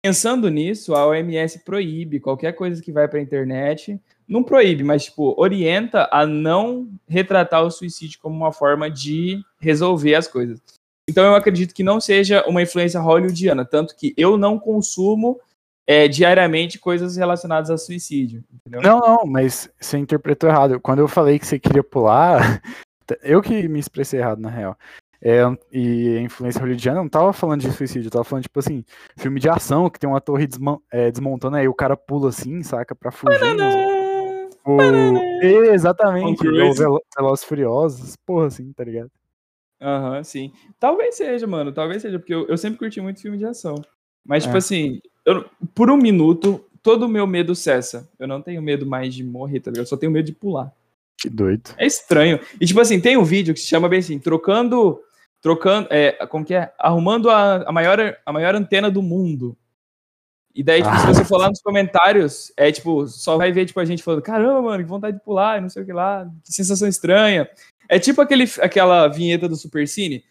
pensando 0.03 0.48
nisso, 0.48 0.94
a 0.94 1.07
OMS 1.07 1.64
proíbe 1.64 2.20
qualquer 2.20 2.53
coisa 2.53 2.83
que 2.83 2.92
vai 2.92 3.09
para 3.09 3.18
a 3.18 3.22
internet. 3.22 4.00
Não 4.27 4.42
proíbe, 4.42 4.83
mas 4.83 5.05
tipo, 5.05 5.35
orienta 5.38 6.09
a 6.11 6.27
não 6.27 6.88
retratar 7.07 7.62
o 7.62 7.70
suicídio 7.70 8.18
como 8.20 8.37
uma 8.37 8.53
forma 8.53 8.90
de 8.90 9.42
resolver 9.59 10.14
as 10.14 10.29
coisas. 10.29 10.62
Então 11.09 11.24
eu 11.24 11.35
acredito 11.35 11.74
que 11.74 11.83
não 11.83 12.00
seja 12.00 12.42
uma 12.46 12.62
influência 12.62 13.00
hollywoodiana, 13.00 13.64
tanto 13.64 13.94
que 13.94 14.14
eu 14.16 14.38
não 14.38 14.59
consumo 14.59 15.38
é, 15.87 16.09
diariamente 16.09 16.79
coisas 16.79 17.16
relacionadas 17.16 17.70
a 17.70 17.77
suicídio. 17.77 18.42
Entendeu? 18.53 18.83
Não, 18.83 18.99
não, 19.01 19.27
mas 19.27 19.70
você 19.81 19.99
interpretou 19.99 20.49
errado. 20.49 20.81
Quando 20.81 21.01
eu 21.01 21.09
falei 21.09 21.38
que 21.38 21.47
você 21.47 21.59
queria 21.59 21.83
pular, 21.83 22.62
eu 23.23 23.42
que 23.42 23.68
me 23.68 23.79
expressei 23.79 24.20
errado, 24.20 24.40
na 24.40 24.51
real. 24.51 24.77
É, 25.27 25.40
e 25.73 26.18
a 26.18 26.20
influência 26.20 26.61
hollywoodiana 26.61 27.01
não 27.01 27.09
tava 27.09 27.33
falando 27.33 27.62
de 27.62 27.73
suicídio, 27.73 28.09
eu 28.09 28.12
tava 28.12 28.25
falando, 28.25 28.42
tipo 28.42 28.59
assim, 28.59 28.85
filme 29.16 29.40
de 29.40 29.49
ação 29.49 29.88
que 29.88 29.99
tem 29.99 30.09
uma 30.09 30.20
torre 30.20 30.47
desmon- 30.47 30.81
é, 30.92 31.11
desmontando, 31.11 31.57
aí 31.57 31.66
o 31.66 31.73
cara 31.73 31.97
pula 31.97 32.29
assim, 32.29 32.62
saca, 32.62 32.94
pra 32.94 33.11
fugir. 33.11 33.40
O... 34.66 34.79
Exatamente, 35.42 36.42
Tom 36.42 36.49
o 36.49 36.53
Cruise. 36.53 36.79
Velo 36.79 37.03
Velozes 37.16 37.44
e 37.44 37.49
Furiosos, 37.49 38.16
porra, 38.16 38.49
assim, 38.49 38.70
tá 38.73 38.85
ligado? 38.85 39.11
Aham, 39.81 40.23
sim. 40.25 40.53
Talvez 40.79 41.16
seja, 41.16 41.47
mano. 41.47 41.73
Talvez 41.73 42.03
seja, 42.03 42.18
porque 42.18 42.35
eu, 42.35 42.47
eu 42.47 42.57
sempre 42.57 42.79
curti 42.79 43.01
muito 43.01 43.20
filme 43.20 43.37
de 43.37 43.44
ação. 43.44 43.75
Mas, 44.24 44.44
tipo 44.44 44.54
É. 44.56 44.58
assim, 44.58 45.00
eu- 45.24 45.44
por 45.74 45.90
um 45.90 45.96
minuto, 45.96 46.64
todo 46.82 47.04
o 47.04 47.08
meu 47.08 47.26
medo 47.26 47.54
cessa. 47.54 48.08
Eu 48.18 48.26
não 48.28 48.40
tenho 48.42 48.60
medo 48.62 48.87
mais 48.87 49.14
de 49.14 49.22
morrer, 49.24 49.60
tá 49.60 49.70
ligado? 49.70 49.84
Eu 49.84 49.88
só 49.88 49.96
tenho 49.96 50.12
medo 50.12 50.26
de 50.26 50.32
pular. 50.32 50.72
Que 51.18 51.28
doido. 51.30 51.70
É 51.78 51.87
estranho. 51.87 52.38
E, 52.60 52.66
tipo 52.66 52.80
assim, 52.80 53.00
tem 53.00 53.16
um 53.16 53.24
vídeo 53.24 53.54
que 53.54 53.60
se 53.60 53.66
chama 53.66 53.88
bem 53.88 54.00
assim, 54.00 54.18
trocando. 54.18 55.00
Trocando. 55.40 55.88
É, 55.90 56.26
como 56.26 56.44
que 56.44 56.54
é? 56.54 56.72
Arrumando 56.78 57.30
a, 57.30 57.68
a, 57.68 57.72
maior, 57.72 58.16
a 58.24 58.32
maior 58.32 58.54
antena 58.54 58.90
do 58.90 59.02
mundo. 59.02 59.56
E 60.54 60.62
daí, 60.62 60.82
tipo, 60.82 60.94
se 60.96 61.02
Ah. 61.06 61.12
você 61.14 61.24
for 61.24 61.38
lá 61.38 61.48
nos 61.48 61.60
comentários, 61.60 62.52
é 62.56 62.70
tipo, 62.70 63.06
só 63.08 63.37
vai 63.37 63.50
ver, 63.52 63.66
tipo, 63.66 63.80
a 63.80 63.84
gente 63.84 64.02
falando, 64.02 64.22
caramba, 64.22 64.62
mano, 64.62 64.82
que 64.84 64.88
vontade 64.88 65.16
de 65.18 65.24
pular, 65.24 65.60
não 65.60 65.68
sei 65.68 65.82
o 65.82 65.87
que 65.87 65.92
lá, 65.92 66.30
que 66.44 66.52
sensação 66.52 66.87
estranha. 66.88 67.48
É 67.88 67.98
tipo 67.98 68.20
aquele, 68.22 68.44
aquela 68.60 69.08
vinheta 69.08 69.48
do 69.48 69.56
Super 69.56 69.87
Cine. 69.88 70.22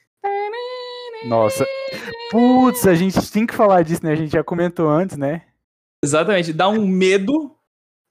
Nossa. 1.26 1.66
Putz, 2.32 2.86
a 2.88 2.96
gente 2.96 3.32
tem 3.32 3.46
que 3.46 3.54
falar 3.54 3.84
disso, 3.84 4.04
né? 4.04 4.12
A 4.12 4.16
gente 4.16 4.32
já 4.32 4.44
comentou 4.44 4.90
antes, 4.90 5.18
né? 5.18 5.44
Exatamente, 6.04 6.52
dá 6.52 6.68
um 6.68 6.88
medo. 6.88 7.56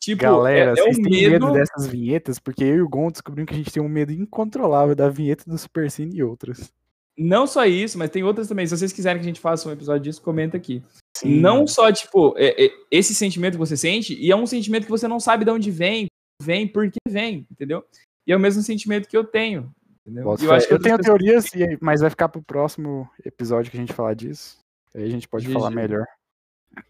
Tipo, 0.00 0.22
Galera, 0.22 0.74
é, 0.76 0.80
é 0.80 0.84
um 0.84 1.00
medo. 1.00 1.46
medo 1.46 1.52
dessas 1.52 1.86
vinhetas? 1.86 2.38
Porque 2.38 2.64
eu 2.64 2.76
e 2.76 2.82
o 2.82 2.88
Gon 2.88 3.10
descobrimos 3.10 3.48
que 3.48 3.54
a 3.54 3.58
gente 3.58 3.70
tem 3.72 3.82
um 3.82 3.88
medo 3.88 4.12
incontrolável 4.12 4.96
da 4.96 5.08
vinheta 5.08 5.44
do 5.46 5.56
Super 5.56 5.90
Cine 5.90 6.16
e 6.16 6.22
outras. 6.22 6.72
Não 7.16 7.46
só 7.46 7.66
isso, 7.66 7.98
mas 7.98 8.10
tem 8.10 8.24
outras 8.24 8.48
também. 8.48 8.66
Se 8.66 8.76
vocês 8.76 8.92
quiserem 8.92 9.20
que 9.20 9.26
a 9.26 9.28
gente 9.28 9.40
faça 9.40 9.68
um 9.68 9.72
episódio 9.72 10.02
disso, 10.02 10.22
comenta 10.22 10.56
aqui. 10.56 10.82
Sim. 11.16 11.38
Não 11.40 11.66
só, 11.66 11.92
tipo, 11.92 12.34
é- 12.36 12.66
é 12.66 12.70
esse 12.90 13.14
sentimento 13.14 13.52
que 13.52 13.58
você 13.58 13.76
sente, 13.76 14.14
e 14.18 14.30
é 14.32 14.36
um 14.36 14.46
sentimento 14.46 14.84
que 14.84 14.90
você 14.90 15.06
não 15.06 15.20
sabe 15.20 15.44
de 15.44 15.50
onde 15.50 15.70
vem, 15.70 16.06
vem, 16.42 16.66
por 16.66 16.90
que 16.90 16.98
vem, 17.08 17.46
entendeu? 17.50 17.84
E 18.26 18.32
é 18.32 18.36
o 18.36 18.40
mesmo 18.40 18.62
sentimento 18.62 19.08
que 19.08 19.16
eu 19.16 19.24
tenho. 19.24 19.70
Entendeu? 20.04 20.24
Boto 20.24 20.44
E 20.44 20.48
fé. 20.48 20.66
que 20.66 20.74
eu 20.74 20.80
tenho 20.80 20.98
teorias, 20.98 21.46
mas 21.80 22.00
vai 22.00 22.10
ficar 22.10 22.28
pro 22.28 22.42
próximo 22.42 23.08
episódio 23.24 23.70
que 23.70 23.76
a 23.76 23.80
gente 23.80 23.92
falar 23.92 24.14
disso. 24.14 24.58
Aí 24.94 25.04
a 25.04 25.08
gente 25.08 25.28
pode 25.28 25.46
GG. 25.46 25.52
falar 25.52 25.70
melhor. 25.70 26.06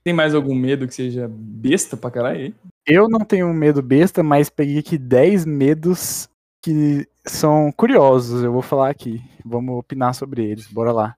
Tem 0.04 0.14
mais 0.14 0.34
algum 0.34 0.54
medo 0.54 0.86
que 0.86 0.94
seja 0.94 1.28
besta 1.30 1.96
pra 1.96 2.10
caralho? 2.10 2.54
Eu 2.86 3.08
não 3.08 3.20
tenho 3.20 3.52
medo 3.52 3.82
besta, 3.82 4.22
mas 4.22 4.48
peguei 4.48 4.78
aqui 4.78 4.96
10 4.96 5.44
medos 5.44 6.28
que 6.62 7.06
são 7.26 7.70
curiosos, 7.72 8.42
eu 8.44 8.52
vou 8.52 8.62
falar 8.62 8.90
aqui. 8.90 9.20
Vamos 9.44 9.76
opinar 9.76 10.14
sobre 10.14 10.44
eles, 10.44 10.68
bora 10.68 10.92
lá. 10.92 11.16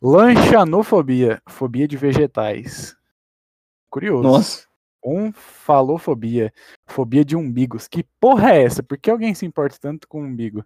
Lanchanofobia, 0.00 1.42
fobia 1.48 1.86
de 1.86 1.96
vegetais. 1.96 2.96
Curioso. 3.90 4.22
Nossa. 4.22 4.66
Onfalofobia, 5.04 6.52
fobia 6.86 7.24
de 7.24 7.36
umbigos. 7.36 7.88
Que 7.88 8.04
porra 8.20 8.52
é 8.52 8.62
essa? 8.64 8.82
Por 8.82 8.96
que 8.96 9.10
alguém 9.10 9.34
se 9.34 9.44
importa 9.44 9.76
tanto 9.80 10.06
com 10.06 10.22
umbigo? 10.22 10.64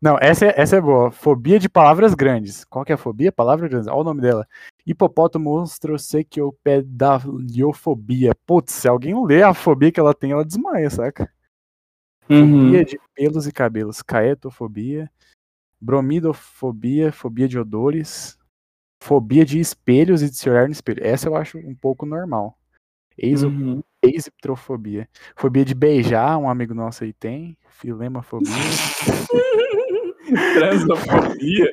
Não, 0.00 0.16
essa 0.18 0.46
é, 0.46 0.54
essa 0.56 0.76
é 0.76 0.80
boa. 0.80 1.10
Fobia 1.10 1.58
de 1.58 1.68
palavras 1.68 2.14
grandes. 2.14 2.64
Qual 2.64 2.82
que 2.84 2.92
é 2.92 2.94
a 2.94 2.98
fobia? 2.98 3.30
Palavras 3.30 3.68
grandes. 3.68 3.86
Olha 3.86 3.98
o 3.98 4.04
nome 4.04 4.22
dela. 4.22 4.48
Hipopótamo 4.86 5.50
monstrossequiopedaliofobia. 5.50 8.34
Putz, 8.46 8.72
se 8.72 8.88
alguém 8.88 9.14
lê 9.26 9.42
a 9.42 9.52
fobia 9.52 9.92
que 9.92 10.00
ela 10.00 10.14
tem, 10.14 10.32
ela 10.32 10.44
desmaia, 10.44 10.88
saca? 10.88 11.30
Uhum. 12.30 12.64
Fobia 12.64 12.82
de 12.84 12.98
pelos 13.14 13.46
e 13.46 13.52
cabelos. 13.52 14.00
Caetofobia. 14.00 15.10
Bromidofobia. 15.78 17.12
Fobia 17.12 17.46
de 17.46 17.58
odores. 17.58 18.38
Fobia 19.02 19.44
de 19.44 19.60
espelhos 19.60 20.22
e 20.22 20.30
de 20.30 20.36
se 20.36 20.48
olhar 20.48 20.66
no 20.66 20.72
espelho. 20.72 21.04
Essa 21.04 21.28
eu 21.28 21.36
acho 21.36 21.58
um 21.58 21.74
pouco 21.74 22.06
normal. 22.06 22.56
Exo 23.18 23.48
Uhum. 23.48 23.82
Exitrofobia. 24.02 25.06
Fobia 25.36 25.62
de 25.62 25.74
beijar, 25.74 26.38
um 26.38 26.48
amigo 26.48 26.72
nosso 26.72 27.04
aí 27.04 27.12
tem. 27.12 27.54
Filemafobia. 27.68 28.48
Transofobia. 30.54 31.72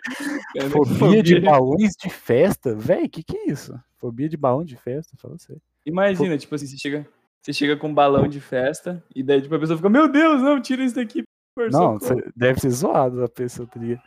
Cara, 0.55 0.69
Fobia 0.69 1.23
de 1.23 1.35
fobia- 1.35 1.49
balões 1.51 1.93
de 1.95 2.09
festa. 2.09 2.75
Véi, 2.75 3.07
que 3.07 3.23
que 3.23 3.37
é 3.37 3.51
isso? 3.51 3.79
Fobia 3.97 4.27
de 4.29 4.37
balão 4.37 4.63
de 4.63 4.75
festa, 4.75 5.15
fala 5.17 5.37
sério. 5.37 5.61
Imagina, 5.85 6.37
tipo 6.37 6.53
assim, 6.53 6.67
você 6.67 6.77
chega, 6.77 7.07
você 7.41 7.53
chega 7.53 7.75
com 7.77 7.87
um 7.87 7.93
balão 7.93 8.27
de 8.27 8.39
festa 8.39 9.03
e 9.15 9.23
daí 9.23 9.41
tipo, 9.41 9.55
a 9.55 9.59
pessoa 9.59 9.77
fica, 9.77 9.89
meu 9.89 10.07
Deus, 10.09 10.41
não, 10.41 10.61
tira 10.61 10.83
isso 10.83 10.95
daqui. 10.95 11.23
por 11.55 11.71
Não, 11.71 11.99
socorro." 11.99 12.21
cê- 12.21 12.31
deve 12.35 12.59
ser 12.59 12.69
zoado 12.69 13.23
a 13.23 13.29
pessoa, 13.29 13.67
tá 13.67 13.79
ligado? 13.79 14.01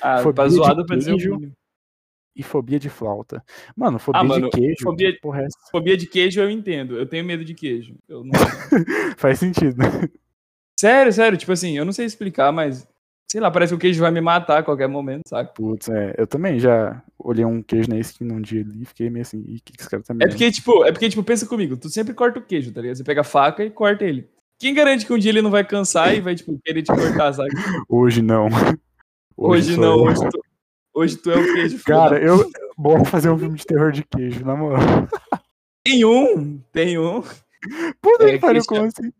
Ah, 0.00 0.18
fobia 0.18 0.32
pra 0.34 0.46
de 0.48 0.54
zoado 0.54 0.86
pra 0.86 0.96
dizer 0.96 1.12
o. 1.14 1.52
E 2.34 2.42
fobia 2.42 2.78
de 2.78 2.88
flauta. 2.88 3.44
Mano, 3.76 3.98
fobia 3.98 4.20
Ah, 4.20 4.24
mano, 4.24 4.48
de 4.48 4.56
queijo. 4.56 4.76
fobia- 4.82 5.18
porra 5.20 5.42
é? 5.42 5.46
Fobia 5.70 5.96
de 5.98 6.06
queijo 6.06 6.40
eu 6.40 6.48
entendo. 6.50 6.96
Eu 6.96 7.04
tenho 7.06 7.24
medo 7.24 7.44
de 7.44 7.52
queijo. 7.54 7.94
Não... 8.08 8.22
Faz 9.18 9.38
sentido. 9.38 9.76
sério, 10.78 11.12
sério, 11.12 11.36
tipo 11.38 11.52
assim, 11.52 11.76
eu 11.76 11.84
não 11.84 11.92
sei 11.92 12.06
explicar, 12.06 12.50
mas 12.52 12.86
sei 13.32 13.40
lá, 13.40 13.50
parece 13.50 13.72
que 13.72 13.76
o 13.76 13.78
queijo 13.78 13.98
vai 13.98 14.10
me 14.10 14.20
matar 14.20 14.58
a 14.58 14.62
qualquer 14.62 14.86
momento, 14.86 15.22
sabe? 15.26 15.48
Putz, 15.54 15.88
é. 15.88 16.14
Eu 16.18 16.26
também 16.26 16.58
já 16.58 17.02
olhei 17.18 17.46
um 17.46 17.62
queijo 17.62 17.88
na 17.88 17.96
esquina 17.96 18.34
um 18.34 18.42
dia 18.42 18.60
ali 18.60 18.82
e 18.82 18.84
fiquei 18.84 19.08
meio 19.08 19.22
assim, 19.22 19.42
e 19.48 19.58
que, 19.58 19.72
que 19.72 19.80
esse 19.80 19.88
cara 19.88 20.02
tá 20.02 20.12
me 20.12 20.22
É 20.22 20.28
porque, 20.28 20.52
tipo, 20.52 20.84
é 20.84 20.92
porque, 20.92 21.08
tipo, 21.08 21.22
pensa 21.24 21.46
comigo, 21.46 21.74
tu 21.78 21.88
sempre 21.88 22.12
corta 22.12 22.38
o 22.38 22.42
queijo, 22.42 22.70
tá 22.70 22.82
ligado? 22.82 22.96
Você 22.98 23.04
pega 23.04 23.22
a 23.22 23.24
faca 23.24 23.64
e 23.64 23.70
corta 23.70 24.04
ele. 24.04 24.28
Quem 24.60 24.74
garante 24.74 25.06
que 25.06 25.12
um 25.14 25.18
dia 25.18 25.30
ele 25.30 25.40
não 25.40 25.50
vai 25.50 25.64
cansar 25.64 26.14
e 26.14 26.20
vai, 26.20 26.34
tipo, 26.34 26.60
querer 26.62 26.82
te 26.82 26.92
cortar, 26.92 27.32
sabe? 27.32 27.48
Hoje 27.88 28.20
não. 28.20 28.48
Hoje, 29.34 29.76
sou 29.76 29.82
não, 29.82 29.96
eu. 29.96 30.04
hoje 30.04 30.28
tu, 30.30 30.40
hoje 30.94 31.16
tu 31.16 31.30
é 31.30 31.38
o 31.38 31.54
queijo. 31.54 31.84
Cara, 31.84 32.20
da- 32.20 32.24
eu. 32.26 32.50
Bora 32.76 33.02
fazer 33.06 33.30
um 33.30 33.38
filme 33.38 33.56
de 33.56 33.64
terror 33.64 33.92
de 33.92 34.04
queijo, 34.04 34.44
na 34.44 34.54
moral. 34.54 34.78
Tem 35.82 36.04
um, 36.04 36.58
tem 36.70 36.98
um, 36.98 37.22
Puta 38.00 38.24
É, 38.28 38.32
que 38.32 38.38
pariu, 38.40 38.62
como 38.66 38.84
assim? 38.84 39.10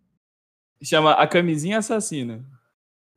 chama 0.83 1.13
A 1.13 1.27
Camisinha 1.27 1.79
Assassina. 1.79 2.45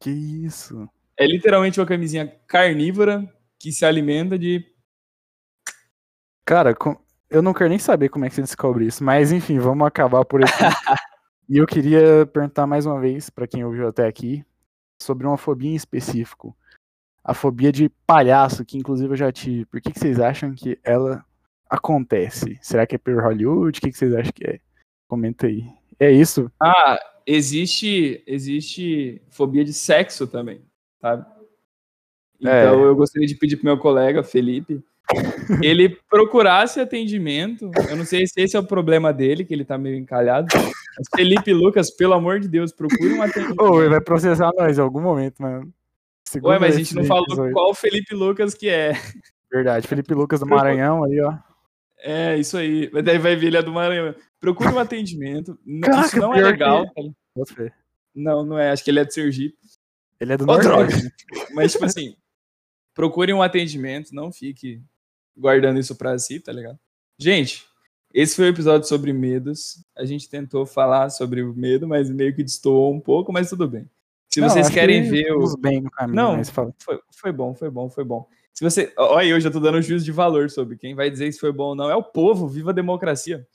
Que 0.05 0.11
isso? 0.11 0.87
É 1.17 1.25
literalmente 1.25 1.79
uma 1.79 1.85
camisinha 1.87 2.27
carnívora 2.45 3.27
que 3.59 3.71
se 3.71 3.83
alimenta 3.83 4.37
de. 4.37 4.63
Cara, 6.45 6.75
com- 6.75 6.95
eu 7.27 7.41
não 7.41 7.55
quero 7.55 7.69
nem 7.69 7.79
saber 7.79 8.09
como 8.09 8.23
é 8.23 8.29
que 8.29 8.35
você 8.35 8.41
descobre 8.43 8.85
isso, 8.85 9.03
mas 9.03 9.31
enfim, 9.31 9.57
vamos 9.57 9.87
acabar 9.87 10.23
por 10.23 10.43
aqui. 10.43 10.51
e 11.49 11.57
eu 11.57 11.65
queria 11.65 12.23
perguntar 12.27 12.67
mais 12.67 12.85
uma 12.85 12.99
vez, 12.99 13.31
pra 13.31 13.47
quem 13.47 13.65
ouviu 13.65 13.87
até 13.87 14.05
aqui, 14.05 14.45
sobre 15.01 15.25
uma 15.25 15.37
fobia 15.39 15.71
em 15.71 15.75
específico. 15.75 16.55
A 17.23 17.33
fobia 17.33 17.71
de 17.71 17.89
palhaço, 18.05 18.63
que 18.63 18.77
inclusive 18.77 19.11
eu 19.11 19.17
já 19.17 19.31
tive. 19.31 19.65
Por 19.65 19.81
que, 19.81 19.91
que 19.91 19.99
vocês 19.99 20.19
acham 20.19 20.53
que 20.53 20.79
ela 20.83 21.25
acontece? 21.67 22.59
Será 22.61 22.85
que 22.85 22.93
é 22.93 22.99
por 22.99 23.19
Hollywood? 23.23 23.79
O 23.79 23.81
que, 23.81 23.91
que 23.91 23.97
vocês 23.97 24.13
acham 24.13 24.31
que 24.31 24.45
é? 24.45 24.59
Comenta 25.07 25.47
aí. 25.47 25.63
É 25.99 26.11
isso? 26.11 26.51
Ah, 26.61 26.99
existe, 27.25 28.23
existe 28.27 29.21
fobia 29.29 29.63
de 29.63 29.73
sexo 29.73 30.27
também, 30.27 30.61
sabe? 31.01 31.25
É. 32.43 32.63
Então 32.63 32.83
eu 32.83 32.95
gostaria 32.95 33.27
de 33.27 33.35
pedir 33.35 33.57
pro 33.57 33.65
meu 33.65 33.77
colega 33.77 34.23
Felipe 34.23 34.83
ele 35.63 35.97
procurasse 36.09 36.79
atendimento. 36.79 37.69
Eu 37.89 37.95
não 37.95 38.05
sei 38.05 38.25
se 38.25 38.41
esse 38.41 38.55
é 38.55 38.59
o 38.59 38.65
problema 38.65 39.13
dele, 39.13 39.45
que 39.45 39.53
ele 39.53 39.65
tá 39.65 39.77
meio 39.77 39.95
encalhado. 39.95 40.47
Mas 40.53 41.07
Felipe 41.15 41.53
Lucas, 41.53 41.91
pelo 41.91 42.13
amor 42.13 42.39
de 42.39 42.47
Deus, 42.47 42.71
procure 42.71 43.13
um 43.13 43.21
atendimento. 43.21 43.61
Ou 43.61 43.81
ele 43.81 43.91
vai 43.91 44.01
processar 44.01 44.51
nós 44.57 44.77
em 44.77 44.81
algum 44.81 45.01
momento, 45.01 45.41
mano. 45.41 45.71
Ué, 46.43 46.59
mas 46.59 46.75
a 46.75 46.77
gente 46.79 46.95
não 46.95 47.05
falou 47.05 47.25
episódio. 47.25 47.53
qual 47.53 47.73
Felipe 47.73 48.15
Lucas 48.15 48.53
que 48.53 48.67
é. 48.67 48.93
Verdade, 49.51 49.87
Felipe 49.87 50.13
Lucas 50.13 50.39
do 50.39 50.45
Maranhão 50.45 51.03
aí, 51.03 51.21
ó. 51.21 51.33
É, 52.05 52.37
isso 52.37 52.55
aí. 52.55 52.89
Daí 53.03 53.17
vai 53.17 53.35
ver 53.35 53.47
ele 53.47 53.57
é 53.57 53.63
do 53.63 53.71
Maranhão. 53.73 54.13
Procure 54.39 54.69
um 54.69 54.77
atendimento. 54.77 55.57
Caraca, 55.81 56.07
isso 56.07 56.17
não 56.17 56.35
é 56.35 56.41
legal. 56.41 56.85
que-. 56.93 57.71
Não, 58.13 58.45
não 58.45 58.59
é. 58.59 58.69
Acho 58.69 58.83
que 58.83 58.91
ele 58.91 58.99
é 58.99 59.05
de 59.05 59.11
Sergipe. 59.11 59.57
Ele 60.19 60.33
é 60.33 60.37
do 60.37 60.45
droga. 60.45 60.69
Nordeste. 60.69 61.11
Mas, 61.55 61.71
tipo 61.71 61.83
assim, 61.85 62.15
procure 62.93 63.33
um 63.33 63.41
atendimento, 63.41 64.13
não 64.13 64.31
fique 64.31 64.81
guardando 65.35 65.79
isso 65.79 65.95
pra 65.95 66.17
si, 66.19 66.39
tá 66.39 66.51
ligado? 66.51 66.77
Gente, 67.17 67.65
esse 68.13 68.35
foi 68.35 68.45
o 68.45 68.49
episódio 68.49 68.87
sobre 68.87 69.11
medos. 69.11 69.83
A 69.97 70.05
gente 70.05 70.29
tentou 70.29 70.63
falar 70.63 71.09
sobre 71.09 71.41
o 71.41 71.55
medo, 71.55 71.87
mas 71.87 72.09
meio 72.11 72.35
que 72.35 72.43
destoou 72.43 72.93
um 72.93 72.99
pouco, 72.99 73.33
mas 73.33 73.49
tudo 73.49 73.67
bem. 73.67 73.89
Se 74.29 74.39
Não, 74.39 74.47
vocês 74.47 74.69
querem 74.69 75.03
que 75.03 75.09
ver 75.09 75.31
o. 75.33 75.57
bem 75.57 75.81
no 75.81 75.89
caminho, 75.89 76.15
Não. 76.15 76.45
Foi, 76.77 76.99
foi 77.11 77.31
bom, 77.31 77.55
foi 77.55 77.69
bom, 77.71 77.89
foi 77.89 78.03
bom. 78.03 78.27
Se 78.57 78.63
você. 78.63 78.93
Olha, 78.97 79.27
eu 79.27 79.39
já 79.39 79.51
tô 79.51 79.59
dando 79.59 79.81
juízo 79.81 80.05
de 80.05 80.11
valor 80.11 80.49
sobre 80.49 80.77
quem 80.77 80.95
vai 80.95 81.09
dizer 81.09 81.31
se 81.31 81.39
foi 81.39 81.51
bom 81.51 81.69
ou 81.69 81.75
não. 81.75 81.89
É 81.89 81.95
o 81.95 82.03
povo, 82.03 82.47
viva 82.47 82.71
a 82.71 82.73
democracia. 82.73 83.45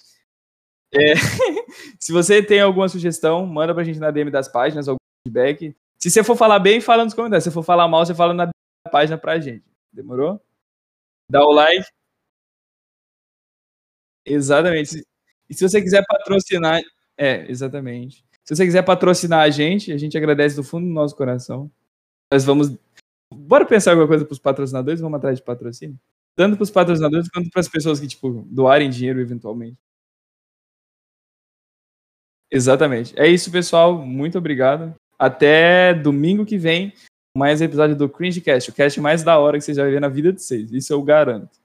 É, 0.92 1.14
se 1.98 2.12
você 2.12 2.42
tem 2.42 2.60
alguma 2.60 2.88
sugestão, 2.88 3.46
manda 3.46 3.74
pra 3.74 3.84
gente 3.84 4.00
na 4.00 4.10
DM 4.10 4.30
das 4.30 4.48
páginas, 4.48 4.88
algum 4.88 4.98
feedback. 5.26 5.74
Se 5.98 6.10
você 6.10 6.24
for 6.24 6.36
falar 6.36 6.58
bem, 6.58 6.80
fala 6.80 7.04
nos 7.04 7.14
comentários. 7.14 7.44
Se 7.44 7.50
for 7.50 7.62
falar 7.62 7.88
mal, 7.88 8.04
você 8.04 8.14
fala 8.14 8.34
na 8.34 8.50
página 8.90 9.16
pra 9.16 9.38
gente. 9.38 9.64
Demorou? 9.92 10.40
Dá 11.30 11.42
o 11.44 11.52
like. 11.52 11.86
Exatamente. 14.24 15.04
E 15.48 15.54
se 15.54 15.68
você 15.68 15.80
quiser 15.80 16.04
patrocinar. 16.06 16.80
É, 17.16 17.50
exatamente. 17.50 18.24
Se 18.44 18.56
você 18.56 18.64
quiser 18.64 18.82
patrocinar 18.82 19.40
a 19.40 19.50
gente, 19.50 19.92
a 19.92 19.98
gente 19.98 20.16
agradece 20.16 20.56
do 20.56 20.64
fundo 20.64 20.86
do 20.86 20.92
nosso 20.92 21.16
coração. 21.16 21.70
Nós 22.32 22.44
vamos. 22.44 22.76
Bora 23.32 23.66
pensar 23.66 23.92
alguma 23.92 24.08
coisa 24.08 24.24
pros 24.24 24.38
patrocinadores? 24.38 25.00
Vamos 25.00 25.16
atrás 25.16 25.38
de 25.38 25.44
patrocínio? 25.44 25.98
Tanto 26.36 26.56
pros 26.56 26.70
patrocinadores 26.70 27.28
quanto 27.28 27.50
pras 27.50 27.68
pessoas 27.68 28.00
que, 28.00 28.08
tipo, 28.08 28.42
doarem 28.50 28.90
dinheiro 28.90 29.20
eventualmente. 29.20 29.78
Exatamente. 32.50 33.18
É 33.18 33.26
isso, 33.26 33.50
pessoal. 33.50 33.96
Muito 33.98 34.38
obrigado. 34.38 34.94
Até 35.18 35.94
domingo 35.94 36.44
que 36.44 36.58
vem, 36.58 36.92
mais 37.36 37.60
episódio 37.60 37.96
do 37.96 38.08
Cringecast, 38.08 38.70
o 38.70 38.74
cast 38.74 39.00
mais 39.00 39.22
da 39.22 39.38
hora 39.38 39.58
que 39.58 39.64
vocês 39.64 39.76
já 39.76 39.84
viram 39.84 40.00
na 40.00 40.08
vida 40.08 40.32
de 40.32 40.42
vocês. 40.42 40.72
Isso 40.72 40.92
eu 40.92 41.02
garanto. 41.02 41.60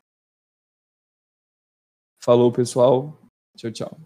Falou, 2.21 2.51
pessoal. 2.51 3.17
Tchau, 3.57 3.71
tchau. 3.71 3.99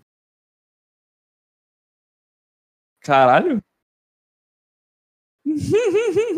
Caralho? 3.02 3.62